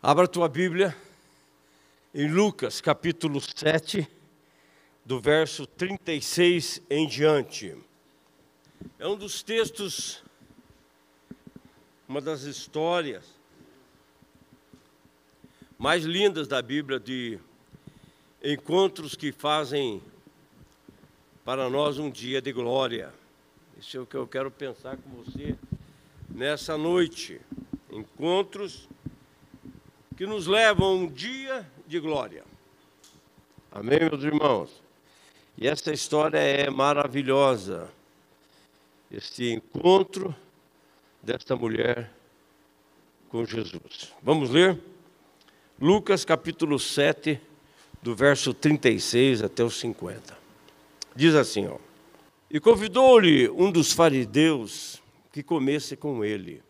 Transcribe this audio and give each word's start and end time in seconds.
Abra 0.00 0.26
a 0.26 0.28
tua 0.28 0.48
Bíblia 0.48 0.96
em 2.14 2.30
Lucas, 2.30 2.80
capítulo 2.80 3.40
7, 3.40 4.08
do 5.04 5.18
verso 5.20 5.66
36 5.66 6.80
em 6.88 7.04
diante. 7.04 7.76
É 8.96 9.08
um 9.08 9.16
dos 9.16 9.42
textos, 9.42 10.22
uma 12.06 12.20
das 12.20 12.42
histórias 12.42 13.24
mais 15.76 16.04
lindas 16.04 16.46
da 16.46 16.62
Bíblia 16.62 17.00
de 17.00 17.36
encontros 18.40 19.16
que 19.16 19.32
fazem 19.32 20.00
para 21.44 21.68
nós 21.68 21.98
um 21.98 22.08
dia 22.08 22.40
de 22.40 22.52
glória. 22.52 23.12
Isso 23.76 23.96
é 23.96 24.00
o 24.00 24.06
que 24.06 24.16
eu 24.16 24.28
quero 24.28 24.48
pensar 24.48 24.96
com 24.96 25.10
você 25.10 25.58
nessa 26.28 26.78
noite. 26.78 27.40
Encontros 27.90 28.88
que 30.18 30.26
nos 30.26 30.48
levam 30.48 30.84
a 30.84 30.94
um 30.94 31.06
dia 31.06 31.64
de 31.86 32.00
glória. 32.00 32.42
Amém, 33.70 34.00
meus 34.00 34.24
irmãos? 34.24 34.82
E 35.56 35.68
essa 35.68 35.92
história 35.92 36.38
é 36.38 36.68
maravilhosa. 36.68 37.88
Este 39.08 39.52
encontro 39.52 40.34
desta 41.22 41.54
mulher 41.54 42.10
com 43.28 43.44
Jesus. 43.44 44.12
Vamos 44.20 44.50
ler? 44.50 44.80
Lucas 45.80 46.24
capítulo 46.24 46.80
7, 46.80 47.40
do 48.02 48.12
verso 48.12 48.52
36 48.52 49.44
até 49.44 49.62
o 49.62 49.70
50. 49.70 50.36
Diz 51.14 51.36
assim, 51.36 51.68
ó. 51.68 51.78
E 52.50 52.58
convidou-lhe 52.58 53.48
um 53.50 53.70
dos 53.70 53.92
fariseus 53.92 55.00
que 55.32 55.44
comesse 55.44 55.96
com 55.96 56.24
ele. 56.24 56.60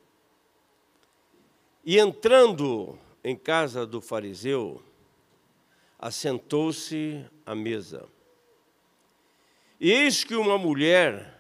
E 1.83 1.99
entrando 1.99 2.99
em 3.29 3.37
casa 3.37 3.87
do 3.87 4.01
fariseu, 4.01 4.83
assentou-se 5.99 7.27
à 7.45 7.55
mesa. 7.55 8.09
E 9.79 9.91
eis 9.91 10.25
que 10.25 10.35
uma 10.35 10.57
mulher, 10.57 11.39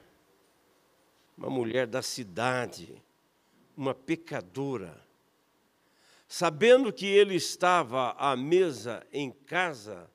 uma 1.35 1.49
mulher 1.49 1.87
da 1.87 2.03
cidade, 2.03 3.03
uma 3.75 3.95
pecadora, 3.95 5.03
sabendo 6.29 6.93
que 6.93 7.07
ele 7.07 7.37
estava 7.37 8.11
à 8.19 8.37
mesa 8.37 9.07
em 9.11 9.31
casa 9.31 10.11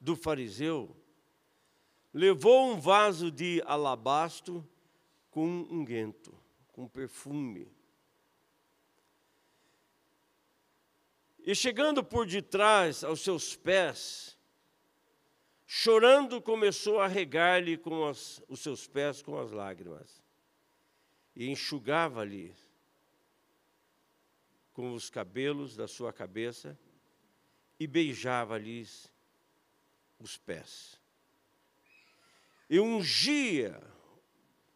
do 0.00 0.14
fariseu, 0.14 0.94
levou 2.14 2.70
um 2.70 2.78
vaso 2.78 3.28
de 3.28 3.60
alabastro 3.66 4.64
com 5.32 5.66
unguento, 5.68 6.32
com 6.68 6.86
perfume 6.86 7.76
E 11.48 11.54
chegando 11.54 12.04
por 12.04 12.26
detrás 12.26 13.02
aos 13.02 13.22
seus 13.22 13.56
pés, 13.56 14.36
chorando, 15.64 16.42
começou 16.42 17.00
a 17.00 17.06
regar-lhe 17.06 17.78
com 17.78 18.06
as, 18.06 18.42
os 18.46 18.60
seus 18.60 18.86
pés 18.86 19.22
com 19.22 19.40
as 19.40 19.50
lágrimas, 19.50 20.22
e 21.34 21.48
enxugava-lhe 21.48 22.54
com 24.74 24.92
os 24.92 25.08
cabelos 25.08 25.74
da 25.74 25.88
sua 25.88 26.12
cabeça, 26.12 26.78
e 27.80 27.86
beijava-lhes 27.86 29.10
os 30.18 30.36
pés. 30.36 31.00
E 32.68 32.78
ungia 32.78 33.82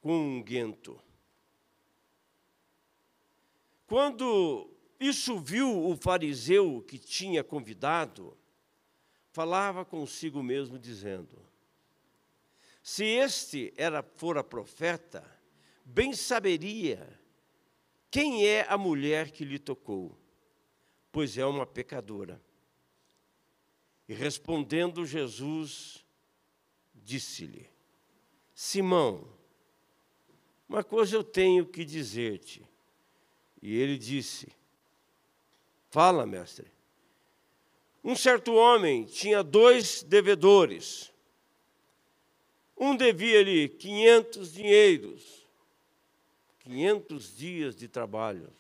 com 0.01 0.39
um 0.39 0.43
guento. 0.43 0.99
Quando 3.87 4.72
isso 5.03 5.39
viu 5.39 5.85
o 5.87 5.97
fariseu 5.97 6.83
que 6.83 6.99
tinha 6.99 7.43
convidado, 7.43 8.37
falava 9.31 9.85
consigo 9.85 10.43
mesmo, 10.43 10.79
dizendo: 10.79 11.39
Se 12.83 13.05
este 13.05 13.73
era 13.77 14.03
fora 14.03 14.45
profeta, 14.45 15.25
bem 15.85 16.13
saberia 16.13 17.21
quem 18.11 18.47
é 18.47 18.67
a 18.69 18.77
mulher 18.77 19.31
que 19.31 19.45
lhe 19.45 19.59
tocou, 19.59 20.19
pois 21.11 21.39
é 21.39 21.47
uma 21.47 21.67
pecadora. 21.67 22.41
E 24.07 24.13
respondendo 24.13 25.07
Jesus, 25.07 26.05
disse-lhe: 26.95 27.69
Simão, 28.55 29.27
uma 30.69 30.85
coisa 30.85 31.17
eu 31.17 31.25
tenho 31.25 31.67
que 31.67 31.85
dizer-te. 31.85 32.67
E 33.63 33.75
ele 33.75 33.97
disse: 33.97 34.53
Fala, 35.93 36.25
mestre. 36.25 36.67
Um 38.03 38.17
certo 38.17 38.55
homem 38.55 39.05
tinha 39.05 39.43
dois 39.43 40.03
devedores. 40.03 41.13
Um 42.75 42.97
devia-lhe 42.97 43.69
500 43.69 44.55
dinheiros, 44.55 45.47
500 46.61 47.37
dias 47.37 47.77
de 47.77 47.89
trabalho. 47.89 48.51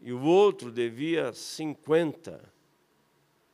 E 0.00 0.12
o 0.12 0.22
outro 0.22 0.70
devia 0.70 1.32
50, 1.32 2.40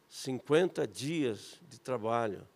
50 0.06 0.86
dias 0.86 1.58
de 1.66 1.80
trabalho. 1.80 2.46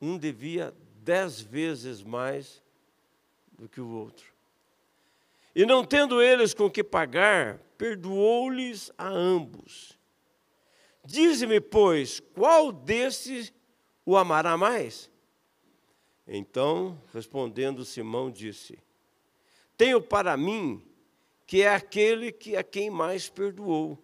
Um 0.00 0.16
devia 0.16 0.72
dez 1.02 1.40
vezes 1.40 2.00
mais 2.00 2.62
do 3.50 3.68
que 3.68 3.80
o 3.80 3.88
outro. 3.88 4.37
E 5.54 5.66
não 5.66 5.84
tendo 5.84 6.22
eles 6.22 6.54
com 6.54 6.70
que 6.70 6.84
pagar, 6.84 7.58
perdoou-lhes 7.76 8.90
a 8.96 9.08
ambos. 9.08 9.98
Dize-me, 11.04 11.60
pois, 11.60 12.20
qual 12.20 12.70
desses 12.70 13.52
o 14.04 14.16
amará 14.16 14.56
mais? 14.56 15.10
Então, 16.26 17.00
respondendo 17.14 17.84
Simão, 17.84 18.30
disse: 18.30 18.78
Tenho 19.76 20.02
para 20.02 20.36
mim 20.36 20.84
que 21.46 21.62
é 21.62 21.74
aquele 21.74 22.30
que 22.30 22.54
a 22.54 22.62
quem 22.62 22.90
mais 22.90 23.30
perdoou. 23.30 23.98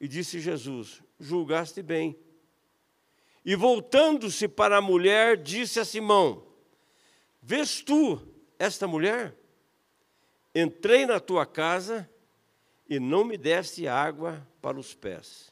E 0.00 0.08
disse 0.08 0.40
Jesus: 0.40 1.02
Julgaste 1.20 1.82
bem. 1.82 2.18
E 3.44 3.54
voltando-se 3.54 4.48
para 4.48 4.78
a 4.78 4.82
mulher, 4.82 5.36
disse 5.36 5.78
a 5.78 5.84
Simão: 5.84 6.46
Vês 7.42 7.82
tu 7.82 8.20
esta 8.58 8.88
mulher? 8.88 9.36
Entrei 10.54 11.06
na 11.06 11.18
tua 11.18 11.46
casa 11.46 12.08
e 12.88 13.00
não 13.00 13.24
me 13.24 13.38
deste 13.38 13.88
água 13.88 14.46
para 14.60 14.78
os 14.78 14.94
pés. 14.94 15.50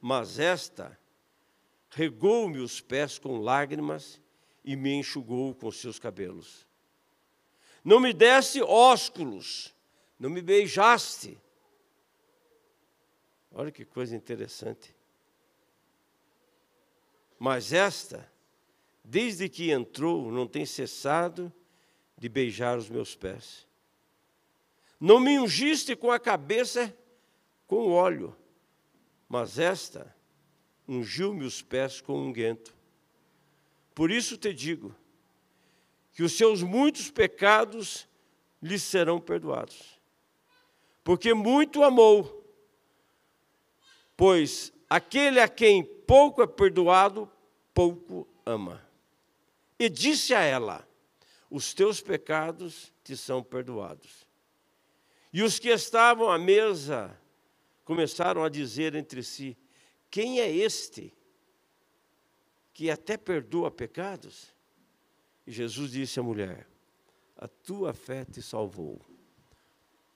Mas 0.00 0.38
esta 0.38 0.98
regou-me 1.90 2.58
os 2.58 2.80
pés 2.80 3.18
com 3.18 3.38
lágrimas 3.38 4.20
e 4.64 4.74
me 4.74 4.92
enxugou 4.94 5.54
com 5.54 5.70
seus 5.70 5.98
cabelos. 5.98 6.66
Não 7.84 8.00
me 8.00 8.12
deste 8.12 8.60
ósculos, 8.60 9.74
não 10.18 10.28
me 10.28 10.42
beijaste. 10.42 11.38
Olha 13.52 13.70
que 13.70 13.84
coisa 13.84 14.14
interessante. 14.16 14.94
Mas 17.38 17.72
esta, 17.72 18.30
desde 19.04 19.48
que 19.48 19.70
entrou, 19.70 20.30
não 20.32 20.46
tem 20.46 20.66
cessado 20.66 21.52
de 22.16 22.28
beijar 22.28 22.76
os 22.76 22.90
meus 22.90 23.14
pés. 23.14 23.67
Não 25.00 25.20
me 25.20 25.38
ungiste 25.38 25.94
com 25.94 26.10
a 26.10 26.18
cabeça 26.18 26.96
com 27.66 27.92
óleo, 27.92 28.36
mas 29.28 29.58
esta 29.58 30.14
ungiu-me 30.88 31.44
os 31.44 31.62
pés 31.62 32.00
com 32.00 32.14
unguento. 32.14 32.74
Por 33.94 34.10
isso 34.10 34.36
te 34.36 34.52
digo 34.52 34.94
que 36.12 36.22
os 36.22 36.32
seus 36.32 36.62
muitos 36.62 37.10
pecados 37.10 38.08
lhe 38.60 38.78
serão 38.78 39.20
perdoados. 39.20 39.98
Porque 41.04 41.32
muito 41.32 41.82
amou, 41.82 42.44
pois 44.16 44.72
aquele 44.90 45.40
a 45.40 45.48
quem 45.48 45.84
pouco 45.84 46.42
é 46.42 46.46
perdoado, 46.46 47.30
pouco 47.72 48.26
ama. 48.44 48.86
E 49.78 49.88
disse 49.88 50.34
a 50.34 50.42
ela: 50.42 50.86
Os 51.50 51.72
teus 51.72 52.00
pecados 52.00 52.92
te 53.04 53.16
são 53.16 53.42
perdoados. 53.42 54.27
E 55.32 55.42
os 55.42 55.58
que 55.58 55.68
estavam 55.68 56.30
à 56.30 56.38
mesa 56.38 57.16
começaram 57.84 58.42
a 58.42 58.48
dizer 58.48 58.94
entre 58.94 59.22
si: 59.22 59.56
Quem 60.10 60.40
é 60.40 60.50
este 60.50 61.12
que 62.72 62.90
até 62.90 63.16
perdoa 63.16 63.70
pecados? 63.70 64.54
E 65.46 65.52
Jesus 65.52 65.92
disse 65.92 66.18
à 66.18 66.22
mulher: 66.22 66.66
A 67.36 67.46
tua 67.46 67.92
fé 67.92 68.24
te 68.24 68.40
salvou. 68.40 69.00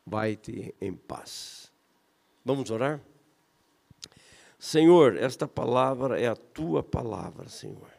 Vai-te 0.05 0.75
em 0.81 0.95
paz. 0.95 1.71
Vamos 2.45 2.71
orar? 2.71 3.01
Senhor, 4.59 5.17
esta 5.17 5.47
palavra 5.47 6.21
é 6.21 6.27
a 6.27 6.37
tua 6.37 6.83
palavra, 6.83 7.49
Senhor. 7.49 7.91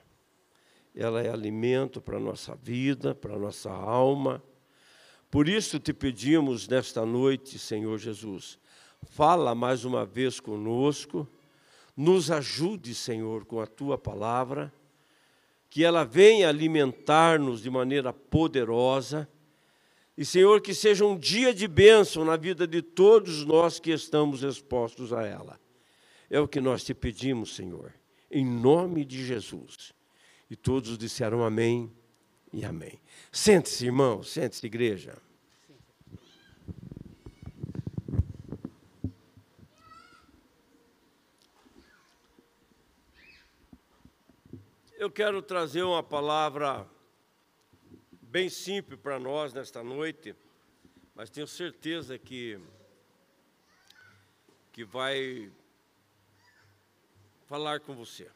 Ela 0.96 1.22
é 1.22 1.30
alimento 1.30 2.02
para 2.02 2.18
a 2.18 2.20
nossa 2.20 2.56
vida, 2.56 3.16
para 3.16 3.36
a 3.36 3.40
nossa 3.40 3.72
alma 3.72 4.44
Por 5.34 5.50
isso 5.50 5.80
te 5.80 5.92
pedimos 5.92 6.68
nesta 6.68 7.04
noite, 7.08 7.58
Senhor 7.58 7.98
Jesus, 7.98 8.60
fala 9.02 9.56
mais 9.56 9.84
uma 9.84 10.06
vez 10.06 10.40
conosco, 10.40 11.28
nos 11.98 12.30
ajude, 12.30 12.94
Senhor, 12.94 13.44
com 13.44 13.60
a 13.60 13.66
tua 13.66 13.98
palavra, 13.98 14.72
que 15.72 15.84
ela 15.84 16.04
venha 16.04 16.48
alimentar-nos 16.48 17.64
de 17.64 17.70
maneira 17.72 18.14
poderosa, 18.14 19.28
e, 20.16 20.24
Senhor, 20.24 20.62
que 20.62 20.72
seja 20.72 21.04
um 21.04 21.18
dia 21.18 21.52
de 21.52 21.68
bênção 21.68 22.24
na 22.24 22.38
vida 22.38 22.68
de 22.68 22.84
todos 22.84 23.44
nós 23.44 23.80
que 23.80 23.90
estamos 23.90 24.44
expostos 24.44 25.12
a 25.12 25.24
ela. 25.24 25.60
É 26.30 26.40
o 26.40 26.48
que 26.48 26.62
nós 26.62 26.84
te 26.84 26.94
pedimos, 26.94 27.56
Senhor, 27.56 27.92
em 28.30 28.46
nome 28.46 29.04
de 29.04 29.26
Jesus. 29.26 29.94
E 30.48 30.56
todos 30.56 30.96
disseram 30.96 31.44
amém 31.44 31.92
e 32.54 32.64
amém. 32.64 33.02
Sente-se, 33.32 33.86
irmão, 33.86 34.22
sente-se, 34.22 34.66
igreja. 34.66 35.18
Eu 44.96 45.12
quero 45.12 45.42
trazer 45.42 45.82
uma 45.82 46.04
palavra 46.04 46.88
bem 48.22 48.48
simples 48.50 49.00
para 49.00 49.20
nós 49.20 49.52
nesta 49.52 49.84
noite, 49.84 50.36
mas 51.14 51.30
tenho 51.30 51.48
certeza 51.48 52.18
que, 52.18 52.60
que 54.72 54.86
vai 54.86 55.52
falar 57.48 57.80
com 57.82 57.94
você. 57.94 58.30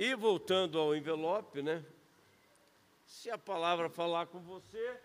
E 0.00 0.14
voltando 0.14 0.78
ao 0.78 0.96
envelope, 0.96 1.60
né? 1.60 1.84
Se 3.04 3.28
a 3.28 3.36
palavra 3.36 3.90
falar 3.90 4.28
com 4.28 4.40
você, 4.40 4.98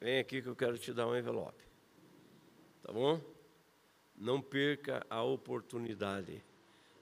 vem 0.00 0.20
aqui 0.20 0.40
que 0.40 0.46
eu 0.46 0.54
quero 0.54 0.78
te 0.78 0.92
dar 0.92 1.08
um 1.08 1.16
envelope. 1.16 1.64
Tá 2.84 2.92
bom? 2.92 3.20
Não 4.16 4.40
perca 4.40 5.04
a 5.10 5.24
oportunidade. 5.24 6.40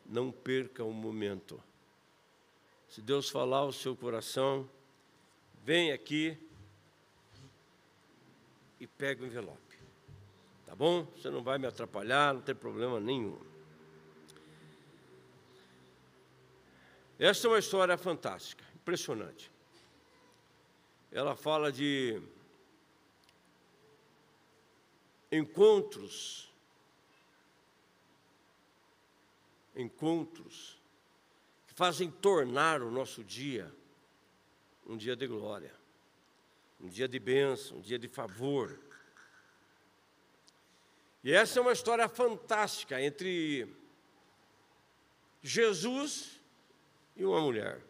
Não 0.06 0.32
perca 0.32 0.82
o 0.82 0.94
momento. 0.94 1.62
Se 2.88 3.02
Deus 3.02 3.28
falar 3.28 3.58
ao 3.58 3.72
seu 3.72 3.94
coração, 3.94 4.66
vem 5.62 5.92
aqui 5.92 6.38
e 8.80 8.86
pega 8.86 9.22
o 9.22 9.26
envelope. 9.26 9.78
Tá 10.64 10.74
bom? 10.74 11.04
Você 11.14 11.28
não 11.28 11.42
vai 11.42 11.58
me 11.58 11.66
atrapalhar, 11.66 12.32
não 12.32 12.40
tem 12.40 12.54
problema 12.54 12.98
nenhum. 12.98 13.47
Esta 17.18 17.48
é 17.48 17.50
uma 17.50 17.58
história 17.58 17.98
fantástica, 17.98 18.64
impressionante. 18.76 19.50
Ela 21.10 21.34
fala 21.34 21.72
de 21.72 22.22
encontros, 25.32 26.48
encontros 29.74 30.80
que 31.66 31.74
fazem 31.74 32.08
tornar 32.08 32.82
o 32.82 32.90
nosso 32.90 33.24
dia 33.24 33.74
um 34.86 34.96
dia 34.96 35.16
de 35.16 35.26
glória, 35.26 35.74
um 36.80 36.88
dia 36.88 37.08
de 37.08 37.18
bênção, 37.18 37.78
um 37.78 37.80
dia 37.80 37.98
de 37.98 38.06
favor. 38.06 38.78
E 41.24 41.32
essa 41.32 41.58
é 41.58 41.62
uma 41.62 41.72
história 41.72 42.08
fantástica 42.08 43.02
entre 43.02 43.68
Jesus 45.42 46.37
e 47.18 47.24
uma 47.24 47.40
mulher. 47.40 47.82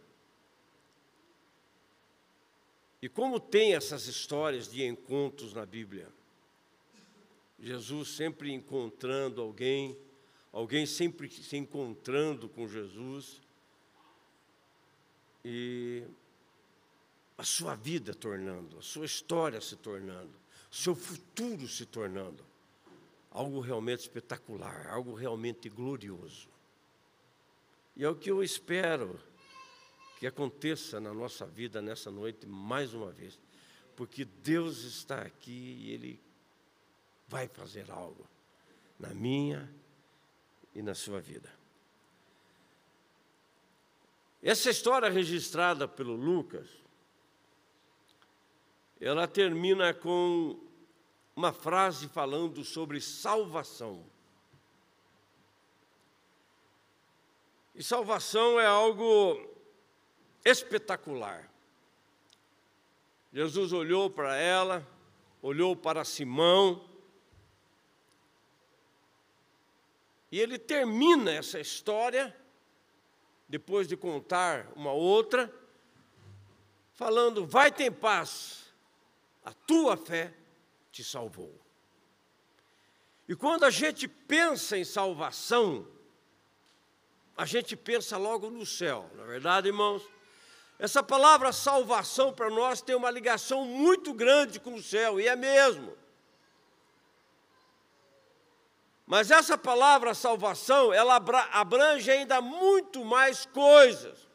E 3.00 3.08
como 3.08 3.38
tem 3.38 3.74
essas 3.74 4.06
histórias 4.06 4.68
de 4.68 4.84
encontros 4.84 5.54
na 5.54 5.64
Bíblia? 5.64 6.08
Jesus 7.60 8.16
sempre 8.16 8.52
encontrando 8.52 9.40
alguém, 9.40 9.96
alguém 10.52 10.86
sempre 10.86 11.30
se 11.30 11.56
encontrando 11.56 12.48
com 12.48 12.66
Jesus, 12.66 13.40
e 15.44 16.02
a 17.36 17.44
sua 17.44 17.74
vida 17.76 18.14
tornando, 18.14 18.78
a 18.78 18.82
sua 18.82 19.06
história 19.06 19.60
se 19.60 19.76
tornando, 19.76 20.32
o 20.70 20.74
seu 20.74 20.94
futuro 20.94 21.68
se 21.68 21.86
tornando 21.86 22.44
algo 23.30 23.60
realmente 23.60 24.00
espetacular, 24.00 24.88
algo 24.88 25.14
realmente 25.14 25.68
glorioso. 25.68 26.48
E 27.98 28.04
é 28.04 28.08
o 28.08 28.14
que 28.14 28.30
eu 28.30 28.44
espero 28.44 29.20
que 30.20 30.26
aconteça 30.26 31.00
na 31.00 31.12
nossa 31.12 31.44
vida 31.44 31.82
nessa 31.82 32.12
noite 32.12 32.46
mais 32.46 32.94
uma 32.94 33.10
vez, 33.10 33.36
porque 33.96 34.24
Deus 34.24 34.84
está 34.84 35.20
aqui 35.22 35.76
e 35.80 35.90
Ele 35.90 36.20
vai 37.26 37.48
fazer 37.48 37.90
algo 37.90 38.24
na 38.98 39.12
minha 39.12 39.68
e 40.74 40.80
na 40.80 40.94
sua 40.94 41.20
vida. 41.20 41.52
Essa 44.40 44.70
história 44.70 45.10
registrada 45.10 45.88
pelo 45.88 46.14
Lucas, 46.14 46.68
ela 49.00 49.26
termina 49.26 49.92
com 49.92 50.58
uma 51.34 51.52
frase 51.52 52.08
falando 52.08 52.64
sobre 52.64 53.00
salvação. 53.00 54.04
E 57.78 57.82
salvação 57.84 58.58
é 58.58 58.66
algo 58.66 59.40
espetacular. 60.44 61.48
Jesus 63.32 63.72
olhou 63.72 64.10
para 64.10 64.34
ela, 64.34 64.84
olhou 65.40 65.76
para 65.76 66.04
Simão, 66.04 66.84
e 70.32 70.40
ele 70.40 70.58
termina 70.58 71.30
essa 71.30 71.60
história, 71.60 72.36
depois 73.48 73.86
de 73.86 73.96
contar 73.96 74.66
uma 74.74 74.90
outra, 74.90 75.48
falando: 76.94 77.46
Vai 77.46 77.70
ter 77.70 77.92
paz, 77.92 78.74
a 79.44 79.52
tua 79.52 79.96
fé 79.96 80.34
te 80.90 81.04
salvou. 81.04 81.54
E 83.28 83.36
quando 83.36 83.62
a 83.62 83.70
gente 83.70 84.08
pensa 84.08 84.76
em 84.76 84.84
salvação, 84.84 85.86
a 87.38 87.44
gente 87.44 87.76
pensa 87.76 88.16
logo 88.16 88.50
no 88.50 88.66
céu, 88.66 89.08
não 89.14 89.22
é 89.22 89.26
verdade, 89.28 89.68
irmãos? 89.68 90.02
Essa 90.76 91.04
palavra 91.04 91.52
salvação 91.52 92.32
para 92.32 92.50
nós 92.50 92.82
tem 92.82 92.96
uma 92.96 93.12
ligação 93.12 93.64
muito 93.64 94.12
grande 94.12 94.58
com 94.58 94.74
o 94.74 94.82
céu, 94.82 95.20
e 95.20 95.28
é 95.28 95.36
mesmo. 95.36 95.96
Mas 99.06 99.30
essa 99.30 99.56
palavra 99.56 100.14
salvação, 100.14 100.92
ela 100.92 101.22
abrange 101.52 102.10
ainda 102.10 102.40
muito 102.40 103.04
mais 103.04 103.46
coisas. 103.46 104.26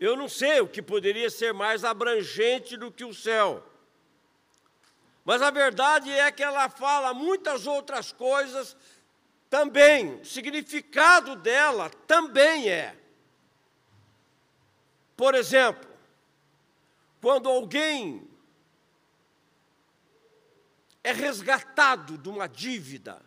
Eu 0.00 0.16
não 0.16 0.28
sei 0.28 0.60
o 0.60 0.66
que 0.66 0.82
poderia 0.82 1.30
ser 1.30 1.54
mais 1.54 1.84
abrangente 1.84 2.76
do 2.76 2.90
que 2.90 3.04
o 3.04 3.14
céu. 3.14 3.64
Mas 5.24 5.40
a 5.40 5.52
verdade 5.52 6.10
é 6.10 6.32
que 6.32 6.42
ela 6.42 6.68
fala 6.68 7.14
muitas 7.14 7.64
outras 7.68 8.10
coisas 8.10 8.76
também, 9.52 10.14
o 10.14 10.24
significado 10.24 11.36
dela 11.36 11.90
também 11.90 12.70
é. 12.70 12.98
Por 15.14 15.34
exemplo, 15.34 15.90
quando 17.20 17.50
alguém 17.50 18.26
é 21.04 21.12
resgatado 21.12 22.16
de 22.16 22.30
uma 22.30 22.46
dívida, 22.46 23.20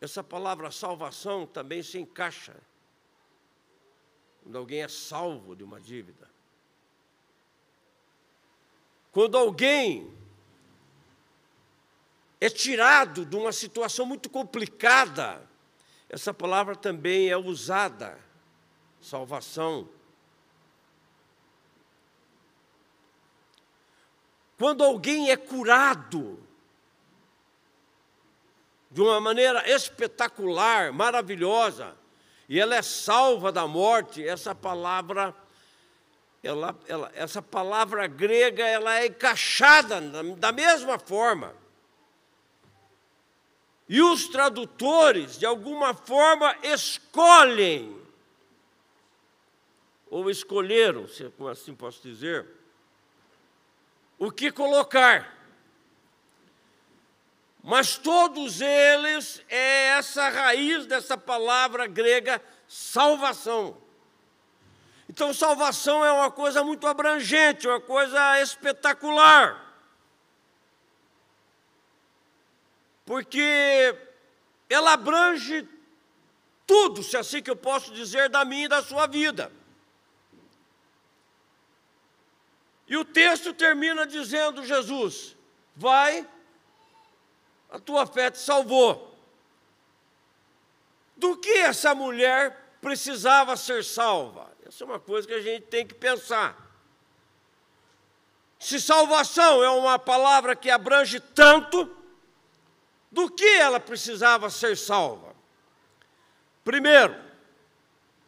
essa 0.00 0.22
palavra 0.22 0.70
salvação 0.70 1.48
também 1.48 1.82
se 1.82 1.98
encaixa. 1.98 2.54
Quando 4.44 4.56
alguém 4.56 4.84
é 4.84 4.88
salvo 4.88 5.56
de 5.56 5.64
uma 5.64 5.80
dívida. 5.80 6.30
Quando 9.10 9.36
alguém 9.36 10.19
é 12.40 12.48
tirado 12.48 13.26
de 13.26 13.36
uma 13.36 13.52
situação 13.52 14.06
muito 14.06 14.30
complicada. 14.30 15.42
Essa 16.08 16.32
palavra 16.32 16.74
também 16.74 17.28
é 17.28 17.36
usada, 17.36 18.18
salvação. 19.00 19.88
Quando 24.56 24.82
alguém 24.82 25.30
é 25.30 25.36
curado 25.36 26.38
de 28.90 29.00
uma 29.00 29.20
maneira 29.20 29.70
espetacular, 29.70 30.92
maravilhosa, 30.92 31.96
e 32.48 32.58
ela 32.58 32.74
é 32.74 32.82
salva 32.82 33.52
da 33.52 33.66
morte, 33.66 34.26
essa 34.26 34.54
palavra 34.54 35.34
ela, 36.42 36.74
ela, 36.88 37.12
essa 37.14 37.42
palavra 37.42 38.06
grega 38.06 38.66
ela 38.66 38.98
é 38.98 39.06
encaixada 39.06 40.00
da 40.36 40.50
mesma 40.50 40.98
forma. 40.98 41.59
E 43.92 44.00
os 44.00 44.28
tradutores, 44.28 45.36
de 45.36 45.44
alguma 45.44 45.92
forma, 45.92 46.56
escolhem 46.62 48.00
ou 50.08 50.30
escolheram, 50.30 51.08
se 51.08 51.28
assim 51.50 51.74
posso 51.74 52.00
dizer, 52.00 52.46
o 54.16 54.30
que 54.30 54.52
colocar. 54.52 55.36
Mas 57.64 57.98
todos 57.98 58.60
eles 58.60 59.44
é 59.48 59.88
essa 59.98 60.28
raiz 60.28 60.86
dessa 60.86 61.18
palavra 61.18 61.88
grega 61.88 62.40
salvação. 62.68 63.76
Então, 65.08 65.34
salvação 65.34 66.04
é 66.04 66.12
uma 66.12 66.30
coisa 66.30 66.62
muito 66.62 66.86
abrangente, 66.86 67.66
uma 67.66 67.80
coisa 67.80 68.40
espetacular. 68.40 69.69
Porque 73.10 73.92
ela 74.68 74.92
abrange 74.92 75.68
tudo, 76.64 77.02
se 77.02 77.16
assim 77.16 77.42
que 77.42 77.50
eu 77.50 77.56
posso 77.56 77.92
dizer, 77.92 78.28
da 78.28 78.44
minha 78.44 78.66
e 78.66 78.68
da 78.68 78.84
sua 78.84 79.08
vida. 79.08 79.50
E 82.86 82.96
o 82.96 83.04
texto 83.04 83.52
termina 83.52 84.06
dizendo: 84.06 84.64
Jesus, 84.64 85.36
vai, 85.74 86.24
a 87.68 87.80
tua 87.80 88.06
fé 88.06 88.30
te 88.30 88.38
salvou. 88.38 89.12
Do 91.16 91.36
que 91.36 91.50
essa 91.50 91.96
mulher 91.96 92.76
precisava 92.80 93.56
ser 93.56 93.82
salva? 93.82 94.52
Essa 94.64 94.84
é 94.84 94.86
uma 94.86 95.00
coisa 95.00 95.26
que 95.26 95.34
a 95.34 95.42
gente 95.42 95.64
tem 95.64 95.84
que 95.84 95.94
pensar. 95.94 96.56
Se 98.56 98.80
salvação 98.80 99.64
é 99.64 99.70
uma 99.70 99.98
palavra 99.98 100.54
que 100.54 100.70
abrange 100.70 101.18
tanto, 101.18 101.96
do 103.10 103.30
que 103.30 103.44
ela 103.44 103.80
precisava 103.80 104.48
ser 104.50 104.76
salva? 104.76 105.34
Primeiro, 106.64 107.14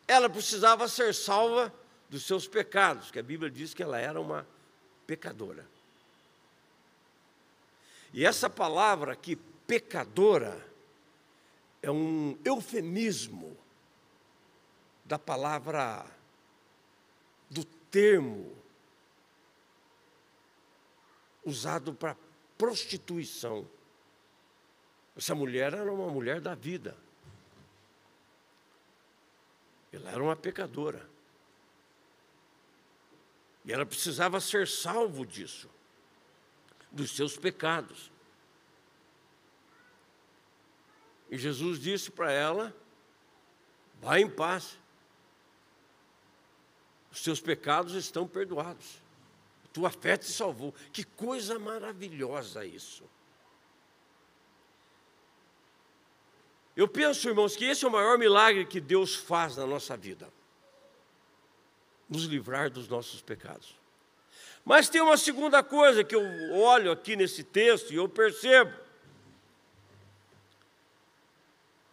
ela 0.09 0.29
precisava 0.29 0.89
ser 0.89 1.15
salva 1.15 1.73
dos 2.09 2.25
seus 2.25 2.47
pecados, 2.47 3.11
que 3.11 3.19
a 3.19 3.23
Bíblia 3.23 3.51
diz 3.51 3.73
que 3.73 3.83
ela 3.83 3.99
era 3.99 4.21
uma 4.21 4.47
pecadora. 5.07 5.67
E 8.13 8.27
essa 8.27 8.51
palavra 8.51 9.13
aqui, 9.13 9.37
pecadora, 9.67 10.67
é 11.81 11.91
um 11.91 12.39
eufemismo 12.45 13.57
da 15.05 15.19
palavra, 15.19 16.07
do 17.49 17.65
termo 17.65 18.55
usado 21.45 21.93
para 21.95 22.17
prostituição. 22.57 23.67
Essa 25.17 25.35
mulher 25.35 25.75
era 25.75 25.93
uma 25.93 26.09
mulher 26.09 26.41
da 26.41 26.55
vida. 26.55 26.97
Ela 29.93 30.11
era 30.11 30.23
uma 30.23 30.37
pecadora. 30.37 31.09
E 33.65 33.73
ela 33.73 33.87
precisava 33.87 34.41
ser 34.41 34.67
salvo 34.67 35.25
disso, 35.25 35.71
dos 36.91 37.15
seus 37.15 37.37
pecados. 37.37 38.11
E 41.31 41.39
Jesus 41.39 41.79
disse 41.79 42.11
para 42.11 42.33
ela: 42.33 42.75
vá 44.01 44.19
em 44.19 44.29
paz, 44.29 44.79
os 47.11 47.23
seus 47.23 47.41
pecados 47.41 47.95
estão 47.95 48.27
perdoados, 48.27 49.01
tua 49.73 49.91
fé 49.91 50.17
te 50.17 50.27
salvou. 50.27 50.73
Que 50.93 51.05
coisa 51.05 51.59
maravilhosa 51.59 52.65
isso. 52.65 53.05
Eu 56.77 56.89
penso, 56.89 57.29
irmãos, 57.29 57.55
que 57.55 57.65
esse 57.65 57.85
é 57.85 57.89
o 57.89 57.91
maior 57.91 58.19
milagre 58.19 58.65
que 58.65 58.81
Deus 58.81 59.15
faz 59.15 59.57
na 59.57 59.67
nossa 59.67 59.97
vida 59.97 60.33
nos 62.09 62.25
livrar 62.25 62.71
dos 62.71 62.89
nossos 62.89 63.23
pecados. 63.23 63.75
Mas 64.65 64.89
tem 64.89 65.01
uma 65.01 65.17
segunda 65.17 65.63
coisa 65.63 66.05
que 66.05 66.15
eu 66.15 66.23
olho 66.53 66.93
aqui 66.93 67.17
nesse 67.17 67.43
texto 67.43 67.93
e 67.93 67.97
eu 67.97 68.09
percebo. 68.09 68.73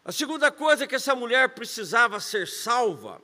A 0.03 0.11
segunda 0.11 0.51
coisa 0.51 0.83
é 0.83 0.87
que 0.87 0.95
essa 0.95 1.15
mulher 1.15 1.49
precisava 1.49 2.19
ser 2.19 2.47
salva. 2.47 3.21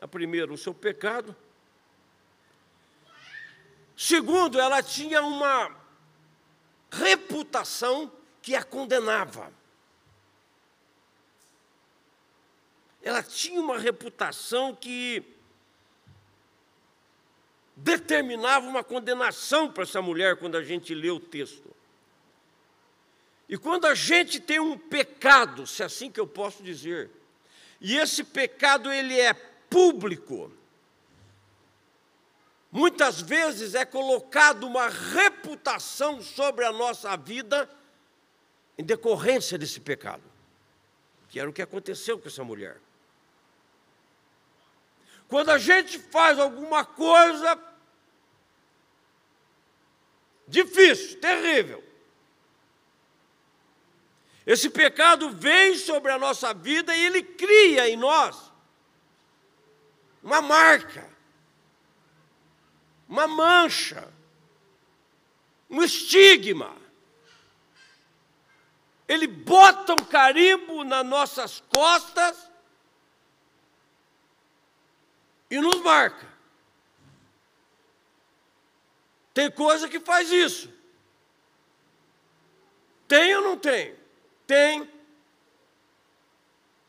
A 0.00 0.08
primeira, 0.08 0.52
o 0.52 0.58
seu 0.58 0.72
pecado. 0.72 1.34
Segundo, 3.96 4.58
ela 4.58 4.82
tinha 4.82 5.22
uma 5.22 5.74
reputação 6.90 8.10
que 8.40 8.54
a 8.54 8.62
condenava. 8.62 9.52
Ela 13.04 13.22
tinha 13.22 13.60
uma 13.60 13.78
reputação 13.78 14.74
que 14.74 15.22
determinava 17.76 18.66
uma 18.66 18.82
condenação 18.82 19.70
para 19.70 19.82
essa 19.82 20.00
mulher 20.00 20.36
quando 20.36 20.56
a 20.56 20.62
gente 20.62 20.94
lê 20.94 21.10
o 21.10 21.20
texto. 21.20 21.70
E 23.46 23.58
quando 23.58 23.84
a 23.84 23.94
gente 23.94 24.40
tem 24.40 24.58
um 24.58 24.78
pecado, 24.78 25.66
se 25.66 25.82
é 25.82 25.86
assim 25.86 26.10
que 26.10 26.18
eu 26.18 26.26
posso 26.26 26.62
dizer, 26.62 27.10
e 27.78 27.94
esse 27.94 28.24
pecado 28.24 28.90
ele 28.90 29.20
é 29.20 29.34
público, 29.34 30.50
muitas 32.72 33.20
vezes 33.20 33.74
é 33.74 33.84
colocado 33.84 34.66
uma 34.66 34.88
reputação 34.88 36.22
sobre 36.22 36.64
a 36.64 36.72
nossa 36.72 37.14
vida 37.18 37.68
em 38.78 38.82
decorrência 38.82 39.58
desse 39.58 39.78
pecado, 39.78 40.22
que 41.28 41.38
era 41.38 41.50
o 41.50 41.52
que 41.52 41.60
aconteceu 41.60 42.18
com 42.18 42.28
essa 42.28 42.42
mulher. 42.42 42.80
Quando 45.28 45.50
a 45.50 45.58
gente 45.58 45.98
faz 45.98 46.38
alguma 46.38 46.84
coisa 46.84 47.58
difícil, 50.46 51.20
terrível, 51.20 51.82
esse 54.46 54.68
pecado 54.68 55.30
vem 55.30 55.76
sobre 55.76 56.12
a 56.12 56.18
nossa 56.18 56.52
vida 56.52 56.94
e 56.94 57.06
ele 57.06 57.22
cria 57.22 57.88
em 57.88 57.96
nós 57.96 58.52
uma 60.22 60.40
marca, 60.40 61.08
uma 63.08 63.26
mancha, 63.26 64.08
um 65.68 65.82
estigma. 65.82 66.76
Ele 69.06 69.26
bota 69.26 69.92
um 69.92 70.04
carimbo 70.04 70.82
nas 70.82 71.04
nossas 71.04 71.62
costas 71.74 72.50
e 75.54 75.60
nos 75.60 75.80
marca. 75.80 76.26
Tem 79.32 79.50
coisa 79.50 79.88
que 79.88 80.00
faz 80.00 80.30
isso. 80.30 80.72
Tem 83.06 83.34
ou 83.36 83.42
não 83.42 83.56
tem? 83.56 83.94
Tem. 84.46 84.90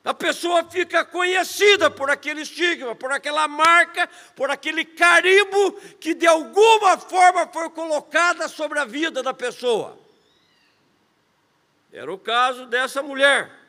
A 0.04 0.14
pessoa 0.14 0.64
fica 0.64 1.04
conhecida 1.04 1.90
por 1.90 2.10
aquele 2.10 2.42
estigma, 2.42 2.96
por 2.96 3.12
aquela 3.12 3.48
marca, 3.48 4.08
por 4.36 4.52
aquele 4.52 4.86
carimbo 4.86 5.74
que 6.00 6.14
de 6.14 6.28
alguma 6.28 6.98
forma 6.98 7.48
foi 7.48 7.70
colocada 7.72 8.48
sobre 8.48 8.80
a 8.80 8.86
vida 8.86 9.24
da 9.24 9.34
pessoa. 9.34 9.98
Era 11.92 12.12
o 12.12 12.20
caso 12.20 12.66
dessa 12.68 13.02
mulher. 13.02 13.65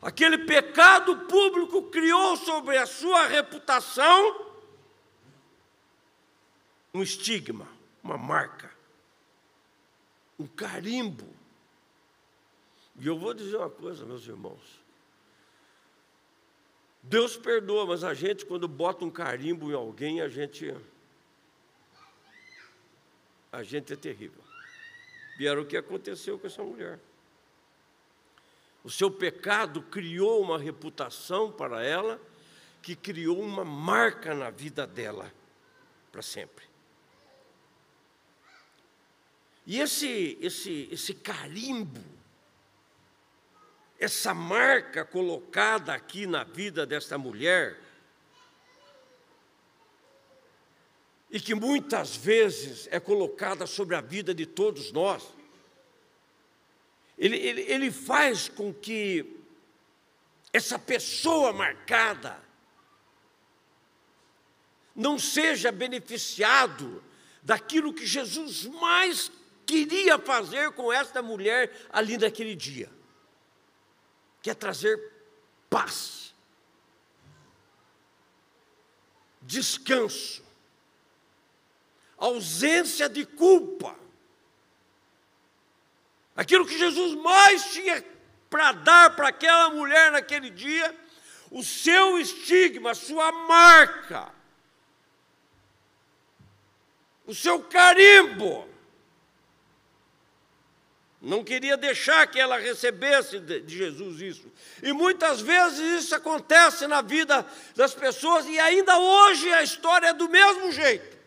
Aquele 0.00 0.38
pecado 0.38 1.16
público 1.26 1.82
criou 1.90 2.36
sobre 2.36 2.76
a 2.76 2.86
sua 2.86 3.26
reputação 3.26 4.46
um 6.94 7.02
estigma, 7.02 7.68
uma 8.02 8.16
marca, 8.16 8.70
um 10.38 10.46
carimbo. 10.46 11.26
E 13.00 13.06
eu 13.06 13.18
vou 13.18 13.34
dizer 13.34 13.56
uma 13.56 13.70
coisa, 13.70 14.04
meus 14.04 14.26
irmãos. 14.26 14.78
Deus 17.02 17.36
perdoa, 17.36 17.86
mas 17.86 18.04
a 18.04 18.12
gente, 18.14 18.44
quando 18.44 18.66
bota 18.66 19.04
um 19.04 19.10
carimbo 19.10 19.70
em 19.70 19.74
alguém, 19.74 20.20
a 20.20 20.28
gente. 20.28 20.74
A 23.50 23.62
gente 23.62 23.92
é 23.92 23.96
terrível. 23.96 24.42
E 25.38 25.46
era 25.46 25.60
o 25.60 25.64
que 25.64 25.76
aconteceu 25.76 26.38
com 26.38 26.46
essa 26.46 26.62
mulher. 26.62 26.98
O 28.82 28.90
seu 28.90 29.10
pecado 29.10 29.82
criou 29.82 30.40
uma 30.40 30.58
reputação 30.58 31.50
para 31.50 31.84
ela, 31.84 32.20
que 32.80 32.94
criou 32.94 33.40
uma 33.40 33.64
marca 33.64 34.34
na 34.34 34.50
vida 34.50 34.86
dela 34.86 35.32
para 36.10 36.22
sempre. 36.22 36.64
E 39.66 39.80
esse, 39.80 40.38
esse, 40.40 40.88
esse 40.90 41.12
carimbo, 41.12 42.02
essa 43.98 44.32
marca 44.32 45.04
colocada 45.04 45.92
aqui 45.92 46.26
na 46.26 46.44
vida 46.44 46.86
desta 46.86 47.18
mulher, 47.18 47.78
e 51.30 51.38
que 51.38 51.54
muitas 51.54 52.16
vezes 52.16 52.88
é 52.90 52.98
colocada 52.98 53.66
sobre 53.66 53.94
a 53.94 54.00
vida 54.00 54.34
de 54.34 54.46
todos 54.46 54.90
nós, 54.92 55.28
ele, 57.18 57.36
ele, 57.36 57.60
ele 57.62 57.90
faz 57.90 58.48
com 58.48 58.72
que 58.72 59.36
essa 60.52 60.78
pessoa 60.78 61.52
marcada 61.52 62.40
não 64.94 65.18
seja 65.18 65.70
beneficiado 65.70 67.02
daquilo 67.42 67.92
que 67.92 68.06
Jesus 68.06 68.64
mais 68.64 69.30
queria 69.66 70.18
fazer 70.18 70.72
com 70.72 70.92
esta 70.92 71.20
mulher 71.20 71.86
ali 71.90 72.16
naquele 72.16 72.54
dia, 72.54 72.90
que 74.40 74.50
é 74.50 74.54
trazer 74.54 74.98
paz, 75.68 76.34
descanso, 79.42 80.42
ausência 82.16 83.08
de 83.08 83.24
culpa. 83.24 83.96
Aquilo 86.38 86.64
que 86.64 86.78
Jesus 86.78 87.16
mais 87.16 87.72
tinha 87.72 88.04
para 88.48 88.70
dar 88.70 89.16
para 89.16 89.26
aquela 89.26 89.70
mulher 89.70 90.12
naquele 90.12 90.50
dia, 90.50 90.96
o 91.50 91.64
seu 91.64 92.16
estigma, 92.16 92.92
a 92.92 92.94
sua 92.94 93.32
marca, 93.32 94.28
o 97.26 97.34
seu 97.34 97.60
carimbo. 97.64 98.68
Não 101.20 101.42
queria 101.42 101.76
deixar 101.76 102.24
que 102.28 102.38
ela 102.38 102.56
recebesse 102.56 103.40
de 103.40 103.76
Jesus 103.76 104.20
isso. 104.20 104.52
E 104.80 104.92
muitas 104.92 105.40
vezes 105.40 106.04
isso 106.04 106.14
acontece 106.14 106.86
na 106.86 107.02
vida 107.02 107.44
das 107.74 107.94
pessoas, 107.94 108.46
e 108.46 108.60
ainda 108.60 108.96
hoje 108.96 109.52
a 109.54 109.64
história 109.64 110.10
é 110.10 110.12
do 110.12 110.28
mesmo 110.28 110.70
jeito. 110.70 111.17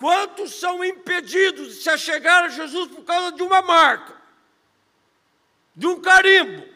Quantos 0.00 0.54
são 0.54 0.82
impedidos 0.82 1.74
de 1.74 1.82
se 1.82 1.90
achegar 1.90 2.44
a 2.44 2.48
Jesus 2.48 2.88
por 2.88 3.04
causa 3.04 3.32
de 3.32 3.42
uma 3.42 3.60
marca, 3.60 4.16
de 5.76 5.86
um 5.86 6.00
carimbo, 6.00 6.66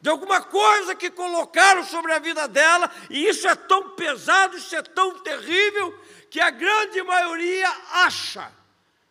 de 0.00 0.08
alguma 0.08 0.40
coisa 0.40 0.94
que 0.94 1.10
colocaram 1.10 1.84
sobre 1.84 2.14
a 2.14 2.18
vida 2.18 2.48
dela, 2.48 2.90
e 3.10 3.28
isso 3.28 3.46
é 3.46 3.54
tão 3.54 3.90
pesado, 3.90 4.56
isso 4.56 4.74
é 4.74 4.80
tão 4.80 5.22
terrível, 5.22 5.92
que 6.30 6.40
a 6.40 6.48
grande 6.48 7.02
maioria 7.02 7.68
acha 7.92 8.50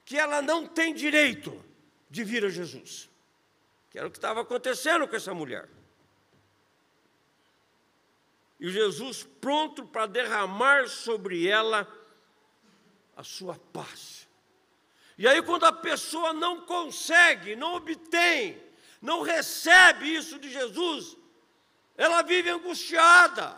que 0.03 0.17
ela 0.17 0.41
não 0.41 0.65
tem 0.65 0.95
direito 0.95 1.63
de 2.09 2.23
vir 2.23 2.43
a 2.43 2.49
Jesus. 2.49 3.07
Que 3.91 3.99
era 3.99 4.07
o 4.07 4.11
que 4.11 4.17
estava 4.17 4.41
acontecendo 4.41 5.07
com 5.07 5.15
essa 5.15 5.31
mulher. 5.31 5.69
E 8.59 8.71
Jesus 8.71 9.27
pronto 9.39 9.85
para 9.85 10.07
derramar 10.07 10.87
sobre 10.87 11.47
ela 11.47 11.87
a 13.23 13.25
sua 13.25 13.55
paz. 13.71 14.27
E 15.17 15.25
aí, 15.25 15.41
quando 15.41 15.63
a 15.63 15.71
pessoa 15.71 16.33
não 16.33 16.65
consegue, 16.65 17.55
não 17.55 17.75
obtém, 17.75 18.61
não 19.01 19.21
recebe 19.21 20.13
isso 20.13 20.37
de 20.37 20.51
Jesus, 20.51 21.15
ela 21.95 22.21
vive 22.21 22.49
angustiada, 22.49 23.57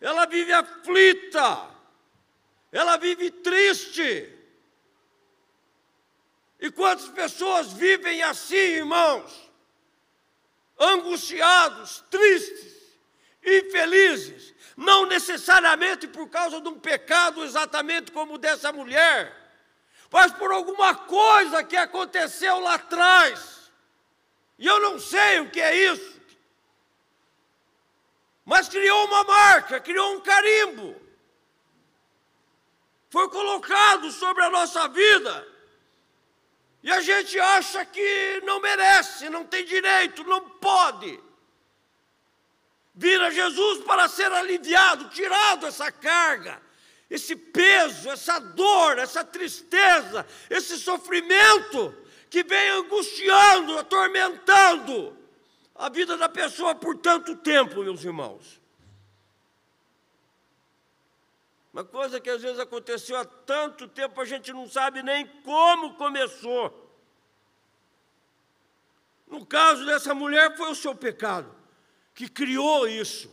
ela 0.00 0.24
vive 0.24 0.54
aflita, 0.54 1.68
ela 2.72 2.96
vive 2.96 3.30
triste. 3.30 4.32
E 6.58 6.70
quantas 6.70 7.08
pessoas 7.08 7.74
vivem 7.74 8.22
assim, 8.22 8.56
irmãos? 8.56 9.50
Angustiados, 10.78 12.02
tristes, 12.10 12.75
infelizes, 13.46 14.52
não 14.76 15.06
necessariamente 15.06 16.08
por 16.08 16.28
causa 16.28 16.60
de 16.60 16.68
um 16.68 16.78
pecado 16.78 17.44
exatamente 17.44 18.10
como 18.10 18.34
o 18.34 18.38
dessa 18.38 18.72
mulher, 18.72 19.34
mas 20.10 20.32
por 20.32 20.50
alguma 20.50 20.94
coisa 20.94 21.62
que 21.62 21.76
aconteceu 21.76 22.58
lá 22.60 22.74
atrás. 22.74 23.70
E 24.58 24.66
eu 24.66 24.80
não 24.80 24.98
sei 24.98 25.40
o 25.40 25.50
que 25.50 25.60
é 25.60 25.92
isso. 25.92 26.20
Mas 28.44 28.68
criou 28.68 29.06
uma 29.06 29.24
marca, 29.24 29.80
criou 29.80 30.14
um 30.14 30.20
carimbo. 30.20 30.96
Foi 33.10 33.28
colocado 33.28 34.10
sobre 34.10 34.44
a 34.44 34.50
nossa 34.50 34.88
vida. 34.88 35.46
E 36.82 36.92
a 36.92 37.00
gente 37.00 37.38
acha 37.38 37.84
que 37.84 38.40
não 38.44 38.60
merece, 38.60 39.28
não 39.28 39.44
tem 39.44 39.64
direito, 39.64 40.22
não 40.24 40.48
pode 40.48 41.25
vir 42.96 43.20
a 43.20 43.30
Jesus 43.30 43.84
para 43.84 44.08
ser 44.08 44.32
aliviado, 44.32 45.10
tirado 45.10 45.66
essa 45.66 45.92
carga, 45.92 46.60
esse 47.10 47.36
peso, 47.36 48.08
essa 48.08 48.38
dor, 48.38 48.98
essa 48.98 49.22
tristeza, 49.22 50.26
esse 50.48 50.78
sofrimento 50.78 51.94
que 52.30 52.42
vem 52.42 52.70
angustiando, 52.70 53.78
atormentando 53.78 55.16
a 55.74 55.90
vida 55.90 56.16
da 56.16 56.28
pessoa 56.28 56.74
por 56.74 56.96
tanto 56.96 57.36
tempo, 57.36 57.84
meus 57.84 58.02
irmãos. 58.02 58.60
Uma 61.70 61.84
coisa 61.84 62.18
que 62.18 62.30
às 62.30 62.40
vezes 62.40 62.58
aconteceu 62.58 63.18
há 63.18 63.26
tanto 63.26 63.86
tempo, 63.86 64.18
a 64.18 64.24
gente 64.24 64.50
não 64.54 64.66
sabe 64.66 65.02
nem 65.02 65.26
como 65.42 65.94
começou. 65.96 66.82
No 69.28 69.44
caso 69.44 69.84
dessa 69.84 70.14
mulher, 70.14 70.56
foi 70.56 70.70
o 70.70 70.74
seu 70.74 70.94
pecado 70.94 71.55
que 72.16 72.30
criou 72.30 72.88
isso, 72.88 73.30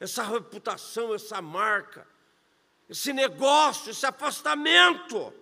essa 0.00 0.24
reputação, 0.24 1.14
essa 1.14 1.40
marca, 1.40 2.04
esse 2.90 3.12
negócio, 3.12 3.92
esse 3.92 4.04
afastamento. 4.04 5.32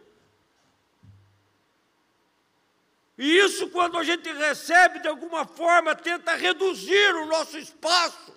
E 3.17 3.39
isso, 3.39 3.71
quando 3.71 3.97
a 3.97 4.05
gente 4.05 4.31
recebe, 4.31 4.99
de 4.99 5.09
alguma 5.09 5.47
forma, 5.47 5.95
tenta 5.95 6.35
reduzir 6.35 7.15
o 7.15 7.25
nosso 7.25 7.57
espaço. 7.57 8.37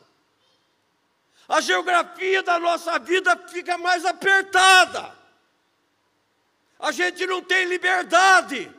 A 1.49 1.59
geografia 1.59 2.41
da 2.41 2.57
nossa 2.57 2.97
vida 2.99 3.35
fica 3.49 3.77
mais 3.77 4.05
apertada. 4.05 5.13
A 6.79 6.93
gente 6.93 7.25
não 7.25 7.41
tem 7.43 7.65
liberdade. 7.65 8.73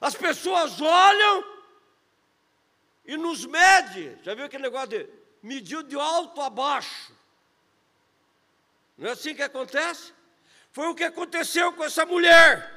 As 0.00 0.16
pessoas 0.16 0.80
olham 0.80 1.57
e 3.08 3.16
nos 3.16 3.46
mede. 3.46 4.18
Já 4.22 4.34
viu 4.34 4.44
aquele 4.44 4.64
negócio 4.64 4.90
de 4.90 5.08
mediu 5.42 5.82
de 5.82 5.96
alto 5.96 6.42
a 6.42 6.50
baixo? 6.50 7.10
Não 8.98 9.08
é 9.08 9.12
assim 9.12 9.34
que 9.34 9.42
acontece? 9.42 10.12
Foi 10.72 10.86
o 10.88 10.94
que 10.94 11.04
aconteceu 11.04 11.72
com 11.72 11.82
essa 11.82 12.04
mulher. 12.04 12.76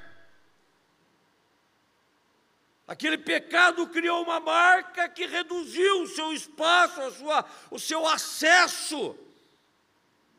Aquele 2.87 3.17
pecado 3.17 3.87
criou 3.87 4.23
uma 4.23 4.39
marca 4.39 5.09
que 5.09 5.25
reduziu 5.25 6.03
o 6.03 6.07
seu 6.07 6.31
espaço, 6.31 7.01
a 7.01 7.11
sua, 7.11 7.45
o 7.69 7.79
seu 7.79 8.07
acesso, 8.07 9.17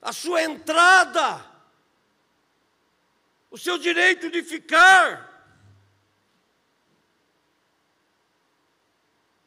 a 0.00 0.12
sua 0.12 0.42
entrada, 0.42 1.44
o 3.50 3.58
seu 3.58 3.76
direito 3.76 4.30
de 4.30 4.42
ficar. 4.42 5.31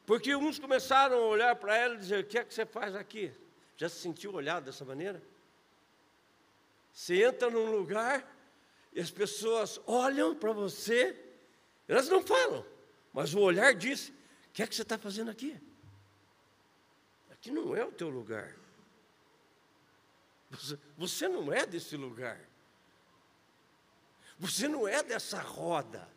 Porque 0.06 0.36
uns 0.36 0.58
começaram 0.58 1.16
a 1.16 1.26
olhar 1.26 1.56
para 1.56 1.76
ela 1.76 1.96
e 1.96 1.98
dizer: 1.98 2.22
O 2.22 2.26
que 2.26 2.38
é 2.38 2.44
que 2.44 2.54
você 2.54 2.64
faz 2.64 2.94
aqui? 2.94 3.32
Já 3.76 3.88
se 3.88 3.96
sentiu 3.96 4.32
olhado 4.32 4.64
dessa 4.64 4.84
maneira? 4.84 5.20
Você 6.92 7.24
entra 7.24 7.50
num 7.50 7.70
lugar 7.70 8.24
e 8.92 9.00
as 9.00 9.10
pessoas 9.10 9.80
olham 9.84 10.34
para 10.34 10.52
você, 10.52 11.14
elas 11.86 12.08
não 12.08 12.22
falam, 12.22 12.64
mas 13.12 13.34
o 13.34 13.40
olhar 13.40 13.74
diz: 13.74 14.08
O 14.08 14.12
que 14.52 14.62
é 14.62 14.66
que 14.66 14.74
você 14.76 14.82
está 14.82 14.96
fazendo 14.96 15.30
aqui? 15.30 15.60
Aqui 17.32 17.50
não 17.50 17.76
é 17.76 17.84
o 17.84 17.92
teu 17.92 18.08
lugar. 18.08 18.56
Você, 20.96 21.28
não 21.28 21.52
é 21.52 21.66
desse 21.66 21.96
lugar. 21.96 22.40
Você 24.38 24.68
não 24.68 24.86
é 24.86 25.02
dessa 25.02 25.40
roda. 25.40 26.08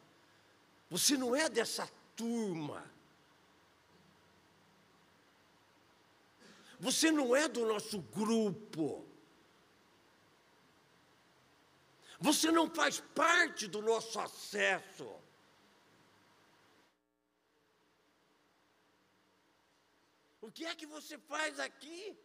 Você 0.89 1.17
não 1.17 1.36
é 1.36 1.49
dessa 1.49 1.89
turma. 2.15 2.98
Você 6.80 7.12
não 7.12 7.36
é 7.36 7.48
do 7.48 7.65
nosso 7.65 8.00
grupo. 8.02 9.06
Você 12.20 12.52
não 12.52 12.70
faz 12.70 13.00
parte 13.00 13.68
do 13.68 13.82
nosso 13.82 14.20
acesso. 14.20 15.10
O 20.42 20.52
que 20.52 20.65
é 20.65 20.74
que 20.74 20.86
você 20.86 21.18
faz 21.18 21.60
aqui? 21.60 22.18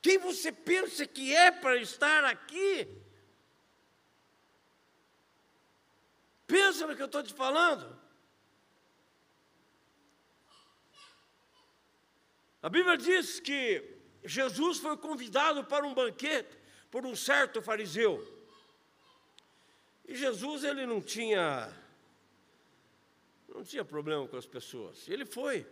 Quem 0.00 0.18
você 0.18 0.52
pensa 0.52 1.04
que 1.06 1.34
é 1.34 1.50
para 1.50 1.76
estar 1.76 2.24
aqui? 2.24 2.88
Pensa 6.46 6.86
no 6.86 6.94
que 6.94 7.02
eu 7.02 7.06
estou 7.06 7.24
te 7.24 7.34
falando. 7.34 8.05
A 12.66 12.68
Bíblia 12.68 12.96
diz 12.96 13.38
que 13.38 13.80
Jesus 14.24 14.78
foi 14.78 14.96
convidado 14.96 15.62
para 15.62 15.86
um 15.86 15.94
banquete 15.94 16.58
por 16.90 17.06
um 17.06 17.14
certo 17.14 17.62
fariseu. 17.62 18.20
E 20.04 20.16
Jesus 20.16 20.64
ele 20.64 20.84
não 20.84 21.00
tinha 21.00 21.72
não 23.46 23.62
tinha 23.62 23.84
problema 23.84 24.26
com 24.26 24.36
as 24.36 24.46
pessoas. 24.46 25.08
Ele 25.08 25.24
foi. 25.24 25.64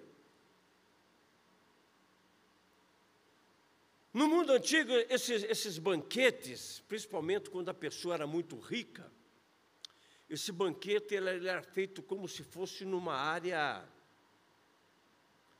No 4.12 4.28
mundo 4.28 4.52
antigo, 4.52 4.92
esses, 5.11 5.42
esses 5.42 5.78
banquetes, 5.78 6.78
principalmente 6.87 7.50
quando 7.50 7.70
a 7.70 7.74
pessoa 7.74 8.14
era 8.14 8.26
muito 8.28 8.57
rica, 8.57 9.12
esse 10.30 10.52
banquete 10.52 11.16
ele, 11.16 11.28
ele 11.28 11.48
era 11.48 11.61
feito 11.61 12.04
como 12.04 12.28
se 12.28 12.44
fosse 12.44 12.85
numa 12.85 13.16
área 13.16 13.85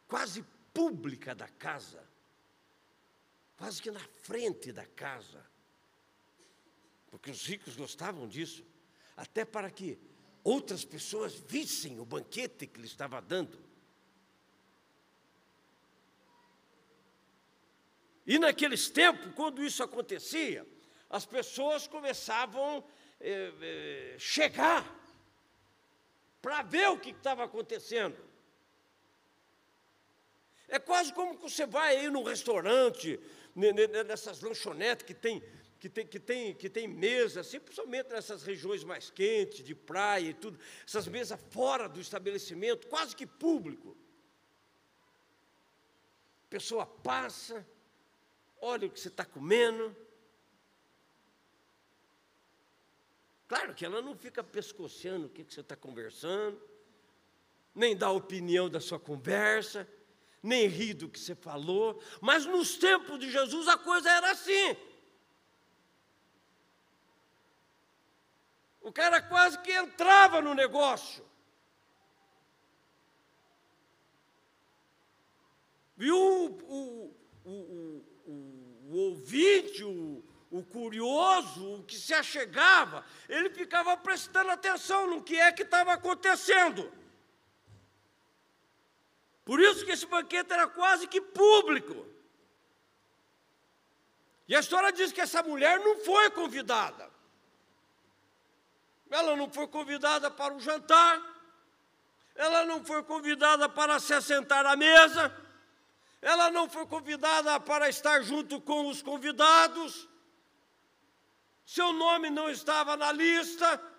quase 0.06 0.44
pública 0.74 1.34
da 1.34 1.48
casa, 1.48 2.04
quase 3.56 3.80
que 3.80 3.90
na 3.90 4.06
frente 4.22 4.72
da 4.72 4.84
casa, 4.84 5.46
porque 7.10 7.30
os 7.30 7.46
ricos 7.46 7.76
gostavam 7.76 8.26
disso, 8.28 8.64
até 9.16 9.44
para 9.44 9.70
que 9.70 9.96
outras 10.42 10.84
pessoas 10.84 11.34
vissem 11.34 12.00
o 12.00 12.04
banquete 12.04 12.66
que 12.66 12.80
ele 12.80 12.88
estava 12.88 13.22
dando. 13.22 13.62
E 18.26 18.38
naqueles 18.38 18.90
tempos, 18.90 19.32
quando 19.34 19.62
isso 19.62 19.82
acontecia, 19.82 20.66
as 21.08 21.24
pessoas 21.24 21.87
começavam 21.87 22.78
a 22.78 22.84
eh, 23.20 23.52
eh, 23.60 24.16
chegar 24.18 24.84
para 26.42 26.62
ver 26.62 26.88
o 26.88 26.98
que 26.98 27.10
estava 27.10 27.44
acontecendo. 27.44 28.33
É 30.74 30.78
quase 30.80 31.12
como 31.12 31.37
que 31.37 31.42
você 31.44 31.64
vai 31.66 31.98
aí 31.98 32.10
num 32.10 32.24
restaurante, 32.24 33.20
nessas 33.54 34.40
lanchonetes 34.40 35.06
que 35.06 35.14
tem, 35.14 35.40
que 35.78 35.88
tem, 35.88 36.04
que 36.04 36.18
tem, 36.18 36.52
que 36.52 36.68
tem 36.68 36.88
mesa, 36.88 37.42
assim, 37.42 37.60
principalmente 37.60 38.08
nessas 38.08 38.42
regiões 38.42 38.82
mais 38.82 39.08
quentes, 39.08 39.64
de 39.64 39.72
praia 39.72 40.30
e 40.30 40.34
tudo, 40.34 40.58
essas 40.84 41.06
mesas 41.06 41.40
fora 41.50 41.88
do 41.88 42.00
estabelecimento, 42.00 42.88
quase 42.88 43.14
que 43.14 43.24
público. 43.24 43.96
A 46.46 46.50
pessoa 46.50 46.84
passa, 46.84 47.64
olha 48.60 48.88
o 48.88 48.90
que 48.90 48.98
você 48.98 49.06
está 49.06 49.24
comendo. 49.24 49.96
Claro 53.46 53.74
que 53.74 53.84
ela 53.84 54.02
não 54.02 54.16
fica 54.16 54.42
pescoceando 54.42 55.26
o 55.26 55.30
que, 55.30 55.44
que 55.44 55.54
você 55.54 55.60
está 55.60 55.76
conversando, 55.76 56.60
nem 57.72 57.96
dá 57.96 58.10
opinião 58.10 58.68
da 58.68 58.80
sua 58.80 58.98
conversa, 58.98 59.88
nem 60.44 60.66
ri 60.66 60.92
do 60.92 61.09
que 61.09 61.18
você 61.18 61.35
falou, 61.35 62.00
mas 62.20 62.44
nos 62.44 62.76
tempos 62.76 63.18
de 63.18 63.30
Jesus 63.30 63.66
a 63.66 63.78
coisa 63.78 64.11
era 64.11 64.30
assim. 64.30 64.76
O 68.83 68.92
cara 68.92 69.22
quase 69.22 69.59
que 69.61 69.72
entrava 69.72 70.42
no 70.42 70.54
negócio. 70.54 71.24
Viu 75.96 76.14
o, 76.16 77.16
o, 77.44 77.50
o, 77.50 78.04
o 78.26 78.96
ouvinte, 78.96 79.83
o, 79.83 80.22
o 80.50 80.62
curioso, 80.62 81.76
o 81.76 81.85
que 81.85 81.96
se 81.96 82.12
achegava, 82.12 83.04
ele 83.28 83.48
ficava 83.48 83.96
prestando 83.96 84.50
atenção 84.50 85.09
no 85.09 85.22
que 85.22 85.37
é 85.37 85.50
que 85.50 85.62
estava 85.62 85.94
acontecendo. 85.94 86.92
Por 89.44 89.61
isso 89.61 89.85
que 89.85 89.92
esse 89.92 90.07
banquete 90.07 90.52
era 90.52 90.66
quase 90.66 91.07
que 91.07 91.20
público. 91.20 92.07
E 94.48 94.54
a 94.54 94.61
história 94.61 94.92
diz 94.92 95.12
que 95.12 95.20
essa 95.20 95.42
mulher 95.42 95.80
não 95.80 95.98
foi 95.98 96.30
convidada. 96.30 97.11
Ela 99.11 99.37
não 99.37 99.50
foi 99.50 99.66
convidada 99.68 100.30
para 100.30 100.54
o 100.54 100.61
jantar, 100.61 101.22
ela 102.35 102.64
não 102.64 102.85
foi 102.85 103.02
convidada 103.02 103.68
para 103.68 104.00
se 104.00 104.12
assentar 104.12 104.66
à 104.66 104.74
mesa, 104.74 105.33
ela 106.20 106.50
não 106.50 106.68
foi 106.68 106.87
convidada 106.87 107.61
para 107.61 107.88
estar 107.88 108.22
junto 108.22 108.61
com 108.61 108.88
os 108.88 109.02
convidados, 109.02 110.09
seu 111.64 111.92
nome 111.92 112.28
não 112.28 112.50
estava 112.50 112.96
na 112.96 113.12
lista. 113.12 113.93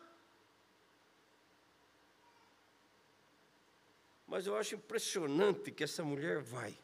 Mas 4.35 4.45
eu 4.47 4.57
acho 4.57 4.75
impressionante 4.75 5.71
que 5.71 5.81
essa 5.81 6.03
mulher 6.03 6.41
vai. 6.41 6.77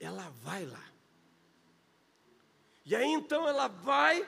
Ela 0.00 0.30
vai 0.30 0.64
lá. 0.64 0.90
E 2.82 2.96
aí 2.96 3.12
então 3.12 3.46
ela 3.46 3.68
vai. 3.68 4.26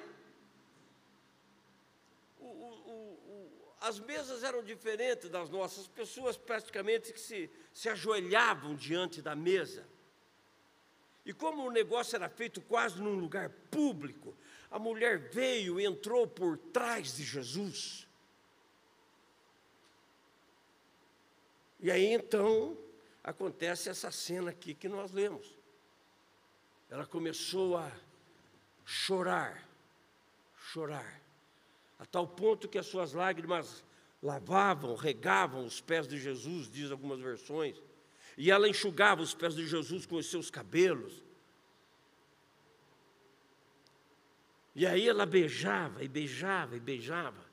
As 3.81 3.99
mesas 3.99 4.43
eram 4.43 4.63
diferentes 4.63 5.31
das 5.31 5.49
nossas, 5.49 5.89
pessoas 5.89 6.37
praticamente 6.37 7.15
que 7.15 7.19
se 7.19 7.51
se 7.73 7.89
ajoelhavam 7.89 8.77
diante 8.77 9.23
da 9.23 9.35
mesa. 9.35 9.89
E 11.25 11.33
como 11.33 11.67
o 11.67 11.71
negócio 11.71 12.15
era 12.15 12.29
feito 12.29 12.61
quase 12.61 13.01
num 13.01 13.19
lugar 13.19 13.49
público, 13.71 14.37
a 14.71 14.79
mulher 14.79 15.31
veio 15.31 15.81
e 15.81 15.87
entrou 15.87 16.27
por 16.27 16.59
trás 16.59 17.17
de 17.17 17.25
Jesus. 17.25 18.07
E 21.83 21.91
aí 21.91 22.13
então 22.13 22.77
acontece 23.25 23.89
essa 23.89 24.11
cena 24.11 24.51
aqui 24.51 24.75
que 24.75 24.89
nós 24.89 25.13
lemos. 25.13 25.59
Ela 26.91 27.07
começou 27.07 27.77
a 27.77 27.91
chorar, 28.85 29.67
chorar, 30.73 31.21
a 31.99 32.05
tal 32.05 32.27
ponto 32.27 32.69
que 32.69 32.79
as 32.79 32.87
suas 32.87 33.13
lágrimas 33.13 33.85
lavavam, 34.23 34.95
regavam 34.95 35.65
os 35.65 35.81
pés 35.81 36.07
de 36.07 36.19
Jesus, 36.19 36.71
diz 36.71 36.91
algumas 36.91 37.21
versões, 37.21 37.81
e 38.37 38.51
ela 38.51 38.69
enxugava 38.69 39.23
os 39.23 39.35
pés 39.35 39.55
de 39.55 39.67
Jesus 39.67 40.05
com 40.05 40.17
os 40.17 40.31
seus 40.31 40.51
cabelos. 40.51 41.23
E 44.75 44.87
aí 44.87 45.09
ela 45.09 45.27
beijava 45.27 46.05
e 46.05 46.09
beijava 46.09 46.77
e 46.77 46.81
beijava. 46.81 47.45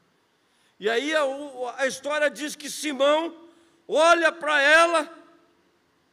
E 0.79 0.89
aí 0.89 1.13
a, 1.15 1.23
a 1.77 1.87
história 1.87 2.29
diz 2.29 2.55
que 2.55 2.69
Simão 2.69 3.46
olha 3.87 4.31
para 4.31 4.61
ela, 4.61 5.17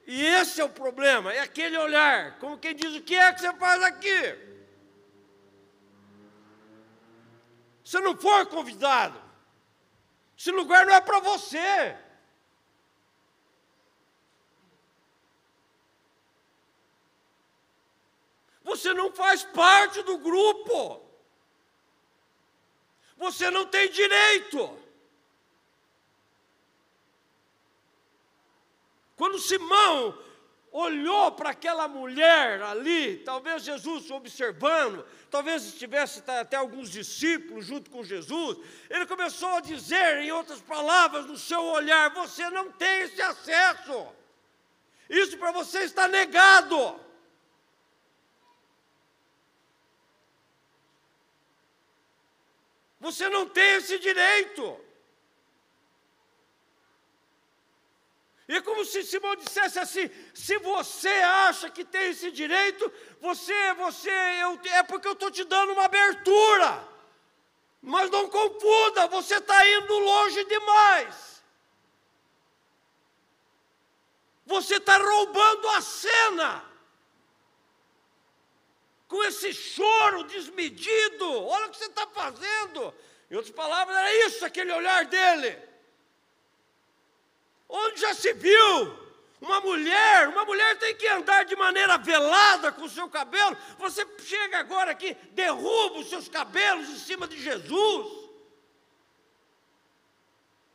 e 0.07 0.25
esse 0.25 0.61
é 0.61 0.65
o 0.65 0.69
problema, 0.69 1.33
é 1.33 1.41
aquele 1.41 1.77
olhar, 1.77 2.39
como 2.39 2.59
quem 2.59 2.75
diz: 2.75 2.95
O 2.95 3.03
que 3.03 3.15
é 3.15 3.33
que 3.33 3.41
você 3.41 3.53
faz 3.55 3.83
aqui? 3.83 4.39
Você 7.85 8.01
não 8.01 8.17
foi 8.17 8.47
convidado. 8.47 9.23
Esse 10.39 10.51
lugar 10.51 10.87
não 10.87 10.95
é 10.95 11.01
para 11.01 11.21
você. 11.21 11.97
Você 18.63 18.95
não 18.95 19.13
faz 19.13 19.45
parte 19.45 20.03
do 20.03 20.17
grupo. 20.19 21.03
Você 23.19 23.51
não 23.51 23.67
tem 23.67 23.91
direito. 23.91 24.84
Quando 29.17 29.39
Simão 29.39 30.19
olhou 30.73 31.31
para 31.31 31.51
aquela 31.51 31.87
mulher 31.87 32.61
ali, 32.63 33.19
talvez 33.19 33.63
Jesus 33.63 34.11
observando, 34.11 35.07
talvez 35.31 35.65
estivesse 35.65 36.23
até 36.27 36.57
alguns 36.57 36.91
discípulos 36.91 37.65
junto 37.65 37.91
com 37.91 38.03
Jesus, 38.03 38.59
ele 38.91 39.07
começou 39.07 39.51
a 39.51 39.61
dizer, 39.61 40.19
em 40.19 40.33
outras 40.33 40.61
palavras, 40.61 41.27
no 41.27 41.39
seu 41.39 41.63
olhar: 41.63 42.11
você 42.11 42.51
não 42.51 42.73
tem 42.73 43.03
esse 43.03 43.23
acesso, 43.23 44.09
isso 45.09 45.39
para 45.39 45.53
você 45.53 45.81
está 45.85 46.09
negado. 46.09 47.01
Você 52.99 53.29
não 53.29 53.47
tem 53.47 53.77
esse 53.77 53.99
direito. 53.99 54.84
É 58.57 58.61
como 58.61 58.85
se 58.85 59.03
Simão 59.03 59.35
dissesse 59.37 59.79
assim: 59.79 60.11
se 60.33 60.59
você 60.59 61.09
acha 61.09 61.71
que 61.71 61.85
tem 61.85 62.11
esse 62.11 62.31
direito, 62.31 62.93
você, 63.21 63.73
você, 63.75 64.11
eu, 64.11 64.61
é 64.73 64.83
porque 64.83 65.09
eu 65.09 65.13
estou 65.13 65.31
te 65.31 65.45
dando 65.45 65.73
uma 65.73 65.85
abertura. 65.85 66.89
Mas 67.81 68.11
não 68.11 68.29
confunda, 68.29 69.07
você 69.09 69.37
está 69.37 69.69
indo 69.69 69.99
longe 69.99 70.45
demais. 70.45 71.43
Você 74.47 74.77
está 74.77 74.97
roubando 74.97 75.69
a 75.69 75.81
cena. 75.81 76.65
Com 79.07 79.23
esse 79.25 79.53
choro 79.53 80.25
desmedido, 80.25 81.31
olha 81.47 81.67
o 81.67 81.71
que 81.71 81.77
você 81.77 81.87
está 81.87 82.07
fazendo. 82.07 82.95
Em 83.31 83.37
outras 83.37 83.55
palavras, 83.55 83.97
era 83.97 84.27
isso, 84.27 84.45
aquele 84.45 84.73
olhar 84.73 85.05
dele. 85.05 85.74
Onde 87.77 88.01
já 88.01 88.15
se 88.15 88.33
viu 88.35 89.05
uma 89.41 89.61
mulher, 89.61 90.29
uma 90.29 90.45
mulher 90.45 90.79
tem 90.79 90.95
que 90.95 91.09
andar 91.09 91.45
de 91.45 91.57
maneira 91.57 91.99
velada 91.99 92.71
com 92.71 92.85
o 92.85 92.89
seu 92.89 93.09
cabelo. 93.11 93.57
Você 93.79 94.07
chega 94.21 94.61
agora 94.61 94.93
aqui, 94.93 95.13
derruba 95.33 95.99
os 95.99 96.09
seus 96.09 96.29
cabelos 96.29 96.89
em 96.89 96.99
cima 96.99 97.27
de 97.27 97.37
Jesus, 97.43 98.31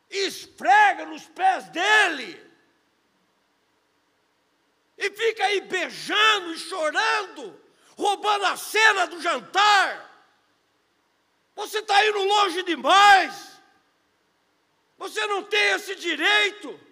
e 0.10 0.28
esfrega 0.28 1.06
nos 1.06 1.26
pés 1.28 1.70
dele, 1.70 2.46
e 4.98 5.10
fica 5.12 5.46
aí 5.46 5.62
beijando 5.62 6.52
e 6.52 6.60
chorando, 6.60 7.62
roubando 7.96 8.46
a 8.46 8.58
cena 8.58 9.08
do 9.08 9.22
jantar. 9.22 10.06
Você 11.56 11.80
está 11.80 12.06
indo 12.06 12.26
longe 12.26 12.62
demais. 12.64 13.62
Você 14.98 15.26
não 15.28 15.44
tem 15.44 15.72
esse 15.72 15.96
direito. 15.96 16.88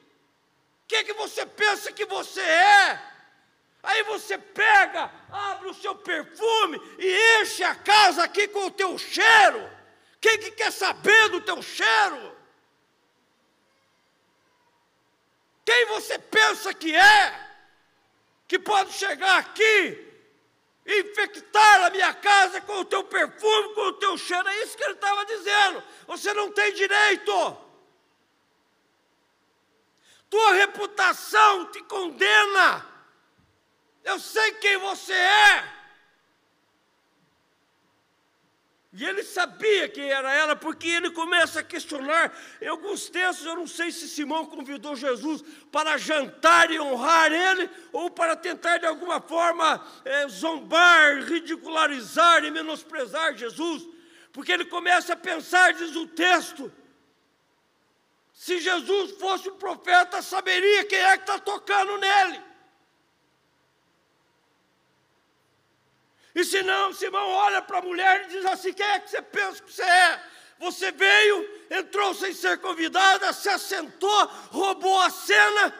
O 0.88 0.90
que, 0.90 1.04
que 1.04 1.14
você 1.16 1.46
pensa 1.46 1.92
que 1.92 2.06
você 2.06 2.40
é? 2.40 3.02
Aí 3.84 4.04
você 4.04 4.38
pega, 4.38 5.12
abre 5.30 5.68
o 5.68 5.74
seu 5.74 5.94
perfume 5.94 6.82
e 6.98 7.42
enche 7.42 7.62
a 7.62 7.76
casa 7.76 8.24
aqui 8.24 8.48
com 8.48 8.68
o 8.68 8.72
teu 8.72 8.98
cheiro. 8.98 9.70
Quem 10.22 10.40
que 10.40 10.52
quer 10.52 10.72
saber 10.72 11.28
do 11.28 11.42
teu 11.42 11.62
cheiro? 11.62 12.34
Quem 15.66 15.88
você 15.88 16.18
pensa 16.18 16.74
que 16.74 16.96
é? 16.96 17.50
Que 18.48 18.58
pode 18.58 18.94
chegar 18.94 19.40
aqui 19.40 20.06
e 20.86 21.02
infectar 21.02 21.84
a 21.84 21.90
minha 21.90 22.14
casa 22.14 22.62
com 22.62 22.78
o 22.78 22.86
teu 22.86 23.04
perfume, 23.04 23.76
com 23.76 23.82
o 23.82 23.94
teu 23.94 24.18
cheiro. 24.18 24.48
É 24.48 24.64
isso 24.64 24.78
que 24.78 24.86
ele 24.86 24.94
estava 24.94 25.26
dizendo. 25.26 25.84
Você 26.08 26.34
não 26.34 26.50
tem 26.50 26.74
direito. 26.74 27.67
Tua 30.30 30.54
reputação 30.54 31.72
te 31.72 31.82
condena. 31.84 32.86
Eu 34.04 34.20
sei 34.20 34.54
quem 34.54 34.78
você 34.78 35.14
é. 35.14 35.78
E 38.94 39.06
ele 39.06 39.22
sabia 39.22 39.88
quem 39.88 40.10
era 40.10 40.34
ela, 40.34 40.56
porque 40.56 40.88
ele 40.88 41.12
começa 41.12 41.60
a 41.60 41.64
questionar. 41.64 42.36
Em 42.60 42.68
alguns 42.68 43.10
textos, 43.10 43.46
eu 43.46 43.56
não 43.56 43.68
sei 43.68 43.92
se 43.92 44.08
Simão 44.08 44.46
convidou 44.46 44.96
Jesus 44.96 45.44
para 45.72 45.98
jantar 45.98 46.72
e 46.72 46.80
honrar 46.80 47.32
ele, 47.32 47.70
ou 47.94 48.10
para 48.10 48.36
tentar 48.36 48.80
de 48.80 48.88
alguma 48.88 49.22
forma 49.22 49.86
é, 50.04 50.28
zombar, 50.30 51.22
ridicularizar 51.26 52.44
e 52.44 52.50
menosprezar 52.50 53.36
Jesus. 53.36 53.88
Porque 54.32 54.52
ele 54.52 54.66
começa 54.66 55.14
a 55.14 55.18
pensar, 55.18 55.74
diz 55.74 55.96
o 55.96 56.08
texto, 56.08 56.72
se 58.38 58.60
Jesus 58.60 59.14
fosse 59.18 59.50
um 59.50 59.58
profeta, 59.58 60.22
saberia 60.22 60.86
quem 60.86 61.00
é 61.00 61.18
que 61.18 61.24
está 61.24 61.40
tocando 61.40 61.98
nele. 61.98 62.40
E 66.36 66.46
se 66.46 66.62
não, 66.62 66.94
Simão 66.94 67.28
olha 67.30 67.64
para 67.64 67.80
a 67.80 67.82
mulher 67.82 68.26
e 68.26 68.28
diz 68.28 68.46
assim: 68.46 68.74
quem 68.74 68.86
é 68.86 69.00
que 69.00 69.10
você 69.10 69.24
pensa 69.24 69.64
que 69.64 69.74
você 69.74 69.82
é? 69.82 70.24
Você 70.60 70.92
veio, 70.92 71.50
entrou 71.72 72.14
sem 72.14 72.32
ser 72.32 72.60
convidada, 72.60 73.34
se 73.34 73.50
assentou, 73.50 74.26
roubou 74.52 75.02
a 75.02 75.10
cena, 75.10 75.74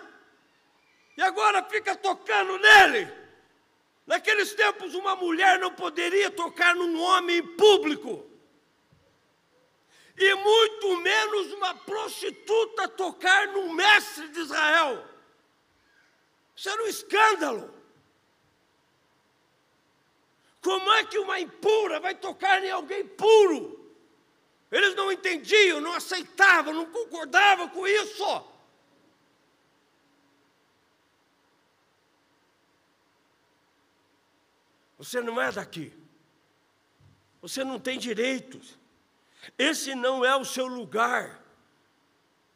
e 1.16 1.22
agora 1.22 1.64
fica 1.64 1.96
tocando 1.96 2.58
nele. 2.58 3.08
Naqueles 4.08 4.56
tempos, 4.56 4.96
uma 4.96 5.16
mulher 5.16 5.60
não 5.60 5.72
poderia 5.74 6.32
tocar 6.32 6.74
num 6.76 7.00
homem 7.00 7.38
em 7.38 7.56
público 7.56 8.27
e 10.18 10.36
muito 10.36 10.98
menos 10.98 11.54
uma 11.54 11.76
prostituta 11.76 12.88
tocar 12.88 13.48
no 13.48 13.72
mestre 13.74 14.28
de 14.30 14.40
Israel. 14.40 15.06
Isso 16.56 16.70
era 16.70 16.84
um 16.84 16.88
escândalo. 16.88 17.74
Como 20.62 20.92
é 20.94 21.06
que 21.06 21.20
uma 21.20 21.40
impura 21.40 22.00
vai 22.00 22.16
tocar 22.16 22.64
em 22.64 22.72
alguém 22.72 23.08
puro? 23.08 23.78
Eles 24.72 24.96
não 24.96 25.12
entendiam, 25.12 25.80
não 25.80 25.94
aceitavam, 25.94 26.74
não 26.74 26.92
concordavam 26.92 27.70
com 27.70 27.88
isso. 27.88 28.44
Você 34.98 35.22
não 35.22 35.40
é 35.40 35.52
daqui. 35.52 35.94
Você 37.40 37.64
não 37.64 37.80
tem 37.80 38.00
direitos. 38.00 38.77
Esse 39.58 39.94
não 39.94 40.26
é 40.26 40.36
o 40.36 40.46
seu 40.46 40.66
lugar. 40.66 41.44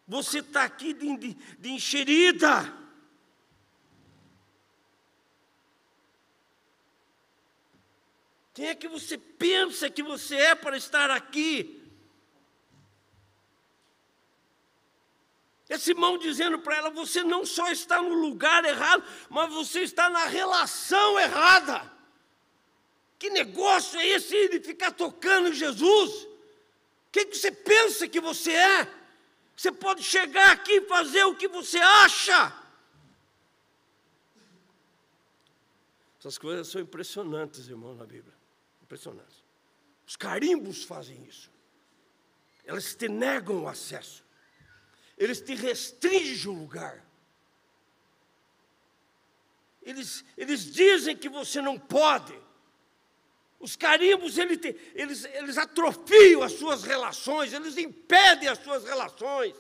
Você 0.08 0.40
está 0.40 0.64
aqui 0.64 0.94
de, 0.94 1.18
de, 1.18 1.34
de 1.34 1.70
enxerida. 1.70 2.82
Quem 8.54 8.68
é 8.68 8.76
que 8.76 8.88
você 8.88 9.18
pensa 9.18 9.90
que 9.90 10.04
você 10.04 10.36
é 10.36 10.56
para 10.56 10.76
estar 10.76 11.10
aqui? 11.10 11.82
É 15.70 15.78
Simão 15.78 16.18
dizendo 16.18 16.60
para 16.60 16.76
ela: 16.76 16.90
você 16.90 17.24
não 17.24 17.46
só 17.46 17.72
está 17.72 18.02
no 18.02 18.14
lugar 18.14 18.66
errado, 18.66 19.04
mas 19.30 19.54
você 19.54 19.84
está 19.84 20.10
na 20.10 20.26
relação 20.26 21.18
errada. 21.18 21.90
Que 23.18 23.30
negócio 23.30 23.98
é 23.98 24.06
esse 24.08 24.50
de 24.50 24.60
ficar 24.60 24.92
tocando 24.92 25.54
Jesus? 25.54 26.28
Quem 27.12 27.28
que 27.28 27.38
você 27.38 27.52
pensa 27.52 28.08
que 28.08 28.22
você 28.22 28.52
é? 28.52 29.02
Você 29.56 29.72
pode 29.72 30.02
chegar 30.04 30.52
aqui 30.52 30.72
e 30.72 30.88
fazer 30.88 31.24
o 31.26 31.36
que 31.36 31.48
você 31.48 31.78
acha. 31.78 32.58
Essas 36.20 36.38
coisas 36.38 36.68
são 36.68 36.80
impressionantes, 36.80 37.68
irmão, 37.68 37.96
na 37.96 38.06
Bíblia. 38.06 38.34
Impressionantes. 38.82 39.44
Os 40.08 40.16
carimbos 40.16 40.84
fazem 40.84 41.24
isso. 41.26 41.52
Elas 42.64 42.96
te 42.96 43.10
negam 43.10 43.64
o 43.64 43.68
acesso. 43.68 44.24
Eles 45.18 45.42
te 45.42 45.54
restringem 45.56 46.52
o 46.52 46.58
lugar. 46.58 47.06
Eles, 49.82 50.24
eles 50.38 50.72
dizem 50.72 51.18
que 51.18 51.28
você 51.28 51.62
não 51.62 51.78
pode. 51.78 52.40
Os 53.62 53.76
carimbos, 53.76 54.40
ele 54.40 54.58
te, 54.58 54.76
eles, 54.96 55.24
eles 55.24 55.56
atrofiam 55.56 56.42
as 56.42 56.54
suas 56.54 56.84
relações, 56.84 57.54
eles 57.54 57.78
impedem 57.78 58.50
as 58.50 58.58
suas 58.58 58.84
relações. 58.84 59.56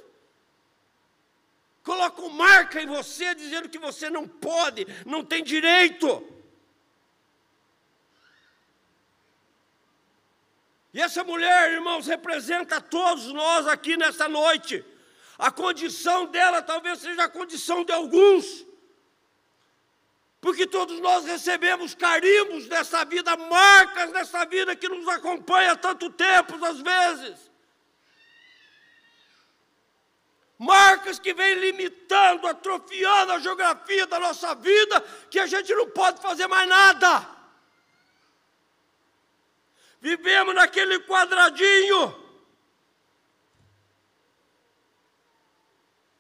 Colocam 1.84 2.28
marca 2.30 2.82
em 2.82 2.88
você, 2.88 3.36
dizendo 3.36 3.70
que 3.70 3.78
você 3.78 4.10
não 4.10 4.28
pode, 4.28 4.88
não 5.06 5.24
tem 5.24 5.44
direito. 5.44 6.28
E 10.92 11.00
essa 11.00 11.24
mulher, 11.24 11.72
irmãos, 11.72 12.08
representa 12.08 12.82
todos 12.82 13.28
nós 13.28 13.68
aqui 13.68 13.96
nessa 13.96 14.28
noite. 14.28 14.84
A 15.38 15.52
condição 15.52 16.26
dela 16.26 16.62
talvez 16.64 17.00
seja 17.00 17.24
a 17.24 17.30
condição 17.30 17.86
de 17.86 17.92
alguns 17.92 18.66
porque 20.42 20.66
todos 20.66 21.00
nós 21.00 21.24
recebemos 21.24 21.94
carimbos 21.94 22.68
dessa 22.68 23.06
vida, 23.06 23.38
marcas 23.38 24.12
dessa 24.12 24.44
vida 24.46 24.76
que 24.76 24.90
nos 24.90 25.08
acompanha 25.08 25.74
há 25.74 25.76
tanto 25.76 26.10
tempo, 26.10 26.54
às 26.66 26.82
vezes. 26.82 27.52
Marcas 30.58 31.20
que 31.20 31.32
vêm 31.32 31.56
limitando, 31.56 32.48
atrofiando 32.48 33.34
a 33.34 33.40
geografia 33.40 34.08
da 34.08 34.20
nossa 34.20 34.56
vida, 34.56 35.00
que 35.30 35.40
a 35.40 35.46
gente 35.46 35.74
não 35.76 35.88
pode 35.90 36.20
fazer 36.20 36.48
mais 36.48 36.68
nada. 36.68 37.28
Vivemos 40.00 40.56
naquele 40.56 41.00
quadradinho, 41.02 42.21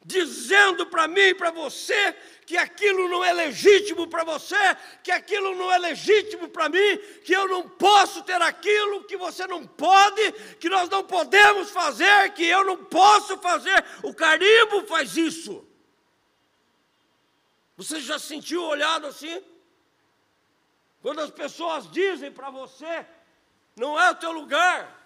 dizendo 0.03 0.85
para 0.87 1.07
mim 1.07 1.21
e 1.21 1.35
para 1.35 1.51
você 1.51 2.15
que 2.45 2.57
aquilo 2.57 3.07
não 3.07 3.23
é 3.23 3.31
legítimo 3.31 4.07
para 4.07 4.23
você, 4.23 4.57
que 5.03 5.11
aquilo 5.11 5.55
não 5.55 5.71
é 5.71 5.77
legítimo 5.77 6.49
para 6.49 6.67
mim, 6.67 6.97
que 7.23 7.31
eu 7.33 7.47
não 7.47 7.69
posso 7.69 8.23
ter 8.23 8.41
aquilo 8.41 9.05
que 9.05 9.15
você 9.15 9.47
não 9.47 9.65
pode, 9.65 10.31
que 10.59 10.67
nós 10.67 10.89
não 10.89 11.03
podemos 11.03 11.69
fazer, 11.69 12.33
que 12.33 12.45
eu 12.45 12.65
não 12.65 12.83
posso 12.85 13.37
fazer. 13.37 13.85
O 14.03 14.13
carimbo 14.13 14.85
faz 14.85 15.15
isso. 15.15 15.65
Você 17.77 17.99
já 18.01 18.19
sentiu 18.19 18.63
olhado 18.63 19.07
assim? 19.07 19.41
Quando 21.01 21.19
as 21.19 21.31
pessoas 21.31 21.89
dizem 21.89 22.31
para 22.31 22.49
você, 22.49 23.05
não 23.75 23.99
é 23.99 24.11
o 24.11 24.15
teu 24.15 24.31
lugar. 24.31 25.00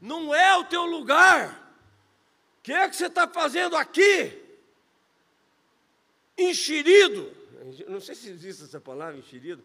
Não 0.00 0.34
é 0.34 0.56
o 0.56 0.64
teu 0.64 0.86
lugar. 0.86 1.58
O 2.58 2.62
que 2.62 2.72
é 2.72 2.88
que 2.88 2.96
você 2.96 3.06
está 3.06 3.28
fazendo 3.28 3.76
aqui? 3.76 4.38
Enxerido. 6.38 7.36
Não 7.86 8.00
sei 8.00 8.14
se 8.14 8.30
existe 8.30 8.64
essa 8.64 8.80
palavra, 8.80 9.18
enxerido. 9.18 9.62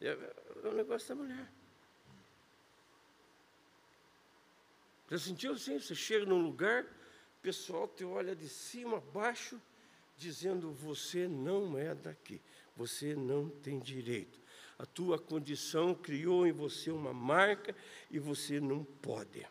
É, 0.00 0.08
é 0.08 0.68
o 0.68 0.72
negócio 0.72 1.08
da 1.08 1.14
mulher. 1.14 1.50
Já 5.10 5.18
sentiu 5.18 5.52
assim? 5.52 5.78
Você 5.78 5.94
chega 5.94 6.26
num 6.26 6.40
lugar, 6.40 6.84
o 6.84 7.42
pessoal 7.42 7.88
te 7.88 8.04
olha 8.04 8.36
de 8.36 8.48
cima 8.48 8.98
a 8.98 9.00
baixo, 9.00 9.60
dizendo: 10.16 10.72
você 10.72 11.26
não 11.26 11.76
é 11.76 11.94
daqui, 11.94 12.40
você 12.76 13.14
não 13.14 13.48
tem 13.48 13.80
direito 13.80 14.39
a 14.80 14.86
tua 14.86 15.18
condição 15.18 15.94
criou 15.94 16.46
em 16.46 16.52
você 16.52 16.90
uma 16.90 17.12
marca 17.12 17.76
e 18.10 18.18
você 18.18 18.58
não 18.58 18.82
pode. 18.82 19.46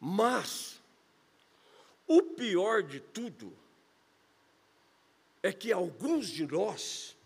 Mas, 0.00 0.82
o 2.04 2.20
pior 2.20 2.82
de 2.82 2.98
tudo 2.98 3.56
é 5.40 5.52
que 5.52 5.72
alguns 5.72 6.26
de 6.26 6.48
nós 6.48 7.16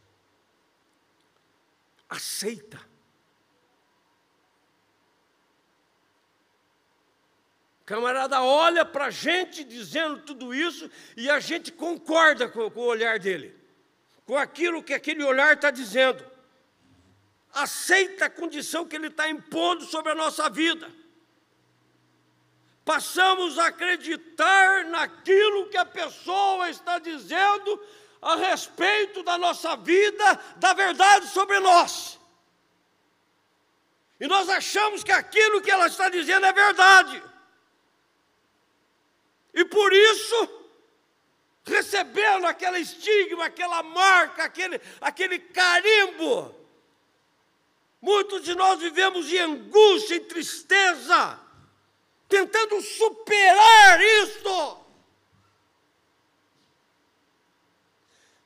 aceita. 2.10 2.78
Camarada 7.86 8.42
olha 8.42 8.84
para 8.84 9.06
a 9.06 9.10
gente 9.10 9.64
dizendo 9.64 10.20
tudo 10.24 10.54
isso 10.54 10.90
e 11.16 11.30
a 11.30 11.40
gente 11.40 11.72
concorda 11.72 12.50
com, 12.50 12.70
com 12.70 12.80
o 12.80 12.84
olhar 12.84 13.18
dele, 13.18 13.61
com 14.26 14.36
aquilo 14.36 14.82
que 14.82 14.94
aquele 14.94 15.22
olhar 15.24 15.54
está 15.54 15.70
dizendo. 15.70 16.24
Aceita 17.52 18.26
a 18.26 18.30
condição 18.30 18.86
que 18.86 18.96
ele 18.96 19.08
está 19.08 19.28
impondo 19.28 19.84
sobre 19.84 20.12
a 20.12 20.14
nossa 20.14 20.48
vida 20.48 21.02
passamos 22.84 23.58
a 23.58 23.66
acreditar 23.66 24.84
naquilo 24.86 25.68
que 25.68 25.76
a 25.76 25.84
pessoa 25.84 26.68
está 26.68 26.98
dizendo 26.98 27.80
a 28.20 28.36
respeito 28.36 29.22
da 29.22 29.38
nossa 29.38 29.76
vida, 29.76 30.40
da 30.56 30.72
verdade 30.72 31.28
sobre 31.28 31.58
nós. 31.60 32.18
E 34.20 34.26
nós 34.26 34.48
achamos 34.48 35.02
que 35.02 35.10
aquilo 35.10 35.60
que 35.60 35.70
ela 35.70 35.86
está 35.86 36.08
dizendo 36.08 36.46
é 36.46 36.52
verdade. 36.52 37.22
E 39.54 39.64
por 39.64 39.92
isso, 39.92 40.61
recebendo 41.64 42.46
aquele 42.46 42.78
estigma, 42.78 43.46
aquela 43.46 43.82
marca, 43.82 44.44
aquele, 44.44 44.80
aquele 45.00 45.38
carimbo, 45.38 46.54
muitos 48.00 48.42
de 48.42 48.54
nós 48.54 48.80
vivemos 48.80 49.32
em 49.32 49.38
angústia, 49.38 50.16
em 50.16 50.24
tristeza, 50.24 51.38
tentando 52.28 52.80
superar 52.80 54.00
isto. 54.00 54.82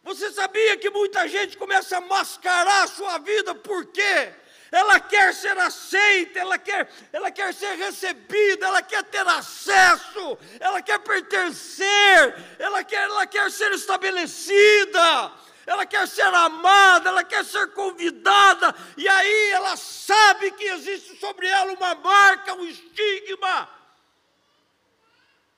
Você 0.02 0.30
sabia 0.30 0.76
que 0.76 0.88
muita 0.90 1.26
gente 1.26 1.56
começa 1.56 1.96
a 1.96 2.00
mascarar 2.00 2.84
a 2.84 2.86
sua 2.86 3.18
vida? 3.18 3.54
Porque 3.54 4.32
ela 4.76 5.00
quer 5.00 5.32
ser 5.32 5.56
aceita, 5.56 6.38
ela 6.38 6.58
quer, 6.58 6.86
ela 7.10 7.30
quer 7.30 7.54
ser 7.54 7.76
recebida, 7.76 8.66
ela 8.66 8.82
quer 8.82 9.02
ter 9.04 9.26
acesso, 9.26 10.38
ela 10.60 10.82
quer 10.82 10.98
pertencer, 10.98 12.44
ela 12.58 12.84
quer, 12.84 13.04
ela 13.04 13.26
quer 13.26 13.50
ser 13.50 13.72
estabelecida, 13.72 15.32
ela 15.64 15.86
quer 15.86 16.06
ser 16.06 16.26
amada, 16.26 17.08
ela 17.08 17.24
quer 17.24 17.42
ser 17.42 17.68
convidada, 17.68 18.74
e 18.98 19.08
aí 19.08 19.50
ela 19.52 19.78
sabe 19.78 20.50
que 20.50 20.64
existe 20.64 21.18
sobre 21.18 21.46
ela 21.46 21.72
uma 21.72 21.94
marca, 21.94 22.52
um 22.52 22.66
estigma, 22.66 23.70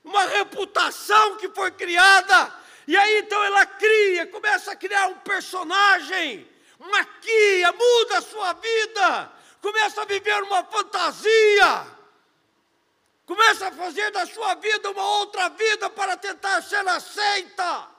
uma 0.01 0.23
reputação 0.27 1.35
que 1.35 1.49
foi 1.49 1.71
criada, 1.71 2.53
e 2.87 2.95
aí 2.95 3.19
então 3.19 3.43
ela 3.43 3.65
cria, 3.65 4.27
começa 4.27 4.71
a 4.71 4.77
criar 4.77 5.07
um 5.07 5.15
personagem, 5.15 6.48
maquia, 6.79 7.71
muda 7.71 8.17
a 8.17 8.21
sua 8.21 8.53
vida, 8.53 9.33
começa 9.61 10.01
a 10.01 10.05
viver 10.05 10.41
uma 10.43 10.63
fantasia, 10.63 11.87
começa 13.25 13.67
a 13.67 13.71
fazer 13.71 14.11
da 14.11 14.25
sua 14.25 14.55
vida 14.55 14.89
uma 14.89 15.05
outra 15.19 15.49
vida 15.49 15.89
para 15.89 16.17
tentar 16.17 16.61
ser 16.61 16.87
aceita. 16.87 17.89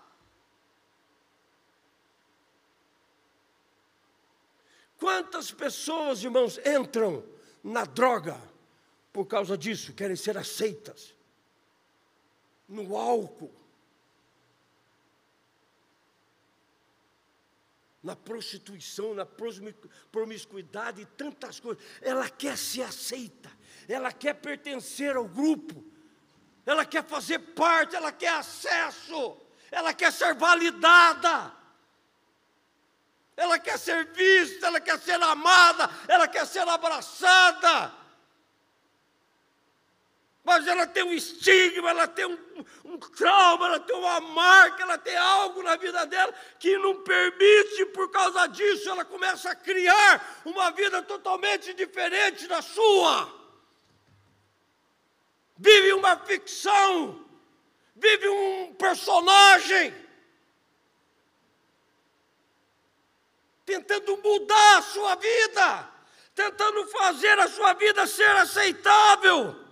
Quantas 4.98 5.50
pessoas, 5.50 6.22
irmãos, 6.22 6.58
entram 6.58 7.24
na 7.62 7.84
droga 7.84 8.40
por 9.12 9.26
causa 9.26 9.56
disso, 9.56 9.94
querem 9.94 10.16
ser 10.16 10.36
aceitas? 10.36 11.14
no 12.70 12.96
álcool, 12.96 13.50
na 18.02 18.16
prostituição, 18.16 19.14
na 19.14 19.26
promiscuidade 20.10 21.02
e 21.02 21.06
tantas 21.06 21.60
coisas. 21.60 21.82
Ela 22.00 22.28
quer 22.28 22.56
ser 22.56 22.82
aceita, 22.82 23.50
ela 23.88 24.12
quer 24.12 24.34
pertencer 24.34 25.16
ao 25.16 25.26
grupo, 25.26 25.84
ela 26.64 26.84
quer 26.84 27.04
fazer 27.04 27.38
parte, 27.38 27.96
ela 27.96 28.12
quer 28.12 28.34
acesso, 28.34 29.36
ela 29.70 29.92
quer 29.92 30.12
ser 30.12 30.34
validada. 30.34 31.58
Ela 33.36 33.58
quer 33.58 33.78
ser 33.78 34.04
vista, 34.12 34.66
ela 34.66 34.80
quer 34.80 34.98
ser 34.98 35.20
amada, 35.22 35.88
ela 36.06 36.28
quer 36.28 36.46
ser 36.46 36.68
abraçada 36.68 37.99
mas 40.50 40.66
ela 40.66 40.84
tem 40.84 41.04
um 41.04 41.12
estigma, 41.12 41.90
ela 41.90 42.08
tem 42.08 42.26
um, 42.26 42.64
um, 42.84 42.98
trauma, 42.98 43.66
ela 43.66 43.78
tem 43.78 43.94
uma 43.94 44.18
marca, 44.18 44.82
ela 44.82 44.98
tem 44.98 45.16
algo 45.16 45.62
na 45.62 45.76
vida 45.76 46.04
dela 46.06 46.34
que 46.58 46.76
não 46.76 47.04
permite, 47.04 47.86
por 47.86 48.10
causa 48.10 48.48
disso, 48.48 48.90
ela 48.90 49.04
começa 49.04 49.48
a 49.48 49.54
criar 49.54 50.42
uma 50.44 50.72
vida 50.72 51.02
totalmente 51.02 51.72
diferente 51.72 52.48
da 52.48 52.60
sua. 52.60 53.32
Vive 55.56 55.92
uma 55.92 56.16
ficção, 56.16 57.24
vive 57.94 58.28
um 58.28 58.74
personagem, 58.74 59.94
tentando 63.64 64.16
mudar 64.16 64.78
a 64.78 64.82
sua 64.82 65.14
vida, 65.14 65.88
tentando 66.34 66.88
fazer 66.88 67.38
a 67.38 67.46
sua 67.46 67.72
vida 67.74 68.04
ser 68.04 68.30
aceitável. 68.30 69.69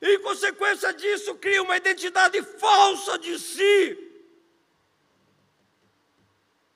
E, 0.00 0.14
em 0.14 0.20
consequência 0.20 0.92
disso, 0.94 1.34
cria 1.34 1.62
uma 1.62 1.76
identidade 1.76 2.42
falsa 2.42 3.18
de 3.18 3.38
si. 3.38 4.10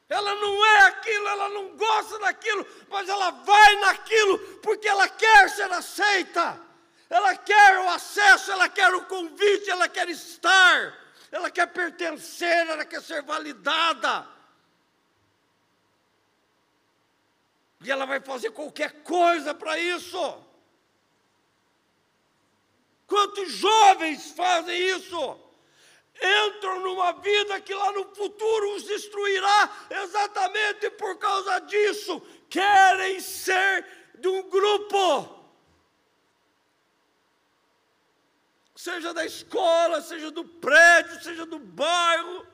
Ela 0.08 0.34
não 0.34 0.64
é 0.64 0.78
aquilo, 0.82 1.28
ela 1.28 1.48
não 1.48 1.76
gosta 1.76 2.18
daquilo, 2.18 2.66
mas 2.88 3.08
ela 3.08 3.30
vai 3.30 3.76
naquilo 3.76 4.38
porque 4.58 4.86
ela 4.86 5.08
quer 5.08 5.48
ser 5.48 5.72
aceita, 5.72 6.60
ela 7.08 7.34
quer 7.36 7.78
o 7.78 7.88
acesso, 7.88 8.52
ela 8.52 8.68
quer 8.68 8.94
o 8.94 9.06
convite, 9.06 9.70
ela 9.70 9.88
quer 9.88 10.08
estar, 10.10 10.96
ela 11.32 11.50
quer 11.50 11.66
pertencer, 11.68 12.68
ela 12.68 12.84
quer 12.84 13.02
ser 13.02 13.22
validada. 13.22 14.28
E 17.82 17.90
ela 17.90 18.04
vai 18.04 18.20
fazer 18.20 18.50
qualquer 18.50 19.02
coisa 19.02 19.54
para 19.54 19.78
isso. 19.78 20.43
Quantos 23.06 23.52
jovens 23.52 24.30
fazem 24.32 24.78
isso? 24.96 25.40
Entram 26.16 26.80
numa 26.80 27.12
vida 27.12 27.60
que 27.60 27.74
lá 27.74 27.92
no 27.92 28.14
futuro 28.14 28.76
os 28.76 28.84
destruirá 28.84 29.86
exatamente 29.90 30.90
por 30.90 31.18
causa 31.18 31.58
disso. 31.60 32.20
Querem 32.48 33.20
ser 33.20 33.86
de 34.18 34.28
um 34.28 34.48
grupo. 34.48 35.44
Seja 38.76 39.12
da 39.12 39.24
escola, 39.24 40.00
seja 40.02 40.30
do 40.30 40.44
prédio, 40.44 41.22
seja 41.22 41.44
do 41.46 41.58
bairro. 41.58 42.46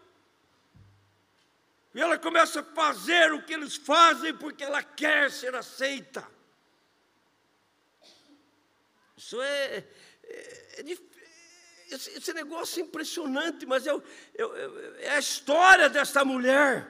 E 1.94 2.00
ela 2.00 2.18
começa 2.18 2.60
a 2.60 2.64
fazer 2.64 3.32
o 3.32 3.42
que 3.42 3.52
eles 3.52 3.76
fazem 3.76 4.34
porque 4.36 4.62
ela 4.62 4.82
quer 4.82 5.30
ser 5.30 5.54
aceita. 5.54 6.26
Isso 9.16 9.40
é, 9.42 9.86
é, 10.30 10.80
é 10.80 10.98
esse, 11.90 12.10
esse, 12.10 12.32
negócio 12.32 12.80
é 12.80 12.84
impressionante, 12.84 13.66
mas 13.66 13.86
é, 13.86 13.90
é, 13.90 15.06
é 15.06 15.10
a 15.10 15.18
história 15.18 15.88
desta 15.88 16.24
mulher. 16.24 16.88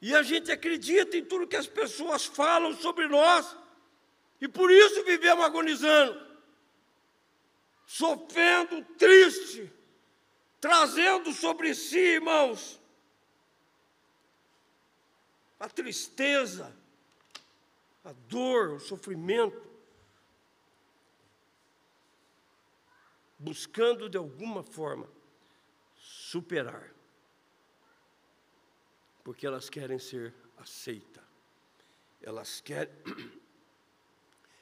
E 0.00 0.14
a 0.14 0.22
gente 0.22 0.50
acredita 0.50 1.16
em 1.16 1.24
tudo 1.24 1.46
que 1.46 1.56
as 1.56 1.66
pessoas 1.66 2.24
falam 2.24 2.74
sobre 2.74 3.06
nós, 3.08 3.56
e 4.40 4.48
por 4.48 4.70
isso 4.70 5.04
vivemos 5.04 5.44
agonizando, 5.44 6.20
sofrendo, 7.86 8.84
triste, 8.96 9.72
trazendo 10.60 11.32
sobre 11.32 11.74
si, 11.74 11.98
irmãos, 11.98 12.80
a 15.58 15.68
tristeza, 15.68 16.76
a 18.04 18.12
dor, 18.12 18.70
o 18.74 18.80
sofrimento, 18.80 19.70
buscando 23.38 24.08
de 24.08 24.16
alguma 24.16 24.62
forma 24.62 25.08
superar, 25.96 26.92
porque 29.22 29.46
elas 29.46 29.68
querem 29.68 29.98
ser 29.98 30.34
aceitas, 30.56 31.24
elas 32.20 32.60
querem, 32.60 32.94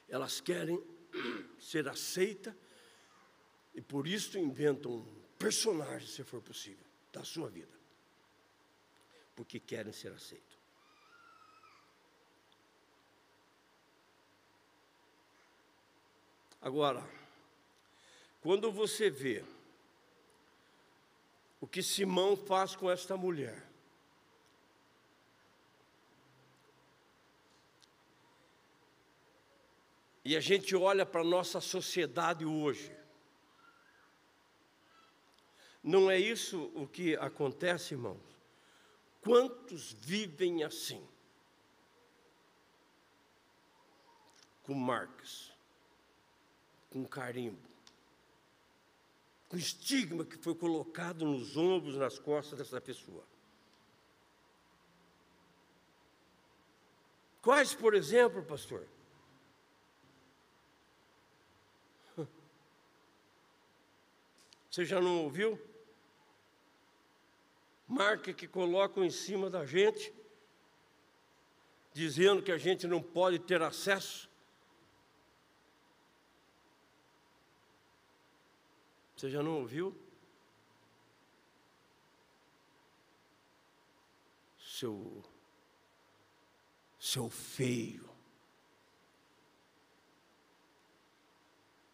elas 0.07 0.39
querem 0.39 0.83
ser 1.59 1.87
aceitas 1.87 2.53
e 3.73 3.81
por 3.81 4.07
isso 4.07 4.37
inventam 4.37 4.91
um 4.91 5.21
personagem, 5.37 6.07
se 6.07 6.23
for 6.23 6.41
possível, 6.41 6.85
da 7.11 7.23
sua 7.23 7.49
vida, 7.49 7.73
porque 9.35 9.59
querem 9.59 9.91
ser 9.91 10.11
aceitos. 10.11 10.60
Agora, 16.61 17.03
quando 18.39 18.71
você 18.71 19.09
vê 19.09 19.43
o 21.59 21.67
que 21.67 21.81
Simão 21.81 22.37
faz 22.37 22.75
com 22.75 22.89
esta 22.89 23.17
mulher, 23.17 23.67
e 30.23 30.37
a 30.37 30.39
gente 30.39 30.75
olha 30.75 31.03
para 31.03 31.21
a 31.21 31.25
nossa 31.25 31.59
sociedade 31.59 32.45
hoje, 32.45 32.95
não 35.83 36.11
é 36.11 36.19
isso 36.19 36.71
o 36.75 36.87
que 36.87 37.15
acontece, 37.15 37.95
irmãos? 37.95 38.21
Quantos 39.19 39.93
vivem 39.93 40.63
assim? 40.63 41.07
Com 44.63 44.75
marcas, 44.75 45.50
com 46.91 47.05
carimbo, 47.05 47.57
com 49.47 49.57
estigma 49.57 50.23
que 50.25 50.37
foi 50.37 50.53
colocado 50.53 51.25
nos 51.25 51.57
ombros, 51.57 51.95
nas 51.95 52.19
costas 52.19 52.59
dessa 52.59 52.79
pessoa. 52.81 53.23
Quais, 57.41 57.73
por 57.73 57.95
exemplo, 57.95 58.43
pastor? 58.43 58.85
Você 64.69 64.85
já 64.85 65.01
não 65.01 65.23
ouviu? 65.23 65.59
Marca 67.87 68.33
que 68.33 68.47
colocam 68.47 69.03
em 69.03 69.09
cima 69.09 69.49
da 69.49 69.65
gente, 69.65 70.13
dizendo 71.93 72.43
que 72.43 72.51
a 72.51 72.57
gente 72.57 72.85
não 72.85 73.01
pode 73.01 73.39
ter 73.39 73.61
acesso. 73.61 74.30
Você 79.21 79.29
já 79.29 79.43
não 79.43 79.59
ouviu? 79.59 79.95
Seu, 84.57 85.23
seu 86.99 87.29
feio. 87.29 88.09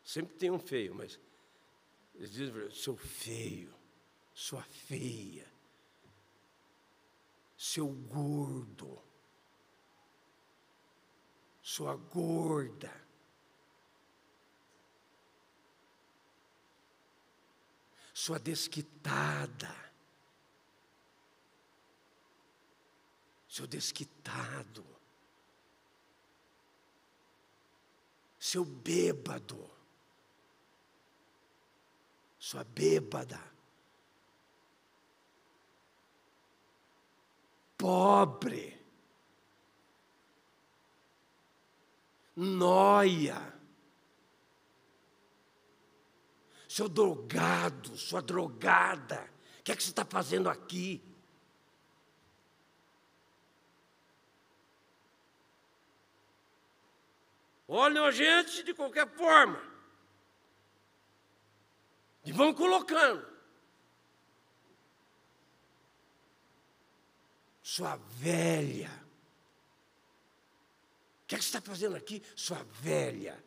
Sempre 0.05 0.37
tem 0.37 0.49
um 0.49 0.57
feio, 0.57 0.95
mas 0.95 1.19
eles 2.15 2.31
dizem, 2.31 2.71
seu 2.71 2.95
feio, 2.95 3.75
sua 4.33 4.63
feia, 4.63 5.51
seu 7.57 7.89
gordo, 7.89 9.03
sua 11.61 11.97
gorda. 11.97 13.06
Sua 18.17 18.39
desquitada, 18.39 19.75
seu 23.47 23.67
desquitado, 23.67 24.83
seu 28.39 28.65
bêbado. 28.65 29.69
Sua 32.39 32.63
bêbada, 32.63 33.39
pobre, 37.77 38.83
noia, 42.35 43.56
seu 46.77 46.87
drogado, 46.87 47.97
sua 47.97 48.21
drogada, 48.21 49.27
o 49.59 49.63
que 49.63 49.71
é 49.71 49.75
que 49.75 49.81
você 49.81 49.89
está 49.89 50.05
fazendo 50.05 50.47
aqui? 50.47 51.03
Olham 57.67 58.05
a 58.05 58.11
gente 58.11 58.61
de 58.61 58.75
qualquer 58.75 59.09
forma. 59.09 59.59
E 62.23 62.31
vão 62.31 62.53
colocando. 62.53 63.27
Sua 67.63 67.95
velha. 67.95 68.91
O 71.23 71.25
que, 71.25 71.33
é 71.33 71.37
que 71.39 71.43
você 71.43 71.57
está 71.57 71.59
fazendo 71.59 71.95
aqui? 71.95 72.21
Sua 72.35 72.61
velha. 72.63 73.46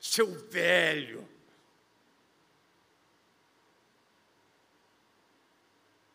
Seu 0.00 0.26
velho. 0.48 1.28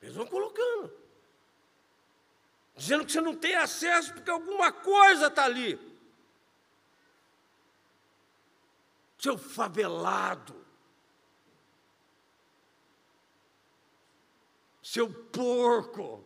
Eles 0.02 0.16
vão 0.16 0.26
colocando. 0.26 0.92
Dizendo 2.76 3.06
que 3.06 3.12
você 3.12 3.22
não 3.22 3.36
tem 3.36 3.56
acesso 3.56 4.14
porque 4.14 4.30
alguma 4.30 4.72
coisa 4.72 5.28
está 5.28 5.46
ali. 5.46 5.80
seu 9.26 9.40
favelado, 9.40 10.56
seu 14.84 15.12
porco. 15.12 16.24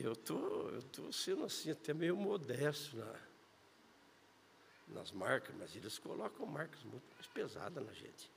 Eu 0.00 0.16
tô, 0.16 0.68
eu 0.70 0.82
tô 0.82 1.12
sendo 1.12 1.44
assim 1.44 1.70
até 1.70 1.92
meio 1.94 2.16
modesto 2.16 2.96
na, 2.96 3.14
nas 4.88 5.12
marcas, 5.12 5.54
mas 5.56 5.74
eles 5.74 5.98
colocam 5.98 6.46
marcas 6.46 6.82
muito 6.84 7.04
mais 7.14 7.26
pesadas 7.26 7.84
na 7.84 7.92
gente. 7.92 8.30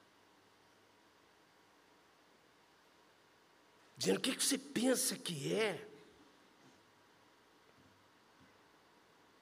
Dizendo 3.97 4.18
o 4.18 4.22
que, 4.22 4.36
que 4.36 4.43
você 4.43 4.57
pensa 4.57 5.16
que 5.16 5.53
é. 5.53 5.88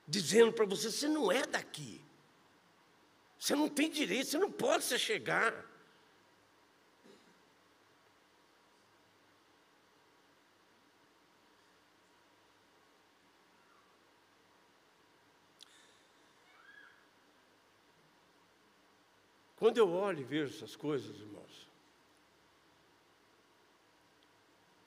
dizendo 0.10 0.52
para 0.52 0.66
você: 0.66 0.92
você 0.92 1.08
não 1.08 1.32
é 1.32 1.46
daqui. 1.46 2.02
Você 3.38 3.56
não 3.56 3.70
tem 3.70 3.90
direito, 3.90 4.28
você 4.28 4.38
não 4.38 4.52
pode 4.52 4.84
se 4.84 4.98
chegar. 4.98 5.69
Quando 19.60 19.78
eu 19.78 19.91
olho 19.91 20.22
e 20.22 20.24
vejo 20.24 20.55
essas 20.55 20.76
coisas, 20.76 21.20
irmãos, 21.20 21.68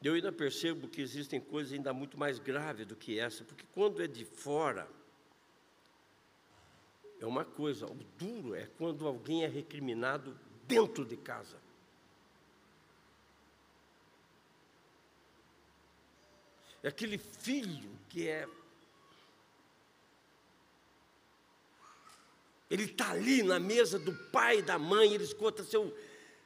eu 0.03 0.15
ainda 0.15 0.33
percebo 0.33 0.89
que 0.89 1.03
existem 1.03 1.39
coisas 1.39 1.75
ainda 1.75 1.93
muito 1.93 2.19
mais 2.19 2.39
graves 2.39 2.87
do 2.87 2.97
que 2.97 3.21
essa, 3.21 3.45
porque 3.45 3.67
quando 3.75 4.03
é 4.03 4.07
de 4.07 4.25
fora, 4.25 4.89
é 7.21 7.27
uma 7.27 7.45
coisa, 7.45 7.87
o 7.87 7.95
duro 8.19 8.55
é 8.55 8.67
quando 8.79 9.07
alguém 9.07 9.45
é 9.45 9.47
recriminado 9.47 10.37
dentro 10.67 11.05
de 11.05 11.19
casa. 11.19 11.61
É 16.83 16.89
aquele 16.89 17.19
filho 17.19 17.91
que 18.09 18.27
é. 18.27 18.49
Ele 22.73 22.85
está 22.85 23.11
ali 23.11 23.43
na 23.43 23.61
mesa 23.61 23.99
do 23.99 24.15
pai 24.31 24.61
e 24.61 24.63
da 24.63 24.79
mãe, 24.79 25.13
ele 25.13 25.25
escuta 25.25 25.63
seu, 25.63 25.95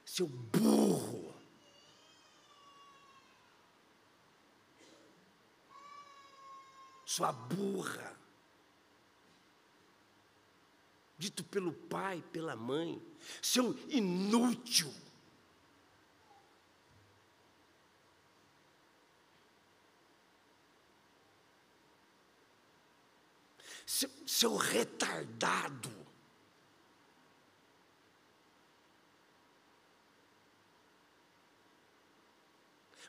seu 0.05 0.27
burro. 0.27 1.33
Sua 7.05 7.31
burra 7.31 8.17
dito 11.17 11.45
pelo 11.45 11.73
pai, 11.73 12.23
pela 12.33 12.55
mãe, 12.55 13.01
seu 13.41 13.79
inútil. 13.89 14.93
Seu, 23.87 24.11
seu 24.27 24.57
retardado. 24.57 26.06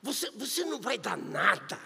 Você, 0.02 0.30
você 0.32 0.64
não 0.64 0.80
vai 0.80 0.98
dar 0.98 1.18
nada. 1.18 1.80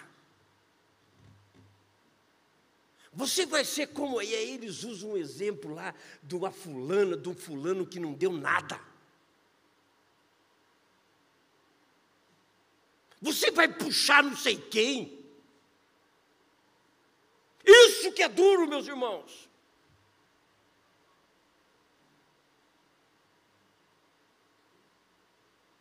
Você 3.13 3.45
vai 3.45 3.65
ser 3.65 3.87
como. 3.87 4.21
E 4.21 4.33
aí 4.33 4.51
eles 4.51 4.83
usam 4.83 5.11
um 5.11 5.17
exemplo 5.17 5.73
lá 5.73 5.93
de 6.23 6.35
uma 6.35 6.51
fulana, 6.51 7.17
de 7.17 7.29
um 7.29 7.35
fulano 7.35 7.85
que 7.85 7.99
não 7.99 8.13
deu 8.13 8.31
nada. 8.31 8.79
Você 13.21 13.51
vai 13.51 13.67
puxar 13.67 14.23
não 14.23 14.35
sei 14.35 14.57
quem. 14.57 15.19
Isso 17.63 18.11
que 18.11 18.23
é 18.23 18.29
duro, 18.29 18.67
meus 18.67 18.87
irmãos. 18.87 19.50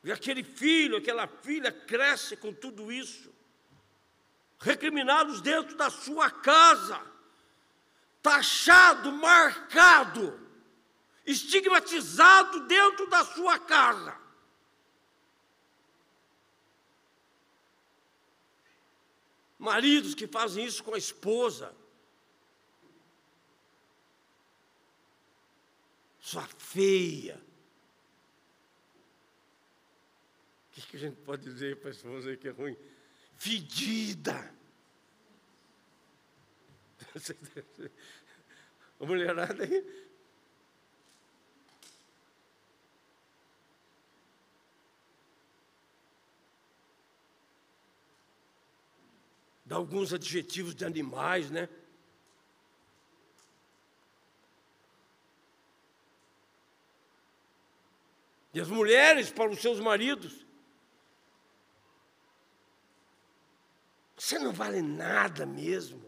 E 0.02 0.10
aquele 0.10 0.42
filho, 0.42 0.96
aquela 0.96 1.26
filha 1.26 1.70
cresce 1.70 2.36
com 2.36 2.52
tudo 2.52 2.90
isso, 2.90 3.32
recriminados 4.58 5.40
dentro 5.40 5.76
da 5.76 5.90
sua 5.90 6.30
casa, 6.30 7.00
taxado, 8.22 9.12
marcado, 9.12 10.38
estigmatizado 11.26 12.66
dentro 12.66 13.06
da 13.08 13.24
sua 13.24 13.58
casa. 13.58 14.18
Maridos 19.58 20.14
que 20.14 20.26
fazem 20.26 20.64
isso 20.64 20.82
com 20.82 20.94
a 20.94 20.98
esposa. 20.98 21.76
Sua 26.18 26.46
feia. 26.56 27.38
O 30.78 30.79
que, 30.90 30.96
a 30.96 31.00
gente 31.00 31.16
pode 31.18 31.44
dizer 31.44 31.76
para 31.76 31.90
a 31.90 31.92
esposa 31.92 32.36
que 32.36 32.48
é 32.48 32.50
ruim? 32.50 32.76
Fedida. 33.36 34.52
A 38.98 39.06
mulherada 39.06 39.62
aí. 39.62 40.10
Dá 49.64 49.76
alguns 49.76 50.12
adjetivos 50.12 50.74
de 50.74 50.84
animais, 50.84 51.50
né? 51.52 51.68
E 58.52 58.60
as 58.60 58.68
mulheres 58.68 59.30
para 59.30 59.48
os 59.48 59.60
seus 59.60 59.78
maridos. 59.78 60.49
Você 64.20 64.38
não 64.38 64.52
vale 64.52 64.82
nada 64.82 65.46
mesmo. 65.46 65.98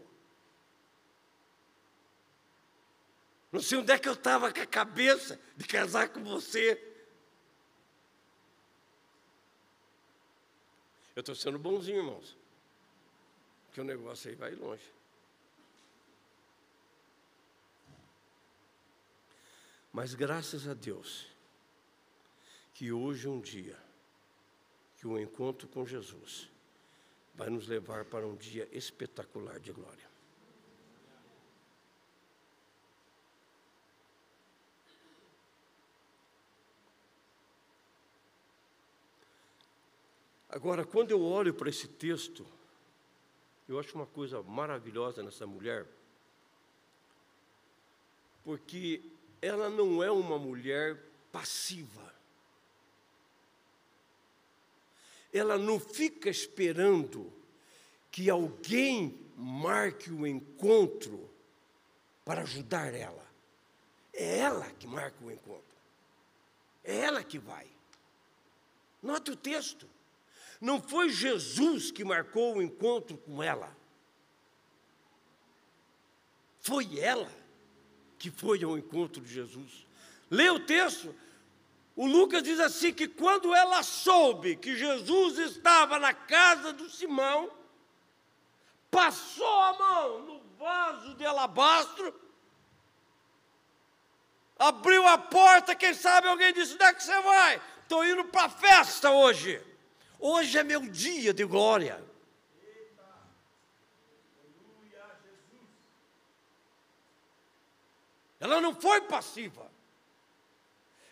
Não 3.51 3.59
sei 3.59 3.79
onde 3.79 3.91
é 3.91 3.97
que 3.97 4.07
eu 4.07 4.13
estava 4.13 4.53
com 4.53 4.61
a 4.61 4.67
cabeça 4.67 5.41
de 5.57 5.65
casar 5.67 6.09
com 6.09 6.23
você. 6.23 6.73
Eu 11.15 11.21
estou 11.21 11.33
sendo 11.33 11.57
bonzinho, 11.57 11.97
irmãos. 11.97 12.37
Que 13.71 13.81
o 13.81 13.83
negócio 13.83 14.29
aí 14.29 14.35
vai 14.35 14.51
longe. 14.51 14.93
Mas 19.91 20.13
graças 20.13 20.67
a 20.67 20.75
Deus, 20.75 21.25
que 22.75 22.91
hoje 22.91 23.25
é 23.25 23.31
um 23.31 23.41
dia 23.41 23.79
que 24.97 25.07
o 25.07 25.19
encontro 25.19 25.67
com 25.67 25.83
Jesus 25.83 26.52
vai 27.33 27.49
nos 27.49 27.67
levar 27.67 28.05
para 28.05 28.27
um 28.27 28.35
dia 28.35 28.67
espetacular 28.71 29.59
de 29.59 29.71
glória. 29.71 30.13
Agora, 40.53 40.85
quando 40.85 41.09
eu 41.09 41.19
olho 41.23 41.51
para 41.51 41.67
esse 41.67 41.87
texto, 41.87 42.45
eu 43.67 43.79
acho 43.79 43.95
uma 43.95 44.05
coisa 44.05 44.43
maravilhosa 44.43 45.23
nessa 45.23 45.47
mulher, 45.47 45.87
porque 48.43 49.01
ela 49.41 49.67
não 49.67 50.03
é 50.03 50.11
uma 50.11 50.37
mulher 50.37 51.03
passiva. 51.31 52.13
Ela 55.33 55.57
não 55.57 55.79
fica 55.79 56.29
esperando 56.29 57.33
que 58.11 58.29
alguém 58.29 59.19
marque 59.35 60.11
o 60.11 60.27
encontro 60.27 61.29
para 62.23 62.41
ajudar 62.41 62.93
ela. 62.93 63.25
É 64.13 64.37
ela 64.39 64.65
que 64.79 64.85
marca 64.85 65.17
o 65.23 65.31
encontro. 65.31 65.63
É 66.83 66.99
ela 66.99 67.23
que 67.23 67.39
vai. 67.39 67.65
Note 69.01 69.31
o 69.31 69.35
texto. 69.35 69.89
Não 70.61 70.81
foi 70.81 71.09
Jesus 71.09 71.91
que 71.91 72.03
marcou 72.03 72.55
o 72.55 72.61
encontro 72.61 73.17
com 73.17 73.41
ela. 73.41 73.75
Foi 76.61 76.99
ela 76.99 77.29
que 78.17 78.31
foi 78.31 78.63
ao 78.63 78.77
encontro 78.77 79.21
de 79.21 79.33
Jesus. 79.33 79.85
Lê 80.29 80.49
o 80.49 80.59
texto. 80.59 81.13
O 81.95 82.07
Lucas 82.07 82.41
diz 82.41 82.59
assim: 82.59 82.93
que 82.93 83.07
quando 83.07 83.53
ela 83.53 83.83
soube 83.83 84.55
que 84.55 84.75
Jesus 84.75 85.37
estava 85.37 85.99
na 85.99 86.13
casa 86.13 86.73
do 86.73 86.89
Simão, 86.89 87.51
passou 88.89 89.59
a 89.61 89.73
mão 89.73 90.19
no 90.21 90.39
vaso 90.57 91.13
de 91.15 91.25
alabastro, 91.25 92.13
abriu 94.57 95.07
a 95.07 95.17
porta. 95.17 95.75
Quem 95.75 95.93
sabe 95.93 96.27
alguém 96.27 96.53
disse: 96.53 96.73
onde 96.73 96.83
é 96.83 96.93
que 96.93 97.03
você 97.03 97.21
vai? 97.21 97.61
Estou 97.81 98.03
indo 98.05 98.25
para 98.25 98.45
a 98.45 98.49
festa 98.49 99.11
hoje. 99.11 99.61
Hoje 100.19 100.57
é 100.57 100.63
meu 100.63 100.81
dia 100.81 101.33
de 101.33 101.43
glória. 101.45 102.03
Ela 108.39 108.59
não 108.59 108.73
foi 108.75 109.01
passiva. 109.01 109.72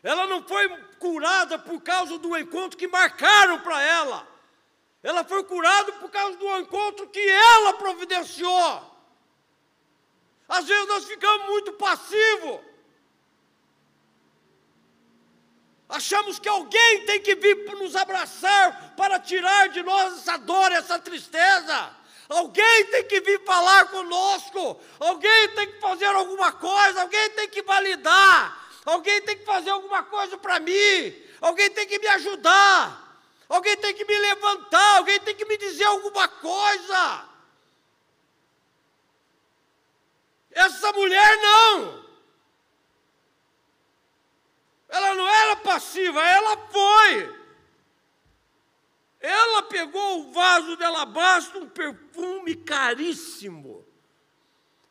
Ela 0.03 0.25
não 0.25 0.43
foi 0.43 0.67
curada 0.99 1.59
por 1.59 1.79
causa 1.81 2.17
do 2.17 2.37
encontro 2.37 2.77
que 2.77 2.87
marcaram 2.87 3.59
para 3.59 3.81
ela. 3.81 4.27
Ela 5.03 5.23
foi 5.23 5.43
curada 5.43 5.93
por 5.93 6.09
causa 6.09 6.37
do 6.37 6.57
encontro 6.57 7.07
que 7.07 7.19
ela 7.19 7.73
providenciou. 7.73 8.91
Às 10.47 10.65
vezes 10.65 10.87
nós 10.87 11.05
ficamos 11.05 11.47
muito 11.47 11.73
passivos. 11.73 12.59
Achamos 15.87 16.39
que 16.39 16.47
alguém 16.47 17.05
tem 17.05 17.21
que 17.21 17.35
vir 17.35 17.65
nos 17.75 17.95
abraçar 17.95 18.93
para 18.95 19.19
tirar 19.19 19.69
de 19.69 19.83
nós 19.83 20.19
essa 20.19 20.37
dor, 20.37 20.71
essa 20.71 20.97
tristeza. 20.97 21.95
Alguém 22.29 22.85
tem 22.85 23.03
que 23.03 23.19
vir 23.21 23.43
falar 23.43 23.85
conosco. 23.89 24.79
Alguém 24.99 25.49
tem 25.49 25.67
que 25.71 25.79
fazer 25.79 26.05
alguma 26.05 26.53
coisa. 26.53 27.01
Alguém 27.01 27.29
tem 27.31 27.49
que 27.49 27.61
validar. 27.61 28.60
Alguém 28.85 29.21
tem 29.21 29.37
que 29.37 29.45
fazer 29.45 29.69
alguma 29.69 30.03
coisa 30.03 30.37
para 30.37 30.59
mim. 30.59 31.13
Alguém 31.39 31.69
tem 31.69 31.87
que 31.87 31.99
me 31.99 32.07
ajudar. 32.07 33.23
Alguém 33.47 33.77
tem 33.77 33.93
que 33.93 34.05
me 34.05 34.17
levantar. 34.17 34.97
Alguém 34.97 35.19
tem 35.19 35.35
que 35.35 35.45
me 35.45 35.57
dizer 35.57 35.83
alguma 35.83 36.27
coisa. 36.27 37.29
Essa 40.51 40.91
mulher 40.93 41.37
não. 41.37 42.05
Ela 44.89 45.15
não 45.15 45.27
era 45.27 45.55
passiva, 45.57 46.21
ela 46.21 46.57
foi. 46.67 47.41
Ela 49.21 49.63
pegou 49.63 50.19
o 50.19 50.31
vaso 50.33 50.75
de 50.75 50.83
alabastro, 50.83 51.61
um 51.61 51.69
perfume 51.69 52.55
caríssimo. 52.55 53.85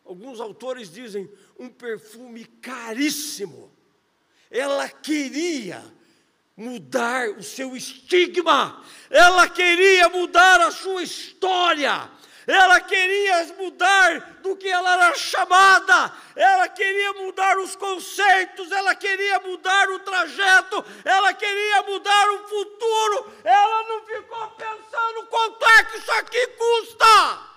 Alguns 0.04 0.40
autores 0.40 0.90
dizem 0.90 1.30
um 1.58 1.68
perfume 1.68 2.44
caríssimo. 2.44 3.70
Ela 4.50 4.88
queria 4.88 5.82
mudar 6.56 7.30
o 7.30 7.42
seu 7.42 7.74
estigma, 7.76 8.84
ela 9.08 9.48
queria 9.48 10.08
mudar 10.10 10.60
a 10.60 10.70
sua 10.70 11.02
história, 11.02 12.10
ela 12.46 12.80
queria 12.80 13.54
mudar 13.58 14.40
do 14.42 14.56
que 14.56 14.68
ela 14.68 14.92
era 14.92 15.14
chamada, 15.14 16.12
ela 16.34 16.68
queria 16.68 17.12
mudar 17.14 17.56
os 17.58 17.76
conceitos, 17.76 18.70
ela 18.72 18.94
queria 18.94 19.38
mudar 19.40 19.88
o 19.90 20.00
trajeto, 20.00 20.84
ela 21.04 21.32
queria 21.32 21.82
mudar 21.82 22.30
o 22.32 22.48
futuro, 22.48 23.32
ela 23.44 23.82
não 23.84 24.04
ficou 24.04 24.48
pensando 24.48 25.26
quanto 25.30 25.64
é 25.64 25.84
que 25.84 25.98
isso 25.98 26.12
aqui 26.12 26.46
custa. 26.48 27.49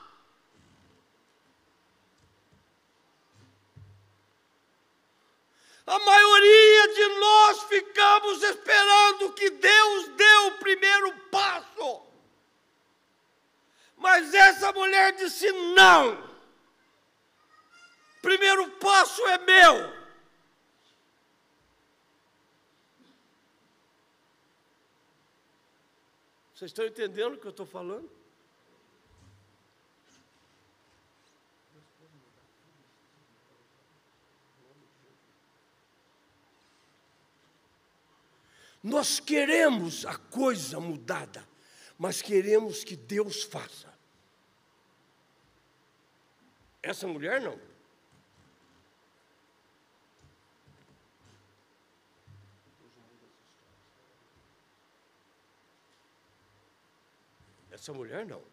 A 5.86 6.00
maioria 6.00 6.94
de 6.94 7.08
nós 7.20 7.64
ficamos 7.64 8.42
esperando 8.42 9.34
que 9.34 9.50
Deus 9.50 10.08
dê 10.10 10.36
o 10.48 10.52
primeiro 10.60 11.14
passo. 11.30 12.02
Mas 13.98 14.34
essa 14.34 14.72
mulher 14.72 15.14
disse: 15.14 15.52
não. 15.52 16.32
Primeiro 18.22 18.70
passo 18.72 19.22
é 19.28 19.38
meu. 19.40 20.04
Vocês 26.54 26.72
estão 26.72 26.86
entendendo 26.86 27.34
o 27.34 27.38
que 27.38 27.48
eu 27.48 27.52
estou 27.52 27.66
falando? 27.66 28.10
Nós 38.84 39.18
queremos 39.18 40.06
a 40.06 40.18
coisa 40.18 40.78
mudada, 40.78 41.48
mas 41.98 42.22
queremos 42.22 42.84
que 42.84 42.98
Deus 42.98 43.42
faça. 43.42 43.94
Essa 46.82 47.08
mulher 47.08 47.40
não. 47.40 47.58
Essa 57.72 57.94
mulher 57.94 58.26
não. 58.26 58.53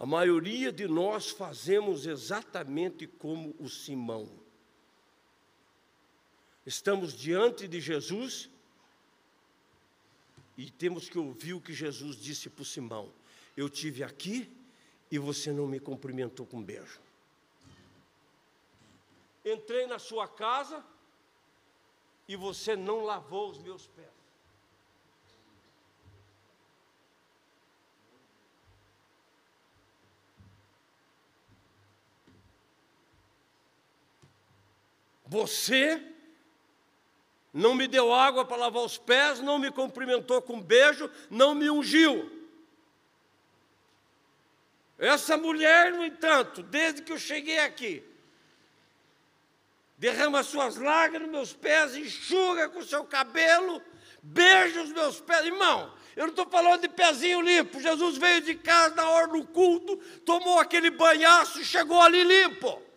A 0.00 0.06
maioria 0.06 0.72
de 0.72 0.88
nós 0.88 1.28
fazemos 1.28 2.06
exatamente 2.06 3.06
como 3.06 3.54
o 3.58 3.68
Simão. 3.68 4.26
Estamos 6.64 7.12
diante 7.12 7.68
de 7.68 7.78
Jesus 7.82 8.48
e 10.56 10.70
temos 10.70 11.06
que 11.06 11.18
ouvir 11.18 11.52
o 11.52 11.60
que 11.60 11.74
Jesus 11.74 12.16
disse 12.16 12.48
para 12.48 12.62
o 12.62 12.64
Simão: 12.64 13.12
Eu 13.54 13.68
tive 13.68 14.02
aqui 14.02 14.50
e 15.10 15.18
você 15.18 15.52
não 15.52 15.66
me 15.66 15.78
cumprimentou 15.78 16.46
com 16.46 16.56
um 16.56 16.62
beijo. 16.62 16.98
Entrei 19.44 19.86
na 19.86 19.98
sua 19.98 20.26
casa 20.26 20.82
e 22.26 22.36
você 22.36 22.74
não 22.74 23.04
lavou 23.04 23.50
os 23.50 23.58
meus 23.58 23.86
pés. 23.88 24.19
Você 35.30 36.02
não 37.54 37.72
me 37.72 37.86
deu 37.86 38.12
água 38.12 38.44
para 38.44 38.56
lavar 38.56 38.82
os 38.82 38.98
pés, 38.98 39.38
não 39.38 39.60
me 39.60 39.70
cumprimentou 39.70 40.42
com 40.42 40.54
um 40.54 40.60
beijo, 40.60 41.08
não 41.30 41.54
me 41.54 41.70
ungiu. 41.70 42.28
Essa 44.98 45.36
mulher, 45.36 45.92
no 45.92 46.04
entanto, 46.04 46.64
desde 46.64 47.02
que 47.02 47.12
eu 47.12 47.18
cheguei 47.18 47.60
aqui, 47.60 48.02
derrama 49.96 50.42
suas 50.42 50.74
lágrimas 50.74 51.28
nos 51.28 51.30
meus 51.30 51.52
pés, 51.52 51.94
enxuga 51.94 52.68
com 52.68 52.82
seu 52.82 53.04
cabelo, 53.04 53.80
beija 54.20 54.82
os 54.82 54.90
meus 54.90 55.20
pés. 55.20 55.46
Irmão, 55.46 55.94
eu 56.16 56.24
não 56.24 56.30
estou 56.30 56.48
falando 56.48 56.80
de 56.80 56.88
pezinho 56.88 57.40
limpo. 57.40 57.80
Jesus 57.80 58.18
veio 58.18 58.40
de 58.40 58.56
casa 58.56 58.96
na 58.96 59.08
hora 59.08 59.28
do 59.28 59.46
culto, 59.46 59.96
tomou 60.26 60.58
aquele 60.58 60.90
banhaço 60.90 61.60
e 61.60 61.64
chegou 61.64 62.02
ali 62.02 62.24
limpo. 62.24 62.89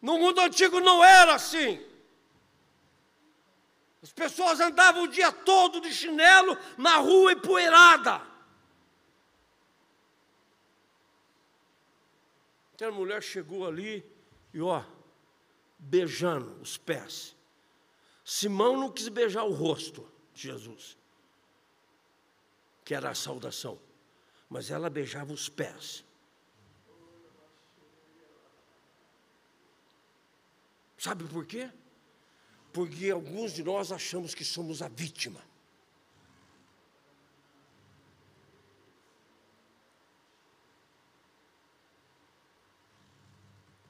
No 0.00 0.18
mundo 0.18 0.40
antigo 0.40 0.80
não 0.80 1.04
era 1.04 1.34
assim. 1.34 1.84
As 4.02 4.12
pessoas 4.12 4.60
andavam 4.60 5.04
o 5.04 5.08
dia 5.08 5.30
todo 5.30 5.80
de 5.80 5.92
chinelo 5.92 6.56
na 6.78 6.96
rua 6.96 7.32
empoeirada. 7.32 8.22
Então 12.74 12.88
a 12.88 12.92
mulher 12.92 13.22
chegou 13.22 13.66
ali 13.66 14.02
e 14.54 14.60
ó, 14.62 14.82
beijando 15.78 16.58
os 16.62 16.78
pés. 16.78 17.36
Simão 18.24 18.76
não 18.76 18.90
quis 18.90 19.08
beijar 19.08 19.44
o 19.44 19.52
rosto 19.52 20.10
de 20.32 20.42
Jesus, 20.42 20.96
que 22.82 22.94
era 22.94 23.10
a 23.10 23.14
saudação, 23.14 23.78
mas 24.48 24.70
ela 24.70 24.88
beijava 24.88 25.32
os 25.32 25.48
pés. 25.48 26.04
Sabe 31.00 31.24
por 31.24 31.46
quê? 31.46 31.70
Porque 32.74 33.08
alguns 33.08 33.54
de 33.54 33.64
nós 33.64 33.90
achamos 33.90 34.34
que 34.34 34.44
somos 34.44 34.82
a 34.82 34.88
vítima. 34.88 35.40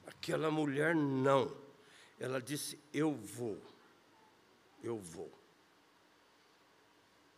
Aquela 0.07 0.49
mulher 0.49 0.95
não. 0.95 1.53
Ela 2.17 2.41
disse: 2.41 2.79
Eu 2.93 3.13
vou. 3.13 3.61
Eu 4.81 4.97
vou. 4.97 5.29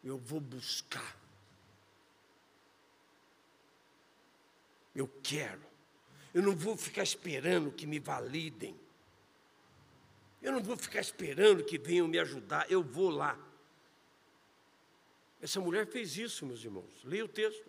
Eu 0.03 0.19
vou 0.19 0.39
buscar. 0.39 1.17
Eu 4.93 5.07
quero. 5.23 5.65
Eu 6.31 6.43
não 6.43 6.55
vou 6.55 6.77
ficar 6.77 7.01
esperando 7.01 7.71
que 7.71 7.87
me 7.87 7.97
validem. 7.97 8.82
Eu 10.43 10.51
não 10.51 10.61
vou 10.61 10.75
ficar 10.75 10.99
esperando 10.99 11.63
que 11.63 11.77
venham 11.77 12.05
me 12.05 12.19
ajudar, 12.19 12.69
eu 12.69 12.83
vou 12.83 13.09
lá. 13.09 13.39
Essa 15.41 15.61
mulher 15.61 15.87
fez 15.87 16.17
isso, 16.17 16.45
meus 16.45 16.61
irmãos. 16.61 17.01
Leia 17.05 17.23
o 17.23 17.29
texto. 17.29 17.65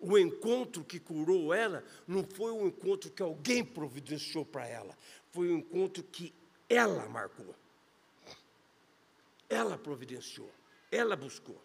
O 0.00 0.18
encontro 0.18 0.84
que 0.84 0.98
curou 0.98 1.54
ela 1.54 1.84
não 2.08 2.24
foi 2.24 2.50
um 2.50 2.66
encontro 2.66 3.08
que 3.08 3.22
alguém 3.22 3.64
providenciou 3.64 4.44
para 4.44 4.66
ela, 4.66 4.98
foi 5.30 5.48
um 5.52 5.58
encontro 5.58 6.02
que 6.02 6.34
ela 6.68 7.08
marcou. 7.08 7.54
Ela 9.48 9.78
providenciou, 9.78 10.50
ela 10.90 11.14
buscou. 11.14 11.60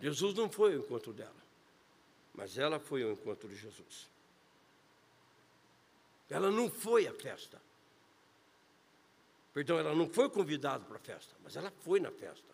Jesus 0.00 0.34
não 0.34 0.50
foi 0.50 0.74
ao 0.74 0.80
encontro 0.80 1.12
dela, 1.12 1.34
mas 2.34 2.56
ela 2.56 2.78
foi 2.80 3.02
ao 3.02 3.10
encontro 3.10 3.48
de 3.48 3.56
Jesus. 3.56 4.08
Ela 6.28 6.50
não 6.50 6.70
foi 6.70 7.06
à 7.06 7.12
festa. 7.12 7.60
Perdão, 9.52 9.78
ela 9.78 9.94
não 9.94 10.08
foi 10.08 10.30
convidada 10.30 10.84
para 10.84 10.96
a 10.96 11.00
festa, 11.00 11.34
mas 11.42 11.56
ela 11.56 11.72
foi 11.82 11.98
na 11.98 12.10
festa. 12.10 12.48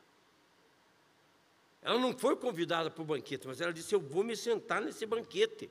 Ela 1.83 1.99
não 2.01 2.17
foi 2.19 2.35
convidada 2.35 2.91
para 2.91 3.03
o 3.03 3.05
banquete, 3.05 3.47
mas 3.47 3.61
ela 3.61 3.73
disse: 3.73 3.95
Eu 3.95 4.01
vou 4.01 4.25
me 4.25 4.35
sentar 4.35 4.83
nesse 4.83 5.07
banquete. 5.07 5.71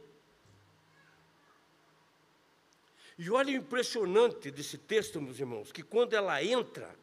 E 3.18 3.30
olha 3.30 3.52
o 3.52 3.56
impressionante 3.56 4.52
desse 4.52 4.78
texto, 4.78 5.22
meus 5.22 5.40
irmãos, 5.40 5.72
que 5.72 5.82
quando 5.82 6.14
ela 6.14 6.42
entra, 6.44 6.94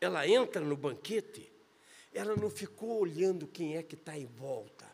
ela 0.00 0.26
entra 0.26 0.60
no 0.60 0.76
banquete, 0.76 1.52
ela 2.16 2.34
não 2.34 2.50
ficou 2.50 3.00
olhando 3.00 3.46
quem 3.46 3.76
é 3.76 3.82
que 3.82 3.94
está 3.94 4.16
em 4.16 4.26
volta. 4.26 4.86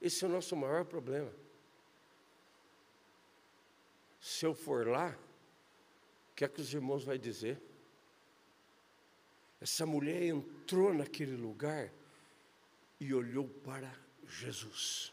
Esse 0.00 0.24
é 0.24 0.28
o 0.28 0.30
nosso 0.30 0.56
maior 0.56 0.84
problema. 0.84 1.32
Se 4.20 4.44
eu 4.44 4.54
for 4.54 4.86
lá, 4.86 5.16
o 6.30 6.34
que 6.34 6.44
é 6.44 6.48
que 6.48 6.60
os 6.60 6.72
irmãos 6.72 7.04
vão 7.04 7.16
dizer? 7.16 7.60
Essa 9.60 9.84
mulher 9.84 10.22
entrou 10.22 10.94
naquele 10.94 11.36
lugar 11.36 11.92
e 12.98 13.12
olhou 13.12 13.46
para 13.46 13.94
Jesus. 14.26 15.12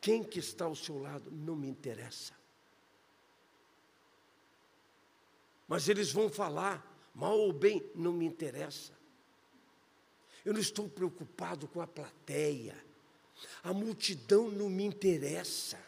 Quem 0.00 0.24
que 0.24 0.38
está 0.38 0.64
ao 0.64 0.74
seu 0.74 0.98
lado 0.98 1.30
não 1.30 1.54
me 1.54 1.68
interessa. 1.68 2.34
Mas 5.68 5.88
eles 5.88 6.12
vão 6.12 6.28
falar, 6.28 6.84
mal 7.14 7.38
ou 7.38 7.52
bem, 7.52 7.84
não 7.94 8.12
me 8.12 8.24
interessa. 8.24 8.92
Eu 10.44 10.52
não 10.52 10.60
estou 10.60 10.88
preocupado 10.88 11.66
com 11.66 11.80
a 11.80 11.86
plateia. 11.86 12.76
A 13.64 13.72
multidão 13.72 14.48
não 14.48 14.70
me 14.70 14.84
interessa. 14.84 15.84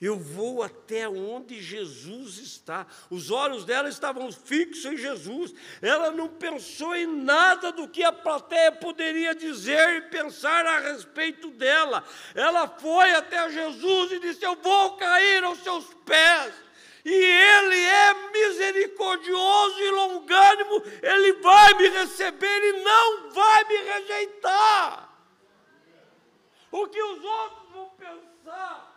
Eu 0.00 0.18
vou 0.18 0.62
até 0.62 1.08
onde 1.08 1.62
Jesus 1.62 2.38
está. 2.38 2.86
Os 3.08 3.30
olhos 3.30 3.64
dela 3.64 3.88
estavam 3.88 4.30
fixos 4.32 4.84
em 4.84 4.96
Jesus. 4.96 5.54
Ela 5.80 6.10
não 6.10 6.28
pensou 6.28 6.94
em 6.94 7.06
nada 7.06 7.70
do 7.70 7.88
que 7.88 8.02
a 8.02 8.12
plateia 8.12 8.72
poderia 8.72 9.34
dizer 9.34 9.96
e 9.96 10.08
pensar 10.10 10.66
a 10.66 10.80
respeito 10.80 11.50
dela. 11.50 12.04
Ela 12.34 12.68
foi 12.68 13.12
até 13.12 13.48
Jesus 13.50 14.12
e 14.12 14.20
disse: 14.20 14.44
Eu 14.44 14.56
vou 14.56 14.96
cair 14.96 15.44
aos 15.44 15.62
seus 15.62 15.86
pés 16.04 16.52
e 17.04 17.12
Ele 17.12 17.84
é 17.84 18.14
misericordioso 18.30 19.80
e 19.80 19.90
longânimo 19.90 20.82
Ele 21.02 21.32
vai 21.34 21.74
me 21.74 21.88
receber 21.88 22.62
e 22.62 22.82
não 22.82 23.30
vai 23.30 23.64
me 23.64 23.76
rejeitar. 23.76 25.10
O 26.70 26.88
que 26.88 27.02
os 27.02 27.22
outros 27.22 27.70
vão 27.70 27.90
pensar. 27.90 28.94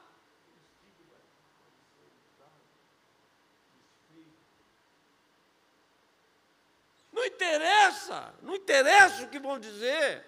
Não 7.11 7.25
interessa, 7.25 8.33
não 8.43 8.55
interessa 8.55 9.23
o 9.23 9.27
que 9.27 9.39
vão 9.39 9.59
dizer. 9.59 10.23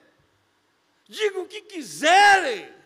Digam 1.07 1.43
o 1.43 1.47
que 1.47 1.61
quiserem. 1.61 2.78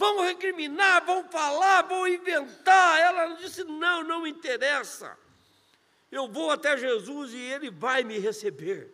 Vão 0.00 0.20
recriminar, 0.22 1.04
vão 1.04 1.28
falar, 1.28 1.82
vão 1.82 2.08
inventar. 2.08 2.98
Ela 2.98 3.34
disse: 3.34 3.62
não, 3.64 4.02
não 4.02 4.26
interessa. 4.26 5.18
Eu 6.10 6.26
vou 6.26 6.50
até 6.50 6.74
Jesus 6.74 7.34
e 7.34 7.36
ele 7.36 7.70
vai 7.70 8.02
me 8.02 8.18
receber. 8.18 8.90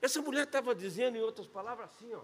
Essa 0.00 0.22
mulher 0.22 0.44
estava 0.44 0.76
dizendo, 0.76 1.16
em 1.16 1.22
outras 1.22 1.48
palavras, 1.48 1.90
assim: 1.90 2.14
ó, 2.14 2.22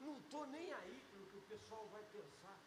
não 0.00 0.16
estou 0.20 0.46
nem 0.46 0.72
aí 0.72 1.04
pelo 1.12 1.26
que 1.26 1.36
o 1.36 1.42
pessoal 1.42 1.86
vai 1.92 2.02
pensar. 2.04 2.58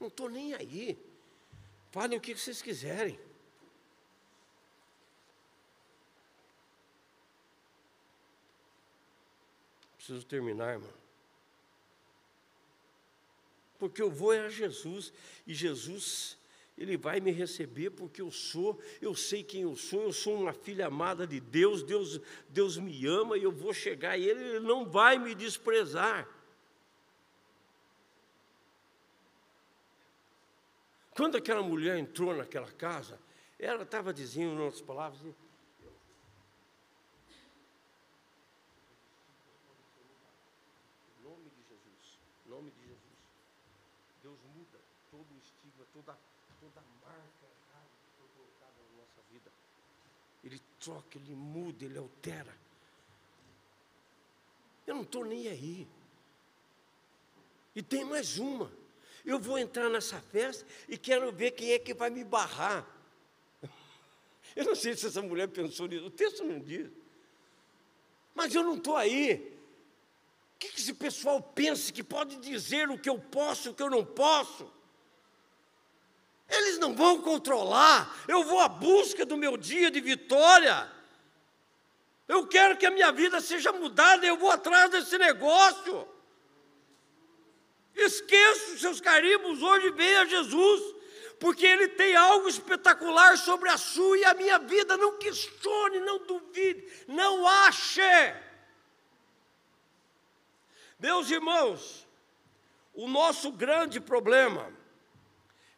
Não 0.00 0.08
estou 0.08 0.28
nem 0.28 0.52
aí. 0.52 0.98
Falem 1.92 2.18
o 2.18 2.20
que 2.20 2.34
vocês 2.34 2.60
quiserem. 2.60 3.23
Preciso 10.04 10.26
terminar, 10.26 10.74
irmão. 10.74 10.92
Porque 13.78 14.02
eu 14.02 14.10
vou 14.10 14.34
é 14.34 14.40
a 14.40 14.50
Jesus 14.50 15.10
e 15.46 15.54
Jesus 15.54 16.36
ele 16.76 16.98
vai 16.98 17.20
me 17.20 17.30
receber 17.30 17.88
porque 17.88 18.20
eu 18.20 18.30
sou, 18.30 18.78
eu 19.00 19.14
sei 19.14 19.42
quem 19.42 19.62
eu 19.62 19.74
sou, 19.74 20.02
eu 20.02 20.12
sou 20.12 20.38
uma 20.38 20.52
filha 20.52 20.88
amada 20.88 21.26
de 21.26 21.40
Deus, 21.40 21.82
Deus, 21.82 22.20
Deus 22.50 22.76
me 22.76 23.06
ama 23.06 23.38
e 23.38 23.44
eu 23.44 23.50
vou 23.50 23.72
chegar 23.72 24.18
e 24.18 24.28
ele, 24.28 24.44
ele 24.44 24.60
não 24.60 24.84
vai 24.84 25.16
me 25.16 25.34
desprezar. 25.34 26.28
Quando 31.12 31.38
aquela 31.38 31.62
mulher 31.62 31.96
entrou 31.96 32.36
naquela 32.36 32.70
casa, 32.72 33.18
ela 33.58 33.84
estava 33.84 34.12
dizendo, 34.12 34.60
em 34.60 34.64
outras 34.64 34.82
palavras, 34.82 35.22
troca, 50.84 51.16
ele 51.16 51.34
muda, 51.34 51.84
ele 51.84 51.96
altera. 51.96 52.54
Eu 54.86 54.96
não 54.96 55.02
estou 55.02 55.24
nem 55.24 55.48
aí. 55.48 55.88
E 57.74 57.82
tem 57.82 58.04
mais 58.04 58.38
uma. 58.38 58.70
Eu 59.24 59.38
vou 59.38 59.58
entrar 59.58 59.88
nessa 59.88 60.20
festa 60.20 60.66
e 60.86 60.98
quero 60.98 61.32
ver 61.32 61.52
quem 61.52 61.72
é 61.72 61.78
que 61.78 61.94
vai 61.94 62.10
me 62.10 62.22
barrar. 62.22 62.86
Eu 64.54 64.66
não 64.66 64.74
sei 64.76 64.94
se 64.94 65.06
essa 65.06 65.22
mulher 65.22 65.48
pensou 65.48 65.88
nisso, 65.88 66.04
o 66.04 66.10
texto 66.10 66.44
não 66.44 66.60
diz. 66.60 66.88
Mas 68.34 68.54
eu 68.54 68.62
não 68.62 68.76
estou 68.76 68.96
aí. 68.96 69.58
O 70.54 70.58
que, 70.58 70.68
que 70.68 70.80
esse 70.80 70.92
pessoal 70.92 71.42
pensa 71.42 71.92
que 71.92 72.04
pode 72.04 72.36
dizer 72.36 72.88
o 72.88 72.98
que 72.98 73.08
eu 73.08 73.18
posso, 73.18 73.70
o 73.70 73.74
que 73.74 73.82
eu 73.82 73.90
não 73.90 74.04
posso? 74.04 74.70
Eles 76.48 76.78
não 76.78 76.94
vão 76.94 77.20
controlar. 77.20 78.14
Eu 78.28 78.44
vou 78.44 78.60
à 78.60 78.68
busca 78.68 79.24
do 79.24 79.36
meu 79.36 79.56
dia 79.56 79.90
de 79.90 80.00
vitória. 80.00 80.90
Eu 82.26 82.46
quero 82.46 82.76
que 82.76 82.86
a 82.86 82.90
minha 82.90 83.12
vida 83.12 83.40
seja 83.40 83.72
mudada, 83.72 84.24
eu 84.26 84.36
vou 84.36 84.50
atrás 84.50 84.90
desse 84.90 85.16
negócio. 85.18 86.08
Esqueça 87.94 88.74
os 88.74 88.80
seus 88.80 89.00
carimbos, 89.00 89.62
hoje 89.62 89.90
venha 89.90 90.26
Jesus, 90.26 90.94
porque 91.38 91.66
Ele 91.66 91.88
tem 91.88 92.16
algo 92.16 92.48
espetacular 92.48 93.36
sobre 93.38 93.68
a 93.68 93.76
sua 93.76 94.18
e 94.18 94.24
a 94.24 94.34
minha 94.34 94.58
vida. 94.58 94.96
Não 94.96 95.18
questione, 95.18 96.00
não 96.00 96.18
duvide, 96.26 96.84
não 97.06 97.46
ache. 97.46 98.00
Meus 100.98 101.30
irmãos, 101.30 102.06
o 102.94 103.06
nosso 103.06 103.52
grande 103.52 104.00
problema 104.00 104.72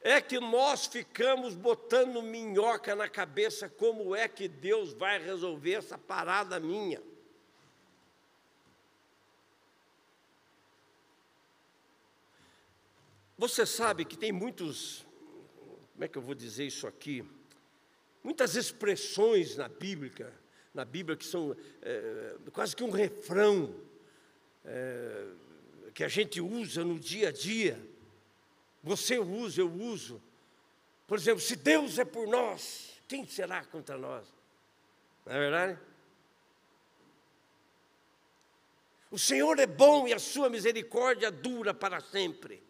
é 0.06 0.20
que 0.20 0.38
nós 0.38 0.86
ficamos 0.86 1.56
botando 1.56 2.22
minhoca 2.22 2.94
na 2.94 3.08
cabeça 3.08 3.68
como 3.68 4.14
é 4.14 4.28
que 4.28 4.46
Deus 4.46 4.92
vai 4.92 5.20
resolver 5.20 5.72
essa 5.72 5.98
parada 5.98 6.60
minha. 6.60 7.02
Você 13.36 13.66
sabe 13.66 14.04
que 14.04 14.16
tem 14.16 14.30
muitos, 14.30 15.04
como 15.94 16.04
é 16.04 16.08
que 16.08 16.16
eu 16.16 16.22
vou 16.22 16.36
dizer 16.36 16.64
isso 16.66 16.86
aqui? 16.86 17.28
Muitas 18.22 18.54
expressões 18.54 19.56
na 19.56 19.68
Bíblia, 19.68 20.32
na 20.72 20.84
Bíblia 20.84 21.16
que 21.16 21.24
são 21.24 21.56
é, 21.82 22.36
quase 22.52 22.76
que 22.76 22.84
um 22.84 22.90
refrão 22.90 23.74
é, 24.64 25.26
que 25.92 26.04
a 26.04 26.08
gente 26.08 26.40
usa 26.40 26.84
no 26.84 26.96
dia 26.96 27.30
a 27.30 27.32
dia 27.32 27.95
você 28.86 29.18
usa, 29.18 29.60
eu 29.60 29.72
uso. 29.72 30.22
Por 31.08 31.18
exemplo, 31.18 31.40
se 31.40 31.56
Deus 31.56 31.98
é 31.98 32.04
por 32.04 32.28
nós, 32.28 32.92
quem 33.08 33.26
será 33.26 33.64
contra 33.64 33.98
nós? 33.98 34.24
Não 35.24 35.34
é 35.34 35.38
verdade? 35.40 35.80
O 39.10 39.18
Senhor 39.18 39.58
é 39.58 39.66
bom 39.66 40.06
e 40.06 40.14
a 40.14 40.20
sua 40.20 40.48
misericórdia 40.48 41.32
dura 41.32 41.74
para 41.74 42.00
sempre. 42.00 42.62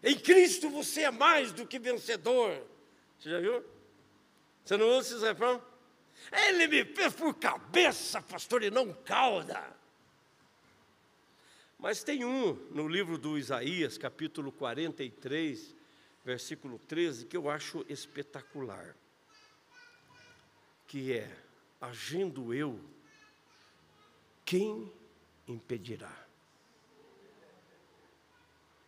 Em 0.00 0.16
Cristo 0.16 0.70
você 0.70 1.02
é 1.02 1.10
mais 1.10 1.50
do 1.50 1.66
que 1.66 1.80
vencedor. 1.80 2.64
Você 3.18 3.30
já 3.30 3.40
viu? 3.40 3.64
Você 4.64 4.76
não 4.76 4.86
ouve 4.86 5.08
esse 5.08 5.18
refrão? 5.18 5.60
Ele 6.30 6.68
me 6.68 6.84
fez 6.84 7.12
por 7.12 7.34
cabeça, 7.34 8.22
pastor, 8.22 8.62
e 8.62 8.70
não 8.70 8.92
cauda. 8.92 9.74
Mas 11.84 12.02
tem 12.02 12.24
um 12.24 12.54
no 12.70 12.88
livro 12.88 13.18
do 13.18 13.36
Isaías, 13.36 13.98
capítulo 13.98 14.50
43, 14.50 15.74
versículo 16.24 16.78
13, 16.78 17.26
que 17.26 17.36
eu 17.36 17.50
acho 17.50 17.84
espetacular. 17.90 18.96
Que 20.88 21.12
é: 21.12 21.30
agindo 21.78 22.54
eu, 22.54 22.80
quem 24.46 24.90
impedirá? 25.46 26.26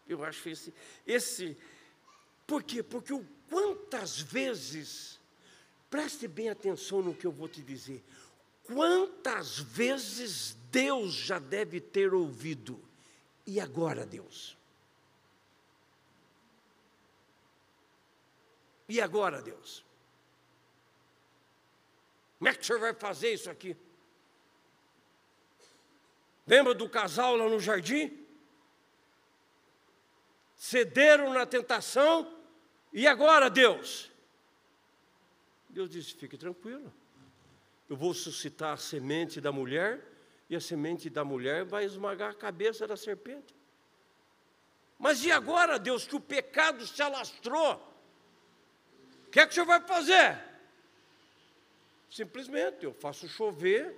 Eu 0.09 0.25
acho 0.25 0.49
esse, 0.49 0.73
esse, 1.07 1.55
por 2.47 2.63
quê? 2.63 2.83
Porque 2.83 3.13
o, 3.13 3.27
quantas 3.51 4.19
vezes, 4.19 5.21
preste 5.91 6.27
bem 6.27 6.49
atenção 6.49 7.03
no 7.03 7.15
que 7.15 7.27
eu 7.27 7.33
vou 7.33 7.47
te 7.47 7.61
dizer, 7.61 8.03
quantas 8.65 9.59
vezes 9.59 10.56
Deus 10.71 11.13
já 11.13 11.39
deve 11.39 11.81
ter 11.81 12.13
ouvido 12.15 12.83
e 13.47 13.61
agora, 13.61 14.05
Deus? 14.05 14.57
E 18.89 19.01
agora, 19.01 19.41
Deus? 19.43 19.85
Como 22.39 22.49
é 22.49 22.55
que 22.55 22.61
o 22.61 22.65
senhor 22.65 22.81
vai 22.81 22.95
fazer 22.95 23.33
isso 23.33 23.51
aqui? 23.51 23.77
Lembra 26.47 26.75
do 26.75 26.89
casal 26.89 27.37
lá 27.37 27.49
no 27.49 27.59
jardim? 27.59 28.25
Cederam 30.57 31.33
na 31.33 31.45
tentação, 31.45 32.33
e 32.93 33.07
agora, 33.07 33.51
Deus? 33.51 34.11
Deus 35.69 35.91
disse: 35.91 36.15
fique 36.15 36.39
tranquilo, 36.39 36.93
eu 37.89 37.97
vou 37.97 38.15
suscitar 38.15 38.73
a 38.73 38.77
semente 38.77 39.41
da 39.41 39.53
mulher 39.53 40.16
e 40.49 40.57
a 40.57 40.61
semente 40.61 41.11
da 41.11 41.25
mulher 41.25 41.65
vai 41.65 41.85
esmagar 41.85 42.31
a 42.31 42.35
cabeça 42.35 42.87
da 42.87 42.97
serpente. 42.97 43.55
Mas 44.99 45.25
e 45.25 45.31
agora, 45.31 45.79
Deus, 45.79 46.07
que 46.07 46.17
o 46.17 46.21
pecado 46.21 46.87
se 46.87 47.03
alastrou? 47.03 47.75
O 49.27 49.31
que 49.31 49.41
é 49.41 49.47
que 49.47 49.53
o 49.53 49.55
senhor 49.55 49.67
vai 49.67 49.81
fazer? 49.81 50.39
Simplesmente 52.11 52.85
eu 52.85 52.95
faço 52.95 53.29
chover, 53.29 53.95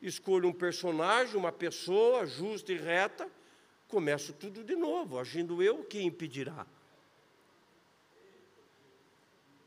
escolho 0.00 0.48
um 0.48 0.52
personagem, 0.52 1.36
uma 1.36 1.52
pessoa 1.52 2.24
justa 2.24 2.72
e 2.72 2.78
reta, 2.78 3.28
começo 3.88 4.32
tudo 4.32 4.64
de 4.64 4.74
novo, 4.74 5.18
agindo 5.18 5.62
eu, 5.62 5.80
o 5.80 5.84
que 5.84 6.00
impedirá? 6.00 6.66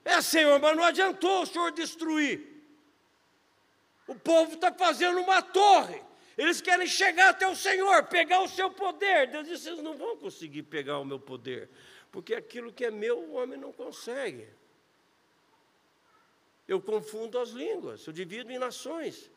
É, 0.03 0.21
Senhor, 0.21 0.57
mas 0.59 0.75
não 0.75 0.83
adiantou 0.85 1.43
o 1.43 1.45
Senhor 1.45 1.71
destruir. 1.71 2.56
O 4.07 4.15
povo 4.15 4.53
está 4.53 4.71
fazendo 4.71 5.19
uma 5.19 5.41
torre. 5.41 6.01
Eles 6.37 6.61
querem 6.61 6.87
chegar 6.87 7.29
até 7.29 7.47
o 7.47 7.55
Senhor, 7.55 8.03
pegar 8.05 8.41
o 8.41 8.47
seu 8.47 8.69
poder. 8.69 9.27
Deus 9.27 9.47
disse: 9.47 9.63
vocês 9.63 9.79
não 9.81 9.95
vão 9.95 10.15
conseguir 10.17 10.63
pegar 10.63 10.99
o 10.99 11.05
meu 11.05 11.19
poder, 11.19 11.69
porque 12.11 12.35
aquilo 12.35 12.71
que 12.71 12.85
é 12.85 12.91
meu 12.91 13.19
o 13.19 13.33
homem 13.33 13.59
não 13.59 13.71
consegue. 13.71 14.47
Eu 16.67 16.81
confundo 16.81 17.39
as 17.39 17.49
línguas, 17.49 18.05
eu 18.05 18.13
divido 18.13 18.51
em 18.51 18.59
nações. 18.59 19.31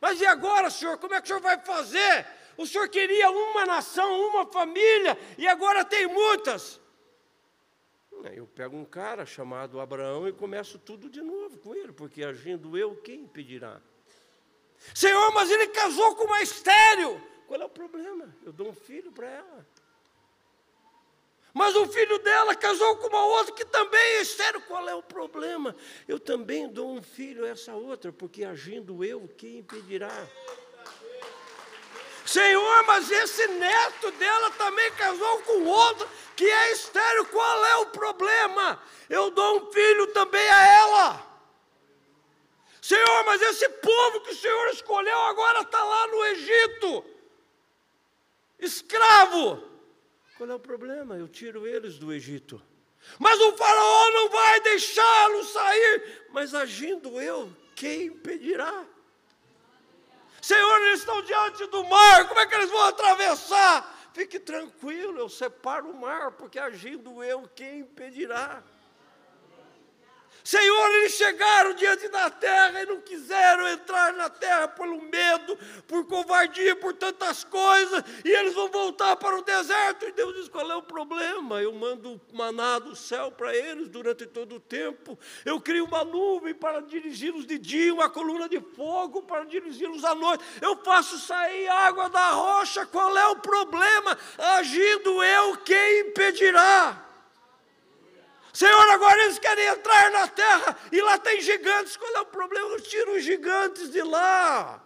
Mas 0.00 0.20
e 0.20 0.26
agora, 0.26 0.70
Senhor? 0.70 0.98
Como 0.98 1.14
é 1.14 1.20
que 1.20 1.24
o 1.24 1.28
Senhor 1.28 1.40
vai 1.40 1.58
fazer? 1.60 2.26
O 2.56 2.66
Senhor 2.66 2.88
queria 2.88 3.30
uma 3.30 3.64
nação, 3.66 4.28
uma 4.28 4.46
família, 4.46 5.16
e 5.38 5.46
agora 5.46 5.84
tem 5.84 6.06
muitas. 6.06 6.79
Eu 8.28 8.46
pego 8.46 8.76
um 8.76 8.84
cara 8.84 9.24
chamado 9.24 9.80
Abraão 9.80 10.28
e 10.28 10.32
começo 10.32 10.78
tudo 10.78 11.08
de 11.08 11.22
novo 11.22 11.58
com 11.58 11.74
ele, 11.74 11.92
porque 11.92 12.22
agindo 12.22 12.76
eu, 12.76 12.96
quem 12.96 13.20
impedirá? 13.20 13.80
Senhor, 14.94 15.32
mas 15.32 15.50
ele 15.50 15.68
casou 15.68 16.14
com 16.16 16.24
uma 16.24 16.42
estéreo. 16.42 17.20
Qual 17.46 17.60
é 17.60 17.64
o 17.64 17.68
problema? 17.68 18.34
Eu 18.44 18.52
dou 18.52 18.68
um 18.68 18.74
filho 18.74 19.10
para 19.10 19.28
ela. 19.28 19.66
Mas 21.52 21.74
o 21.74 21.86
filho 21.86 22.18
dela 22.18 22.54
casou 22.54 22.96
com 22.96 23.08
uma 23.08 23.26
outra 23.26 23.54
que 23.54 23.64
também 23.64 24.00
é 24.00 24.22
estéreo. 24.22 24.60
Qual 24.62 24.88
é 24.88 24.94
o 24.94 25.02
problema? 25.02 25.74
Eu 26.06 26.20
também 26.20 26.68
dou 26.68 26.94
um 26.94 27.02
filho 27.02 27.44
a 27.44 27.48
essa 27.48 27.74
outra, 27.74 28.12
porque 28.12 28.44
agindo 28.44 29.04
eu, 29.04 29.28
quem 29.36 29.58
impedirá? 29.58 30.28
Senhor, 32.24 32.84
mas 32.86 33.10
esse 33.10 33.44
neto 33.48 34.12
dela 34.12 34.50
também 34.52 34.92
casou 34.92 35.42
com 35.42 35.64
outro 35.64 36.08
que 36.40 36.50
é 36.50 36.72
estéreo. 36.72 37.26
Qual 37.26 37.66
é 37.66 37.76
o 37.76 37.86
problema? 37.86 38.82
Eu 39.10 39.30
dou 39.30 39.58
um 39.58 39.70
filho 39.70 40.06
também 40.06 40.48
a 40.48 40.66
ela. 40.82 41.26
Senhor, 42.80 43.24
mas 43.26 43.42
esse 43.42 43.68
povo 43.68 44.22
que 44.22 44.30
o 44.30 44.34
Senhor 44.34 44.68
escolheu 44.68 45.20
agora 45.20 45.60
está 45.60 45.84
lá 45.84 46.06
no 46.06 46.24
Egito, 46.24 47.04
escravo. 48.58 49.62
Qual 50.38 50.48
é 50.48 50.54
o 50.54 50.58
problema? 50.58 51.14
Eu 51.14 51.28
tiro 51.28 51.66
eles 51.66 51.98
do 51.98 52.10
Egito. 52.10 52.60
Mas 53.18 53.38
o 53.38 53.52
faraó 53.52 54.10
não 54.12 54.30
vai 54.30 54.60
deixá-los 54.60 55.48
sair. 55.50 56.26
Mas 56.30 56.54
agindo 56.54 57.20
eu, 57.20 57.54
quem 57.76 58.04
impedirá? 58.04 58.86
Senhor, 60.40 60.78
eles 60.86 61.00
estão 61.00 61.20
diante 61.20 61.66
do 61.66 61.84
mar, 61.84 62.26
como 62.28 62.40
é 62.40 62.46
que 62.46 62.54
eles 62.54 62.70
vão 62.70 62.84
atravessar? 62.84 63.99
Fique 64.12 64.40
tranquilo, 64.40 65.18
eu 65.18 65.28
separo 65.28 65.90
o 65.90 66.00
mar, 66.00 66.32
porque 66.32 66.58
agindo 66.58 67.22
eu, 67.22 67.48
quem 67.54 67.80
impedirá? 67.80 68.62
Senhor, 70.42 70.88
eles 70.96 71.12
chegaram 71.12 71.74
diante 71.74 72.08
da 72.08 72.30
terra 72.30 72.82
e 72.82 72.86
não 72.86 73.00
quiseram 73.00 73.68
entrar 73.68 74.12
na 74.14 74.28
terra 74.28 74.68
pelo 74.68 75.00
medo, 75.02 75.56
por 75.86 76.06
covardia, 76.06 76.74
por 76.76 76.94
tantas 76.94 77.44
coisas, 77.44 78.02
e 78.24 78.30
eles 78.30 78.54
vão 78.54 78.68
voltar 78.68 79.16
para 79.16 79.38
o 79.38 79.42
deserto. 79.42 80.06
E 80.06 80.12
Deus 80.12 80.34
diz: 80.34 80.48
qual 80.48 80.70
é 80.70 80.74
o 80.76 80.82
problema? 80.82 81.60
Eu 81.60 81.72
mando 81.72 82.20
maná 82.32 82.78
do 82.78 82.96
céu 82.96 83.30
para 83.30 83.54
eles 83.54 83.88
durante 83.88 84.26
todo 84.26 84.56
o 84.56 84.60
tempo. 84.60 85.18
Eu 85.44 85.60
crio 85.60 85.84
uma 85.84 86.04
nuvem 86.04 86.54
para 86.54 86.80
dirigi-los 86.80 87.46
de 87.46 87.58
dia, 87.58 87.92
uma 87.92 88.08
coluna 88.08 88.48
de 88.48 88.60
fogo 88.60 89.22
para 89.22 89.44
dirigi-los 89.44 90.04
à 90.04 90.14
noite. 90.14 90.44
Eu 90.60 90.76
faço 90.82 91.18
sair 91.18 91.68
água 91.68 92.08
da 92.08 92.30
rocha. 92.30 92.86
Qual 92.86 93.16
é 93.16 93.26
o 93.28 93.36
problema? 93.36 94.16
Agindo 94.38 95.22
eu, 95.22 95.56
quem 95.58 96.00
impedirá? 96.00 97.09
Senhor, 98.52 98.90
agora 98.90 99.22
eles 99.24 99.38
querem 99.38 99.66
entrar 99.66 100.10
na 100.10 100.26
terra 100.26 100.76
e 100.90 101.00
lá 101.00 101.18
tem 101.18 101.40
gigantes. 101.40 101.96
Qual 101.96 102.14
é 102.16 102.20
o 102.20 102.26
problema? 102.26 102.68
Eu 102.70 102.80
tiro 102.80 103.12
os 103.12 103.22
gigantes 103.22 103.90
de 103.90 104.02
lá. 104.02 104.82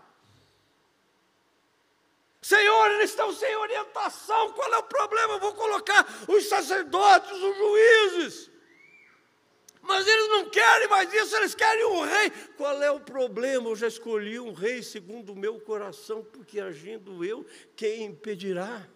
Senhor, 2.43 2.91
eles 2.91 3.11
estão 3.11 3.33
sem 3.33 3.57
orientação. 3.57 4.53
Qual 4.53 4.73
é 4.73 4.77
o 4.77 4.83
problema? 4.83 5.35
Eu 5.35 5.41
vou 5.41 5.55
colocar 5.55 6.07
os 6.29 6.47
sacerdotes, 6.47 7.33
os 7.33 7.57
juízes. 7.57 8.51
Mas 9.81 10.07
eles 10.07 10.29
não 10.29 10.49
querem 10.51 10.89
mais 10.89 11.13
isso, 11.13 11.37
eles 11.37 11.55
querem 11.55 11.85
um 11.87 12.03
rei. 12.03 12.31
Qual 12.57 12.83
é 12.83 12.91
o 12.91 13.01
problema? 13.01 13.69
Eu 13.69 13.77
já 13.77 13.87
escolhi 13.87 14.39
um 14.41 14.53
rei 14.53 14.83
segundo 14.83 15.33
o 15.33 15.37
meu 15.37 15.61
coração, 15.61 16.23
porque 16.23 16.61
agindo 16.61 17.25
eu, 17.25 17.47
quem 17.77 18.05
impedirá? 18.05 18.87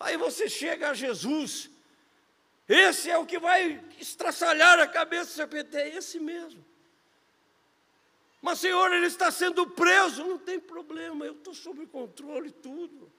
Aí 0.00 0.16
você 0.16 0.48
chega 0.48 0.90
a 0.90 0.94
Jesus, 0.94 1.70
esse 2.68 3.10
é 3.10 3.16
o 3.16 3.24
que 3.24 3.38
vai 3.38 3.82
estraçalhar 3.98 4.78
a 4.78 4.86
cabeça 4.86 5.24
do 5.24 5.36
serpente, 5.36 5.76
é 5.76 5.96
esse 5.96 6.20
mesmo. 6.20 6.62
Mas, 8.42 8.60
Senhor, 8.60 8.92
ele 8.92 9.06
está 9.06 9.30
sendo 9.30 9.66
preso, 9.66 10.24
não 10.24 10.38
tem 10.38 10.60
problema, 10.60 11.24
eu 11.24 11.32
estou 11.32 11.54
sob 11.54 11.86
controle 11.86 12.52
tudo. 12.52 13.10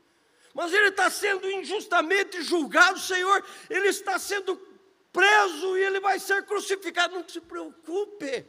Mas 0.54 0.72
ele 0.72 0.90
está 0.90 1.10
sendo 1.10 1.50
injustamente 1.50 2.42
julgado, 2.44 3.00
Senhor, 3.00 3.44
ele 3.70 3.88
está 3.88 4.20
sendo 4.20 4.56
preso 5.12 5.78
e 5.78 5.84
ele 5.84 6.00
vai 6.00 6.20
ser 6.20 6.44
crucificado, 6.44 7.16
não 7.16 7.28
se 7.28 7.42
preocupe. 7.42 8.46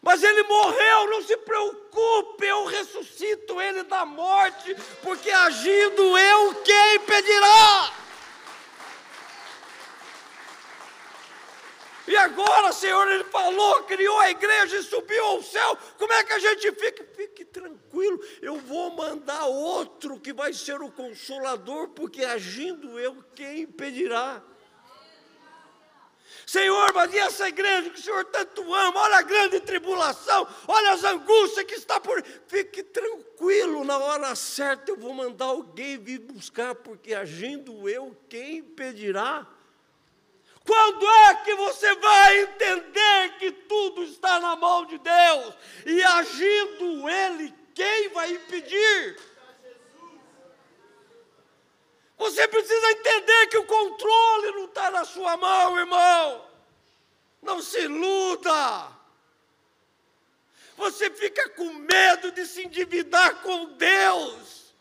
Mas 0.00 0.22
ele 0.22 0.42
morreu, 0.42 1.10
não 1.10 1.22
se 1.22 1.36
preocupe, 1.38 2.44
eu 2.44 2.66
ressuscito 2.66 3.60
ele 3.60 3.84
da 3.84 4.04
morte, 4.04 4.74
porque 5.02 5.30
agindo 5.30 6.18
eu, 6.18 6.54
quem 6.62 6.96
impedirá? 6.96 8.01
E 12.06 12.16
agora, 12.16 12.72
Senhor, 12.72 13.06
Ele 13.10 13.24
falou, 13.24 13.84
criou 13.84 14.18
a 14.20 14.30
igreja 14.30 14.78
e 14.78 14.82
subiu 14.82 15.24
ao 15.24 15.42
céu. 15.42 15.78
Como 15.96 16.12
é 16.12 16.24
que 16.24 16.32
a 16.32 16.38
gente 16.38 16.72
fica? 16.72 17.04
Fique 17.14 17.44
tranquilo, 17.44 18.20
eu 18.40 18.58
vou 18.58 18.90
mandar 18.90 19.46
outro 19.46 20.18
que 20.18 20.32
vai 20.32 20.52
ser 20.52 20.80
o 20.82 20.90
consolador, 20.90 21.88
porque 21.90 22.24
agindo 22.24 22.98
eu, 22.98 23.22
quem 23.34 23.62
impedirá? 23.62 24.42
Senhor, 26.46 26.92
mas 26.92 27.12
e 27.12 27.18
essa 27.18 27.48
igreja 27.48 27.90
que 27.90 28.00
o 28.00 28.02
Senhor 28.02 28.24
tanto 28.24 28.74
ama? 28.74 29.00
Olha 29.00 29.18
a 29.18 29.22
grande 29.22 29.60
tribulação, 29.60 30.46
olha 30.66 30.92
as 30.92 31.04
angústias 31.04 31.64
que 31.64 31.74
está 31.74 32.00
por. 32.00 32.22
Fique 32.48 32.82
tranquilo, 32.82 33.84
na 33.84 33.98
hora 33.98 34.34
certa 34.34 34.90
eu 34.90 34.96
vou 34.96 35.14
mandar 35.14 35.46
alguém 35.46 35.98
vir 35.98 36.18
buscar, 36.18 36.74
porque 36.74 37.14
agindo 37.14 37.88
eu, 37.88 38.16
quem 38.28 38.58
impedirá? 38.58 39.46
Quando 40.64 41.10
é 41.10 41.34
que 41.36 41.54
você 41.56 41.94
vai 41.96 42.40
entender 42.42 43.38
que 43.38 43.50
tudo 43.50 44.04
está 44.04 44.38
na 44.38 44.54
mão 44.54 44.86
de 44.86 44.98
Deus 44.98 45.54
e 45.84 46.02
agindo 46.02 47.08
Ele, 47.08 47.54
quem 47.74 48.08
vai 48.10 48.30
impedir? 48.30 49.18
Você 52.16 52.46
precisa 52.46 52.90
entender 52.92 53.46
que 53.48 53.58
o 53.58 53.66
controle 53.66 54.52
não 54.52 54.66
está 54.66 54.90
na 54.92 55.04
sua 55.04 55.36
mão, 55.36 55.76
irmão. 55.76 56.48
Não 57.42 57.60
se 57.60 57.80
iluda. 57.80 58.88
Você 60.76 61.10
fica 61.10 61.48
com 61.50 61.72
medo 61.72 62.30
de 62.30 62.46
se 62.46 62.62
endividar 62.62 63.42
com 63.42 63.72
Deus. 63.74 64.72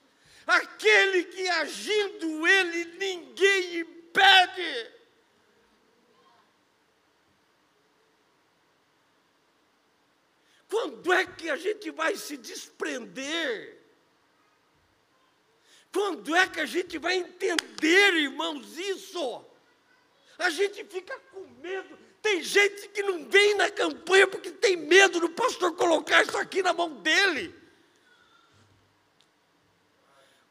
Aquele 0.45 1.23
que 1.23 1.49
agindo 1.49 2.47
Ele, 2.47 2.85
ninguém 2.99 3.79
impede. 3.79 5.00
Quando 10.71 11.11
é 11.11 11.25
que 11.25 11.49
a 11.49 11.57
gente 11.57 11.91
vai 11.91 12.15
se 12.15 12.37
desprender? 12.37 13.77
Quando 15.91 16.33
é 16.33 16.47
que 16.47 16.61
a 16.61 16.65
gente 16.65 16.97
vai 16.97 17.15
entender, 17.17 18.13
irmãos, 18.13 18.77
isso? 18.77 19.45
A 20.39 20.49
gente 20.49 20.85
fica 20.85 21.19
com 21.33 21.41
medo. 21.61 21.99
Tem 22.21 22.41
gente 22.41 22.87
que 22.87 23.03
não 23.03 23.27
vem 23.27 23.53
na 23.55 23.69
campanha 23.69 24.25
porque 24.25 24.49
tem 24.49 24.77
medo 24.77 25.19
do 25.19 25.29
pastor 25.31 25.75
colocar 25.75 26.23
isso 26.23 26.37
aqui 26.37 26.63
na 26.63 26.71
mão 26.71 27.01
dele. 27.01 27.53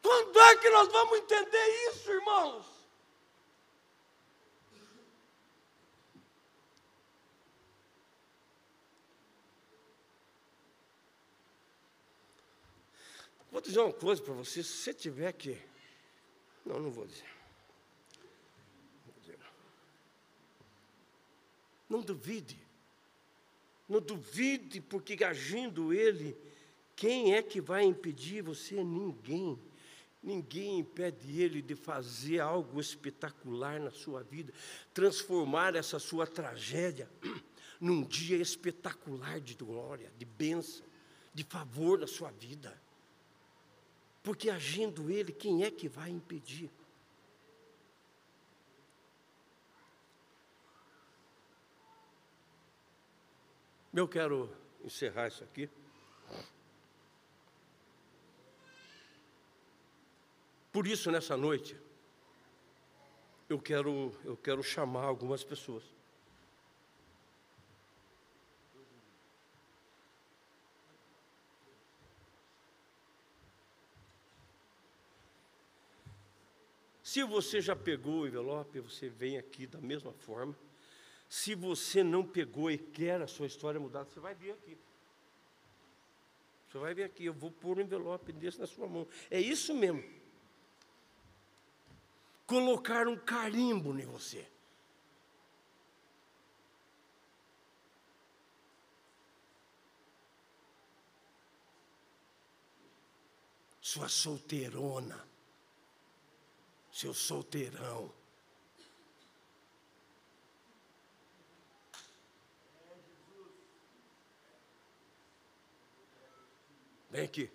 Quando 0.03 0.39
é 0.39 0.57
que 0.57 0.69
nós 0.69 0.89
vamos 0.89 1.19
entender 1.19 1.89
isso, 1.89 2.13
irmãos? 2.13 2.80
Vou 13.51 13.61
dizer 13.61 13.81
uma 13.81 13.93
coisa 13.93 14.23
para 14.23 14.35
você, 14.35 14.63
se 14.63 14.71
você 14.71 14.95
tiver 14.95 15.33
que. 15.33 15.59
Não, 16.65 16.79
não 16.79 16.91
vou 16.91 17.07
dizer. 17.07 17.27
Vou 19.05 19.15
dizer. 19.21 19.39
Não 21.89 22.01
duvide. 22.01 22.59
Não 23.89 24.01
duvide, 24.01 24.81
porque 24.81 25.23
agindo 25.25 25.93
ele, 25.93 26.37
quem 26.95 27.35
é 27.35 27.43
que 27.43 27.61
vai 27.61 27.83
impedir 27.83 28.43
você? 28.43 28.85
Ninguém. 28.85 29.59
Ninguém 30.23 30.79
impede 30.79 31.41
ele 31.41 31.63
de 31.63 31.75
fazer 31.75 32.41
algo 32.41 32.79
espetacular 32.79 33.81
na 33.81 33.91
sua 33.91 34.23
vida, 34.23 34.53
transformar 34.93 35.75
essa 35.75 35.99
sua 35.99 36.27
tragédia 36.27 37.11
num 37.81 38.05
dia 38.05 38.37
espetacular 38.37 39.41
de 39.41 39.55
glória, 39.55 40.13
de 40.19 40.27
bênção, 40.27 40.85
de 41.33 41.43
favor 41.43 41.99
na 41.99 42.07
sua 42.07 42.31
vida. 42.31 42.80
Porque 44.23 44.51
agindo 44.51 45.11
Ele, 45.11 45.33
quem 45.33 45.65
é 45.65 45.71
que 45.71 45.89
vai 45.89 46.11
impedir? 46.11 46.71
Eu 53.93 54.07
quero 54.07 54.49
encerrar 54.85 55.29
isso 55.29 55.43
aqui. 55.43 55.69
Por 60.73 60.87
isso, 60.87 61.11
nessa 61.11 61.37
noite, 61.37 61.77
eu 63.49 63.59
quero, 63.59 64.15
eu 64.25 64.37
quero 64.37 64.63
chamar 64.63 65.05
algumas 65.05 65.43
pessoas. 65.43 65.83
Se 77.11 77.25
você 77.25 77.61
já 77.61 77.75
pegou 77.75 78.21
o 78.21 78.29
envelope, 78.29 78.79
você 78.79 79.09
vem 79.09 79.37
aqui 79.37 79.67
da 79.67 79.81
mesma 79.81 80.13
forma. 80.13 80.57
Se 81.29 81.57
você 81.57 82.05
não 82.05 82.25
pegou 82.25 82.71
e 82.71 82.79
quer 82.79 83.21
a 83.21 83.27
sua 83.27 83.49
história 83.49 83.81
mudada, 83.81 84.09
você 84.09 84.21
vai 84.21 84.33
vir 84.33 84.53
aqui. 84.53 84.79
Você 86.69 86.79
vai 86.79 86.95
vir 86.95 87.03
aqui, 87.03 87.25
eu 87.25 87.35
vou 87.35 87.51
pôr 87.51 87.79
um 87.79 87.81
envelope 87.81 88.33
desse 88.33 88.61
na 88.61 88.67
sua 88.69 88.87
mão. 88.87 89.09
É 89.29 89.41
isso 89.41 89.75
mesmo. 89.75 90.05
Colocar 92.47 93.09
um 93.09 93.17
carimbo 93.17 93.93
em 93.99 94.07
você. 94.07 94.47
Sua 103.81 104.09
solteirona 104.09 105.30
seu 106.93 107.15
solteirão. 107.15 108.13
Vem 117.11 117.25
aqui. 117.25 117.51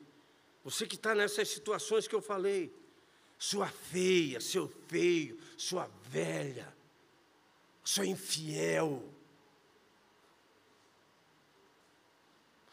Você 0.63 0.85
que 0.87 0.95
está 0.95 1.13
nessas 1.13 1.47
situações 1.49 2.07
que 2.07 2.15
eu 2.15 2.21
falei, 2.21 2.73
sua 3.37 3.67
feia, 3.67 4.41
seu 4.41 4.67
feio, 4.87 5.39
sua 5.57 5.87
velha, 6.09 6.75
sua 7.83 8.05
infiel, 8.05 9.03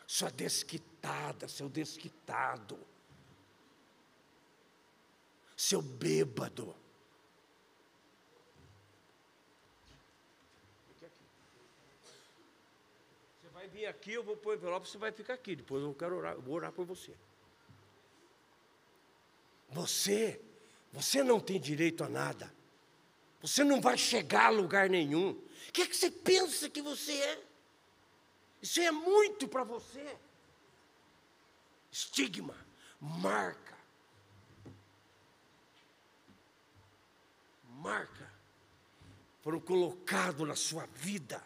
sua 0.06 0.30
desquitada, 0.30 1.46
seu 1.48 1.68
desquitado 1.68 2.91
seu 5.62 5.80
bêbado. 5.80 6.74
Você 13.40 13.48
vai 13.52 13.68
vir 13.68 13.86
aqui, 13.86 14.12
eu 14.14 14.24
vou 14.24 14.36
pôr 14.36 14.54
o 14.54 14.58
envelope, 14.58 14.88
você 14.88 14.98
vai 14.98 15.12
ficar 15.12 15.34
aqui. 15.34 15.54
Depois 15.54 15.84
eu 15.84 15.94
quero 15.94 16.16
orar, 16.16 16.34
eu 16.34 16.42
vou 16.42 16.56
orar 16.56 16.72
por 16.72 16.84
você. 16.84 17.14
Você, 19.68 20.40
você 20.92 21.22
não 21.22 21.38
tem 21.38 21.60
direito 21.60 22.02
a 22.02 22.08
nada. 22.08 22.52
Você 23.40 23.62
não 23.62 23.80
vai 23.80 23.96
chegar 23.96 24.46
a 24.46 24.50
lugar 24.50 24.90
nenhum. 24.90 25.30
O 25.30 25.72
que 25.72 25.82
é 25.82 25.86
que 25.86 25.96
você 25.96 26.10
pensa 26.10 26.68
que 26.68 26.82
você 26.82 27.12
é? 27.12 27.44
Isso 28.60 28.80
é 28.80 28.90
muito 28.90 29.46
para 29.46 29.62
você. 29.62 30.16
Estigma, 31.88 32.56
marca 33.00 33.61
marca 37.82 38.30
foram 39.42 39.60
colocados 39.60 40.46
na 40.46 40.54
sua 40.54 40.86
vida. 40.86 41.42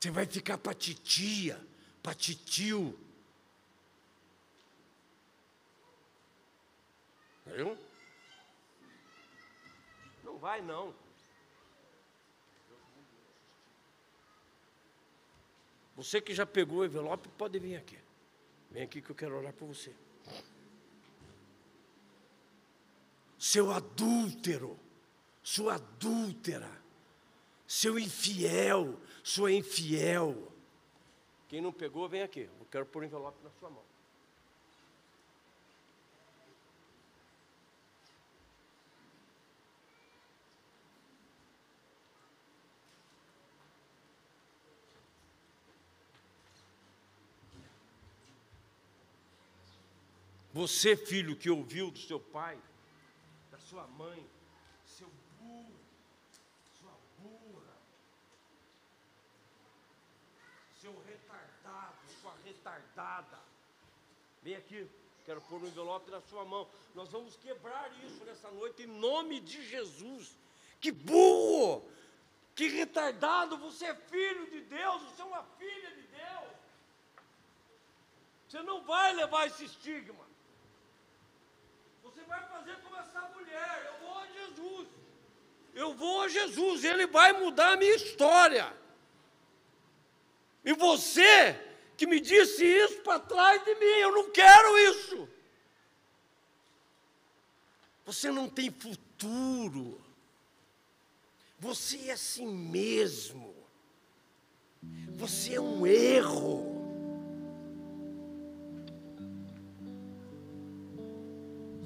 Você 0.00 0.10
vai 0.10 0.26
ficar 0.26 0.58
para 0.58 0.74
titia, 0.74 1.64
para 2.02 2.14
titio. 2.14 2.98
Viu? 7.46 7.78
Não 10.24 10.38
vai 10.38 10.60
não. 10.60 10.92
Você 15.94 16.20
que 16.20 16.34
já 16.34 16.44
pegou 16.44 16.78
o 16.78 16.84
envelope, 16.84 17.28
pode 17.30 17.58
vir 17.58 17.76
aqui. 17.76 17.98
Vem 18.70 18.82
aqui 18.82 19.00
que 19.00 19.10
eu 19.10 19.16
quero 19.16 19.36
orar 19.36 19.52
por 19.52 19.66
você. 19.66 19.94
Seu 23.46 23.70
adúltero, 23.70 24.76
sua 25.40 25.76
adúltera, 25.76 26.68
seu 27.64 27.96
infiel, 27.96 28.98
sua 29.22 29.52
infiel. 29.52 30.52
Quem 31.48 31.60
não 31.60 31.72
pegou, 31.72 32.08
vem 32.08 32.22
aqui. 32.22 32.50
Eu 32.58 32.66
quero 32.68 32.84
pôr 32.86 33.02
o 33.02 33.04
envelope 33.04 33.38
na 33.44 33.50
sua 33.60 33.70
mão. 33.70 33.84
Você, 50.52 50.96
filho, 50.96 51.36
que 51.36 51.48
ouviu 51.48 51.92
do 51.92 51.98
seu 51.98 52.18
pai, 52.18 52.58
sua 53.58 53.86
mãe, 53.86 54.28
seu 54.84 55.10
burro, 55.38 55.80
sua 56.78 56.92
burra, 57.18 57.76
seu 60.80 60.94
retardado, 61.04 61.96
sua 62.20 62.34
retardada. 62.44 63.38
Vem 64.42 64.56
aqui, 64.56 64.88
quero 65.24 65.40
pôr 65.42 65.62
um 65.62 65.66
envelope 65.66 66.10
na 66.10 66.20
sua 66.20 66.44
mão. 66.44 66.68
Nós 66.94 67.10
vamos 67.10 67.36
quebrar 67.36 67.90
isso 68.04 68.24
nessa 68.24 68.50
noite 68.50 68.82
em 68.82 68.86
nome 68.86 69.40
de 69.40 69.66
Jesus. 69.66 70.36
Que 70.80 70.92
burro! 70.92 71.82
Que 72.54 72.68
retardado! 72.68 73.58
Você 73.58 73.86
é 73.86 73.94
filho 73.94 74.50
de 74.50 74.60
Deus, 74.62 75.02
você 75.02 75.22
é 75.22 75.24
uma 75.24 75.42
filha 75.58 75.90
de 75.94 76.02
Deus. 76.02 76.56
Você 78.48 78.62
não 78.62 78.82
vai 78.82 79.12
levar 79.12 79.46
esse 79.46 79.64
estigma 79.64 80.25
vai 82.22 82.42
fazer 82.48 82.76
como 82.82 82.96
essa 82.96 83.20
mulher. 83.34 83.92
Eu 83.92 84.06
vou 84.06 84.18
a 84.18 84.26
Jesus. 84.26 84.88
Eu 85.74 85.94
vou 85.94 86.22
a 86.22 86.28
Jesus. 86.28 86.84
Ele 86.84 87.06
vai 87.06 87.32
mudar 87.32 87.72
a 87.72 87.76
minha 87.76 87.94
história. 87.94 88.72
E 90.64 90.72
você 90.72 91.60
que 91.96 92.06
me 92.06 92.20
disse 92.20 92.64
isso 92.64 93.00
para 93.02 93.20
trás 93.20 93.64
de 93.64 93.74
mim, 93.76 94.00
eu 94.00 94.12
não 94.12 94.30
quero 94.30 94.78
isso. 94.90 95.28
Você 98.04 98.30
não 98.30 98.48
tem 98.48 98.70
futuro. 98.70 100.00
Você 101.58 102.08
é 102.08 102.12
assim 102.12 102.46
mesmo. 102.46 103.54
Você 105.16 105.54
é 105.54 105.60
um 105.60 105.86
erro. 105.86 106.75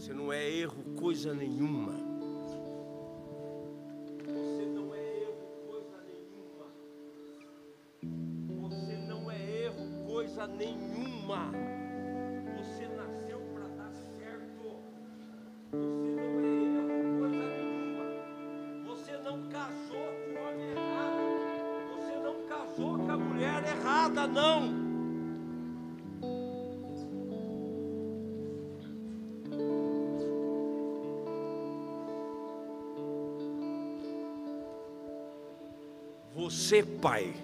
Você 0.00 0.14
não 0.14 0.32
é 0.32 0.50
erro 0.50 0.82
coisa 0.98 1.34
nenhuma. 1.34 1.92
Você 4.24 4.64
não 4.64 4.94
é 4.94 5.20
erro 5.20 5.46
coisa 5.68 6.02
nenhuma. 6.08 6.66
Você 8.62 8.96
não 8.96 9.30
é 9.30 9.64
erro 9.66 10.06
coisa 10.06 10.46
nenhuma. 10.46 11.52
Você 12.56 12.88
nasceu 12.88 13.40
para 13.52 13.68
dar 13.76 13.92
certo. 13.92 14.80
Você 15.70 16.16
não 16.16 16.40
é 16.40 16.48
erro 16.64 17.18
coisa 17.18 17.44
nenhuma. 17.58 18.04
Você 18.86 19.18
não 19.18 19.48
casou 19.50 20.08
com 20.16 20.30
o 20.32 20.48
homem 20.48 20.70
errado. 20.70 21.20
Você 21.94 22.16
não 22.16 22.46
casou 22.48 22.98
com 23.00 23.12
a 23.12 23.18
mulher 23.18 23.62
errada, 23.64 24.26
não. 24.26 24.79
Você, 36.70 36.84
pai, 36.84 37.34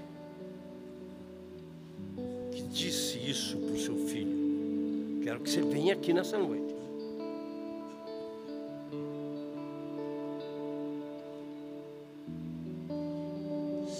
que 2.52 2.62
disse 2.62 3.18
isso 3.18 3.56
para 3.56 3.74
o 3.74 3.76
seu 3.76 3.96
filho, 4.06 5.20
quero 5.24 5.40
que 5.40 5.50
você 5.50 5.62
venha 5.62 5.94
aqui 5.94 6.12
nessa 6.12 6.38
noite. 6.38 6.76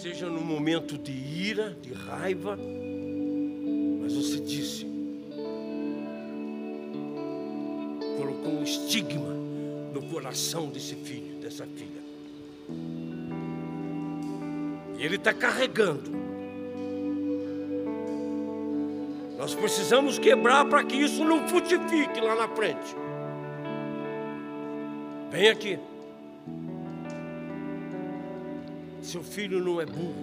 seja 0.01 0.29
no 0.29 0.43
momento 0.43 0.97
de 0.97 1.11
ira, 1.11 1.77
de 1.83 1.93
raiva, 1.93 2.57
mas 4.01 4.15
você 4.15 4.39
disse, 4.39 4.87
colocou 8.17 8.53
um 8.53 8.63
estigma 8.63 9.35
no 9.93 10.03
coração 10.09 10.69
desse 10.69 10.95
filho, 10.95 11.41
dessa 11.41 11.67
filha. 11.67 12.96
E 14.99 15.05
ele 15.05 15.17
está 15.17 15.33
carregando. 15.33 16.11
Nós 19.37 19.55
precisamos 19.55 20.19
quebrar 20.19 20.65
para 20.65 20.83
que 20.83 20.97
isso 20.97 21.25
não 21.25 21.47
frutifique 21.47 22.21
lá 22.21 22.35
na 22.35 22.49
frente. 22.49 22.97
Vem 25.31 25.49
aqui. 25.49 25.79
Seu 29.03 29.23
filho 29.23 29.63
não 29.63 29.81
é 29.81 29.87
burro. 29.87 30.15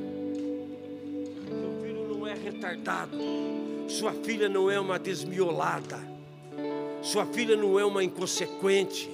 Seu 1.48 1.82
filho 1.82 2.18
não 2.18 2.28
é 2.28 2.34
retardado. 2.34 3.18
Sua 3.88 4.12
filha 4.12 4.50
não 4.50 4.70
é 4.70 4.80
uma 4.80 4.98
desmiolada. 4.98 6.00
Sua 7.02 7.26
filha 7.26 7.56
não 7.56 7.80
é 7.80 7.86
uma 7.86 8.04
inconsequente. 8.04 9.10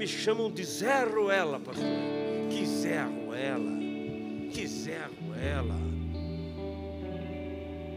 Me 0.00 0.06
chamam 0.06 0.50
de 0.50 0.64
Zé 0.64 1.04
Ruela, 1.04 1.60
pastor. 1.60 1.84
Que 2.48 2.64
Zé 2.64 3.02
Ruela. 3.02 3.70
Que 4.50 4.66
Zé 4.66 4.98
Ruela. 5.20 5.76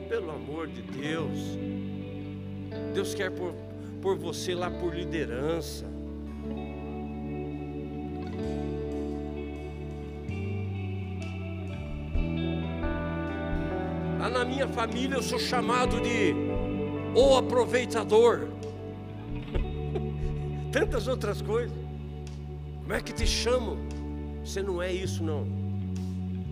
Pelo 0.10 0.32
amor 0.32 0.68
de 0.68 0.82
Deus. 0.82 1.40
Deus 2.94 3.14
quer 3.14 3.32
pôr, 3.32 3.54
pôr 4.02 4.18
você 4.18 4.54
lá 4.54 4.70
por 4.70 4.94
liderança. 4.94 5.86
Lá 14.20 14.30
na 14.30 14.44
minha 14.44 14.68
família 14.68 15.16
eu 15.16 15.24
sou 15.24 15.40
chamado 15.40 16.02
de 16.02 16.36
o 17.16 17.38
aproveitador. 17.38 18.50
Tantas 20.70 21.08
outras 21.08 21.42
coisas. 21.42 21.83
Como 22.84 22.94
é 22.94 23.02
que 23.02 23.14
te 23.14 23.26
chamam? 23.26 23.78
Você 24.44 24.62
não 24.62 24.82
é 24.82 24.94
isso 24.94 25.24
não. 25.24 25.48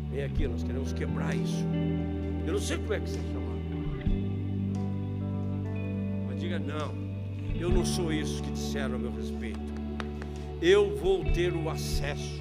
Vem 0.09 0.23
aqui, 0.23 0.47
nós 0.47 0.63
queremos 0.63 0.93
quebrar 0.93 1.35
isso. 1.35 1.65
Eu 2.47 2.53
não 2.53 2.59
sei 2.59 2.77
como 2.77 2.93
é 2.93 2.99
que 3.01 3.09
você 3.09 3.19
é 3.19 3.33
chamado. 3.33 3.61
Mas 6.27 6.39
diga 6.39 6.57
não. 6.57 6.93
Eu 7.59 7.69
não 7.69 7.85
sou 7.85 8.13
isso 8.13 8.41
que 8.43 8.51
disseram 8.51 8.95
a 8.95 8.97
meu 8.97 9.13
respeito. 9.13 9.59
Eu 10.61 10.97
vou 10.97 11.23
ter 11.33 11.53
o 11.53 11.69
acesso. 11.69 12.40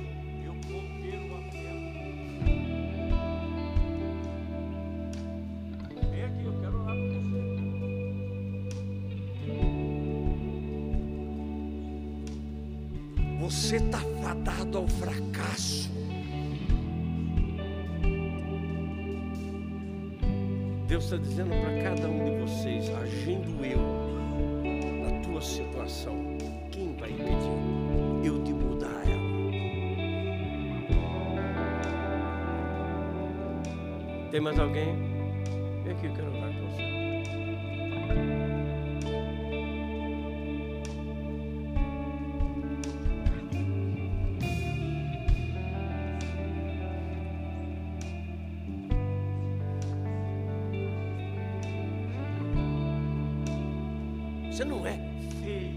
Dizendo 21.20 21.50
para 21.50 21.82
cada 21.82 22.08
um 22.08 22.24
de 22.24 22.30
vocês, 22.40 22.90
agindo 22.94 23.64
eu 23.64 23.78
na 25.02 25.20
tua 25.20 25.40
situação, 25.40 26.36
quem 26.70 26.94
vai 26.96 27.10
impedir 27.10 28.24
eu 28.24 28.42
de 28.42 28.52
mudar 28.52 29.02
ela? 29.08 29.30
Tem 34.30 34.40
mais 34.40 34.58
alguém? 34.58 35.09
Você 54.60 54.64
não 54.66 54.86
é 54.86 54.98
feio. 55.42 55.72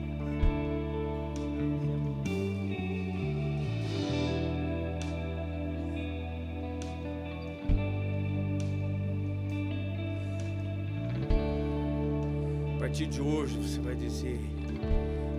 A 12.76 12.80
partir 12.82 13.06
de 13.08 13.22
hoje 13.22 13.56
você 13.56 13.80
vai 13.80 13.96
dizer: 13.96 14.38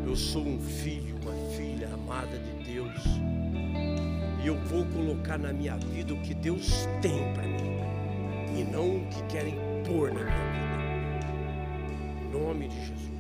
Eu 0.07 0.17
sou 0.17 0.47
um 0.47 0.59
filho, 0.59 1.15
uma 1.23 1.35
filha 1.55 1.93
amada 1.93 2.39
de 2.39 2.73
Deus. 2.73 3.05
E 4.43 4.47
eu 4.47 4.59
vou 4.69 4.87
colocar 4.87 5.37
na 5.37 5.53
minha 5.53 5.77
vida 5.77 6.15
o 6.15 6.23
que 6.23 6.33
Deus 6.33 6.89
tem 7.03 7.35
para 7.35 7.43
mim. 7.43 8.59
E 8.59 8.65
não 8.65 9.03
o 9.03 9.07
que 9.09 9.23
querem 9.25 9.57
pôr 9.85 10.15
na 10.15 10.21
minha 10.25 10.33
vida. 10.33 11.27
Em 12.23 12.33
nome 12.33 12.69
de 12.69 12.77
Jesus. 12.87 13.14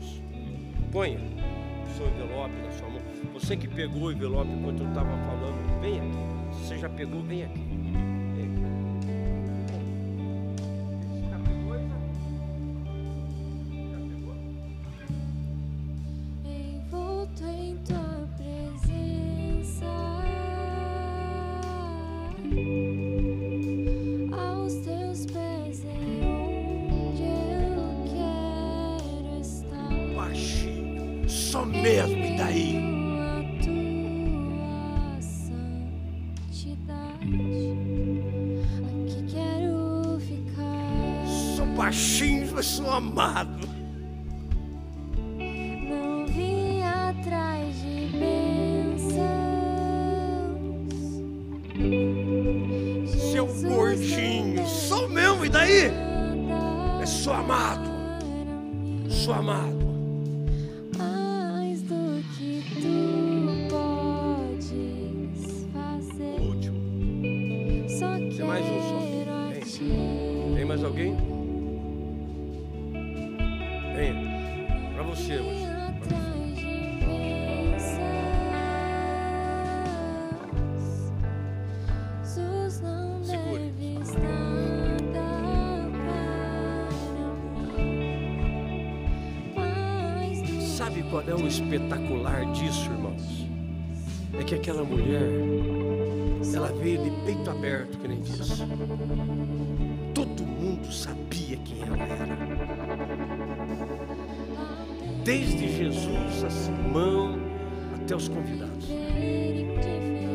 Ponha 0.95 1.19
o 1.19 1.97
seu 1.97 2.07
envelope 2.07 2.55
na 2.63 2.71
sua 2.71 2.89
mão. 2.89 3.03
Você 3.33 3.57
que 3.57 3.67
pegou 3.67 4.03
o 4.03 4.13
envelope 4.13 4.49
enquanto 4.49 4.81
eu 4.81 4.89
estava 4.91 5.11
falando, 5.11 5.81
vem 5.81 5.99
aqui. 5.99 6.55
Se 6.55 6.69
você 6.69 6.79
já 6.79 6.89
pegou, 6.89 7.21
vem 7.21 7.43
aqui. 7.43 7.64
Sabia 101.55 101.57
quem 101.57 101.83
ela 101.83 101.97
era. 101.97 102.35
desde 105.25 105.69
Jesus 105.69 106.45
a 106.45 106.51
Simão 106.51 107.39
até 107.95 108.15
os 108.15 108.29
convidados. 108.29 108.89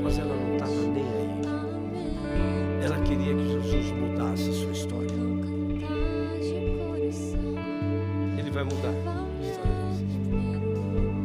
Mas 0.01 0.17
ela 0.17 0.35
não 0.35 0.53
estava 0.53 0.71
nem 0.71 1.03
aí. 1.03 1.41
Ela 2.83 2.99
queria 3.01 3.35
que 3.35 3.61
Jesus 3.61 3.91
mudasse 3.91 4.49
a 4.49 4.53
sua 4.53 4.71
história. 4.71 5.09
Ele 8.37 8.51
vai 8.51 8.63
mudar. 8.63 8.93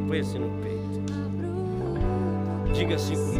Põe 0.06 0.20
assim 0.20 0.38
no 0.38 0.50
peito. 0.60 1.00
Diga 2.74 2.96
assim 2.96 3.14
comigo. 3.14 3.33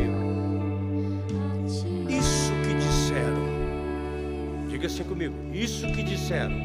Diga 4.84 4.92
assim 4.92 5.04
comigo. 5.04 5.34
Isso 5.50 5.86
que 5.92 6.02
disseram 6.02 6.56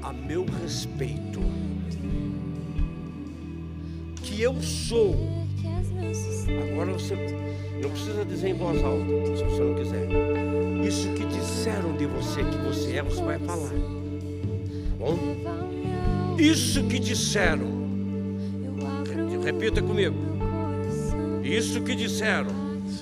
a 0.00 0.12
meu 0.12 0.46
respeito. 0.62 1.40
Que 4.22 4.42
eu 4.42 4.62
sou. 4.62 5.16
Agora 6.70 6.92
você 6.92 7.16
não 7.82 7.90
precisa 7.90 8.24
dizer 8.24 8.50
em 8.50 8.54
voz 8.54 8.80
alta, 8.84 9.36
se 9.36 9.42
você 9.42 9.62
não 9.62 9.74
quiser. 9.74 10.08
Isso 10.86 11.12
que 11.14 11.24
disseram 11.24 11.96
de 11.96 12.06
você 12.06 12.44
que 12.44 12.56
você 12.58 12.96
é, 12.98 13.02
você 13.02 13.22
vai 13.22 13.40
falar. 13.40 13.72
Bom? 14.98 15.18
Isso 16.38 16.84
que 16.84 17.00
disseram. 17.00 17.66
Repita 19.42 19.82
comigo. 19.82 20.14
Isso 21.42 21.80
que 21.82 21.96
disseram 21.96 22.52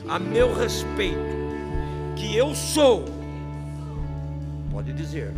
a 0.08 0.18
meu 0.18 0.54
respeito, 0.54 1.18
que 2.16 2.34
eu 2.34 2.54
sou, 2.54 3.15
dizer, 4.96 5.32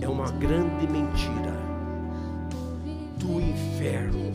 é 0.00 0.08
uma 0.08 0.30
grande 0.30 0.86
mentira 0.86 1.58
do 3.16 3.40
inferno. 3.40 4.28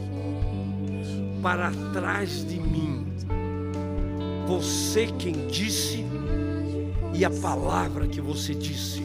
Para 1.42 1.72
trás 1.94 2.46
de 2.46 2.60
mim, 2.60 3.06
você 4.48 5.08
quem 5.08 5.48
disse 5.48 6.04
e 7.14 7.24
a 7.24 7.30
palavra 7.30 8.08
que 8.08 8.20
você 8.20 8.56
disse, 8.56 9.04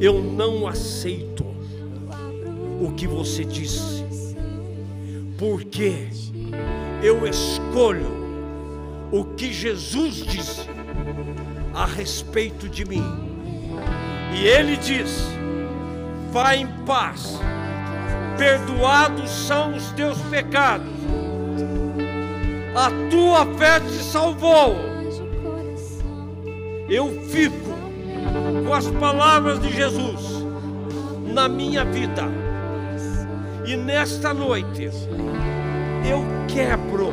eu 0.00 0.22
não 0.22 0.66
aceito 0.66 1.44
o 2.80 2.92
que 2.92 3.06
você 3.06 3.44
disse, 3.44 4.04
porque 5.38 6.08
eu 7.02 7.26
escolho 7.26 8.10
o 9.12 9.24
que 9.24 9.52
Jesus 9.52 10.16
disse 10.16 10.66
a 11.76 11.84
respeito 11.84 12.70
de 12.70 12.86
mim. 12.86 13.04
E 14.32 14.46
ele 14.46 14.78
diz: 14.78 15.28
Vá 16.32 16.56
em 16.56 16.66
paz, 16.86 17.38
perdoados 18.38 19.30
são 19.30 19.76
os 19.76 19.92
teus 19.92 20.18
pecados, 20.22 20.88
a 22.74 22.90
tua 23.10 23.46
fé 23.58 23.78
te 23.80 24.02
salvou. 24.02 24.74
Eu 26.88 27.22
fico 27.24 27.76
com 28.66 28.72
as 28.72 28.86
palavras 28.92 29.60
de 29.60 29.70
Jesus 29.70 30.44
na 31.34 31.48
minha 31.48 31.84
vida, 31.84 32.24
e 33.66 33.76
nesta 33.76 34.32
noite 34.32 34.90
eu 36.08 36.24
quebro 36.48 37.12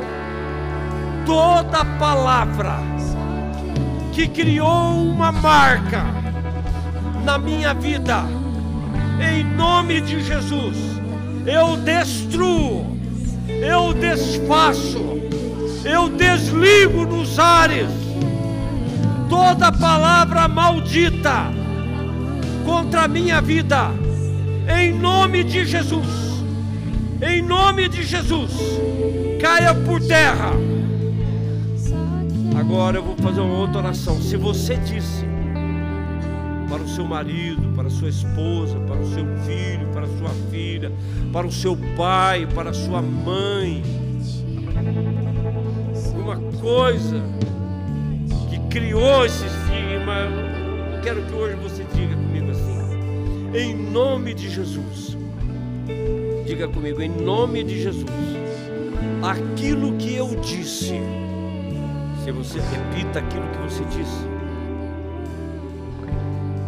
toda 1.25 1.83
palavra 1.97 2.92
que 4.13 4.27
criou 4.27 5.07
uma 5.07 5.31
marca 5.31 6.03
na 7.23 7.37
minha 7.37 7.73
vida, 7.73 8.23
em 9.19 9.43
nome 9.43 10.01
de 10.01 10.21
Jesus, 10.21 10.77
eu 11.45 11.77
destruo, 11.77 12.97
eu 13.47 13.93
desfaço, 13.93 15.19
eu 15.83 16.09
desligo 16.09 17.05
nos 17.05 17.39
ares 17.39 17.89
toda 19.29 19.71
palavra 19.71 20.47
maldita 20.47 21.51
contra 22.65 23.03
a 23.03 23.07
minha 23.07 23.41
vida, 23.41 23.91
em 24.79 24.93
nome 24.93 25.43
de 25.43 25.65
Jesus 25.65 26.23
em 27.25 27.41
nome 27.41 27.87
de 27.87 28.03
Jesus, 28.03 28.51
caia 29.39 29.73
por 29.73 30.01
terra. 30.01 30.51
Agora 32.55 32.97
eu 32.97 33.03
vou 33.03 33.15
fazer 33.17 33.41
uma 33.41 33.57
outra 33.57 33.79
oração. 33.79 34.21
Se 34.21 34.37
você 34.37 34.75
disse 34.77 35.25
para 36.69 36.81
o 36.81 36.87
seu 36.87 37.05
marido, 37.05 37.73
para 37.75 37.87
a 37.87 37.89
sua 37.89 38.09
esposa, 38.09 38.79
para 38.81 38.99
o 38.99 39.05
seu 39.13 39.25
filho, 39.45 39.87
para 39.93 40.05
a 40.05 40.17
sua 40.17 40.29
filha, 40.49 40.91
para 41.31 41.47
o 41.47 41.51
seu 41.51 41.77
pai, 41.95 42.47
para 42.47 42.69
a 42.71 42.73
sua 42.73 43.01
mãe, 43.01 43.83
uma 46.15 46.37
coisa 46.59 47.21
que 48.49 48.59
criou 48.69 49.25
esse 49.25 49.45
estigma, 49.45 50.13
eu 50.95 51.01
quero 51.01 51.21
que 51.23 51.33
hoje 51.33 51.55
você 51.55 51.85
diga 51.93 52.15
comigo 52.15 52.51
assim, 52.51 53.57
em 53.57 53.75
nome 53.91 54.33
de 54.33 54.49
Jesus 54.49 55.13
Diga 56.45 56.67
comigo, 56.67 57.01
em 57.01 57.09
nome 57.09 57.63
de 57.63 57.81
Jesus, 57.81 58.05
aquilo 59.21 59.97
que 59.97 60.13
eu 60.13 60.35
disse, 60.41 60.99
se 62.23 62.31
você 62.31 62.57
repita 62.59 63.19
aquilo 63.19 63.45
que 63.49 63.57
você 63.57 63.83
disse, 63.85 64.25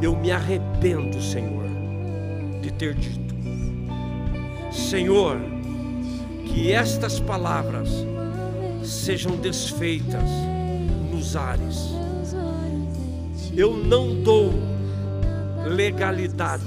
eu 0.02 0.14
me 0.14 0.30
arrependo, 0.30 1.22
Senhor, 1.22 1.64
de 2.61 2.72
ter 2.73 2.94
dito. 2.94 3.34
Senhor, 4.69 5.40
que 6.45 6.73
estas 6.73 7.22
palavras 7.22 7.90
sejam 8.84 9.38
desfeitas 9.38 10.30
nos 11.10 11.38
ares. 11.38 11.90
Eu 13.56 13.77
não 13.77 14.22
dou 14.22 14.53
legalidade 15.65 16.65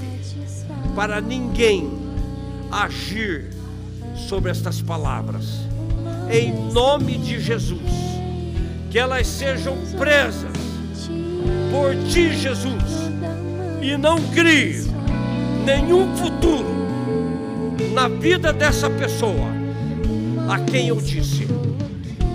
para 0.97 1.21
ninguém 1.21 1.91
agir 2.71 3.51
sobre 4.17 4.51
estas 4.51 4.81
palavras. 4.81 5.45
Em 6.31 6.53
nome 6.73 7.19
de 7.19 7.39
Jesus, 7.39 8.09
que 8.91 8.99
elas 8.99 9.27
sejam 9.27 9.77
presas 9.99 10.57
por 11.71 11.95
ti, 12.09 12.33
Jesus, 12.33 13.11
e 13.83 13.97
não 13.97 14.19
crie 14.29 14.85
nenhum 15.65 16.17
futuro 16.17 16.67
na 17.93 18.09
vida 18.09 18.53
dessa 18.53 18.89
pessoa 18.89 19.49
a 20.49 20.59
quem 20.61 20.89
eu 20.89 20.97
disse. 20.97 21.47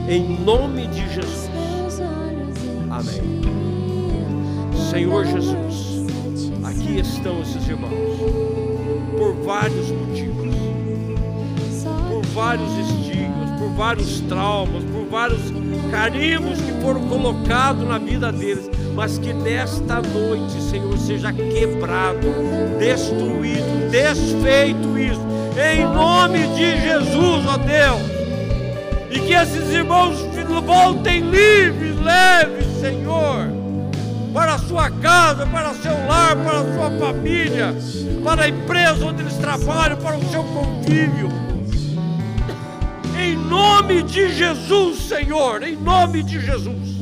Em 0.07 0.39
nome 0.39 0.87
de 0.87 1.13
Jesus. 1.13 1.49
Amém. 2.89 3.41
Senhor 4.91 5.25
Jesus, 5.25 6.03
aqui 6.63 6.99
estão 6.99 7.41
esses 7.41 7.67
irmãos, 7.67 7.91
por 9.17 9.33
vários 9.43 9.89
motivos, 9.89 10.53
por 12.09 12.23
vários 12.27 12.71
estigmas, 12.77 13.59
por 13.59 13.69
vários 13.69 14.19
traumas, 14.21 14.83
por 14.83 15.05
vários 15.09 15.49
carimbos 15.93 16.59
que 16.59 16.71
foram 16.81 17.07
colocados 17.07 17.87
na 17.87 17.99
vida 17.99 18.31
deles, 18.31 18.67
mas 18.95 19.19
que 19.19 19.31
nesta 19.31 20.01
noite, 20.01 20.59
Senhor, 20.59 20.97
seja 20.97 21.31
quebrado, 21.31 22.27
destruído, 22.79 23.91
desfeito 23.91 24.97
isso, 24.97 25.21
em 25.55 25.85
nome 25.85 26.39
de 26.55 26.81
Jesus, 26.81 27.45
ó 27.47 27.57
Deus. 27.57 28.01
E 29.11 29.19
que 29.19 29.33
esses 29.33 29.69
irmãos 29.69 30.17
voltem 30.65 31.29
livres, 31.29 31.95
leves, 31.99 32.65
Senhor, 32.81 33.47
para 34.33 34.55
a 34.55 34.59
sua 34.59 34.89
casa, 34.89 35.45
para 35.45 35.69
o 35.69 35.75
seu 35.75 35.93
lar, 36.07 36.35
para 36.37 36.59
a 36.61 36.73
sua 36.73 36.99
família, 36.99 37.75
para 38.23 38.45
a 38.45 38.49
empresa 38.49 39.05
onde 39.05 39.21
eles 39.21 39.35
trabalham, 39.35 39.97
para 39.97 40.17
o 40.17 40.31
seu 40.31 40.43
convívio. 40.43 41.42
Em 43.23 43.37
nome 43.37 44.03
de 44.03 44.33
Jesus, 44.33 44.99
Senhor, 44.99 45.63
em 45.63 45.77
nome 45.77 46.23
de 46.23 46.41
Jesus. 46.41 46.97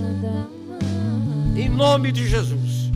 Em 1.55 1.67
nome 1.67 2.11
de 2.11 2.27
Jesus. 2.27 2.91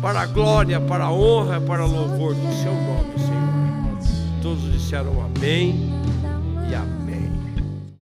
Para 0.00 0.20
a 0.20 0.26
glória, 0.26 0.80
para 0.80 1.06
a 1.06 1.12
honra, 1.12 1.60
para 1.60 1.84
louvor 1.84 2.34
do 2.34 2.52
seu 2.62 2.72
nome, 2.72 3.18
Senhor. 3.18 4.40
Todos 4.40 4.72
disseram 4.72 5.20
amém 5.20 5.90
e 6.70 6.74
amém. 6.76 6.95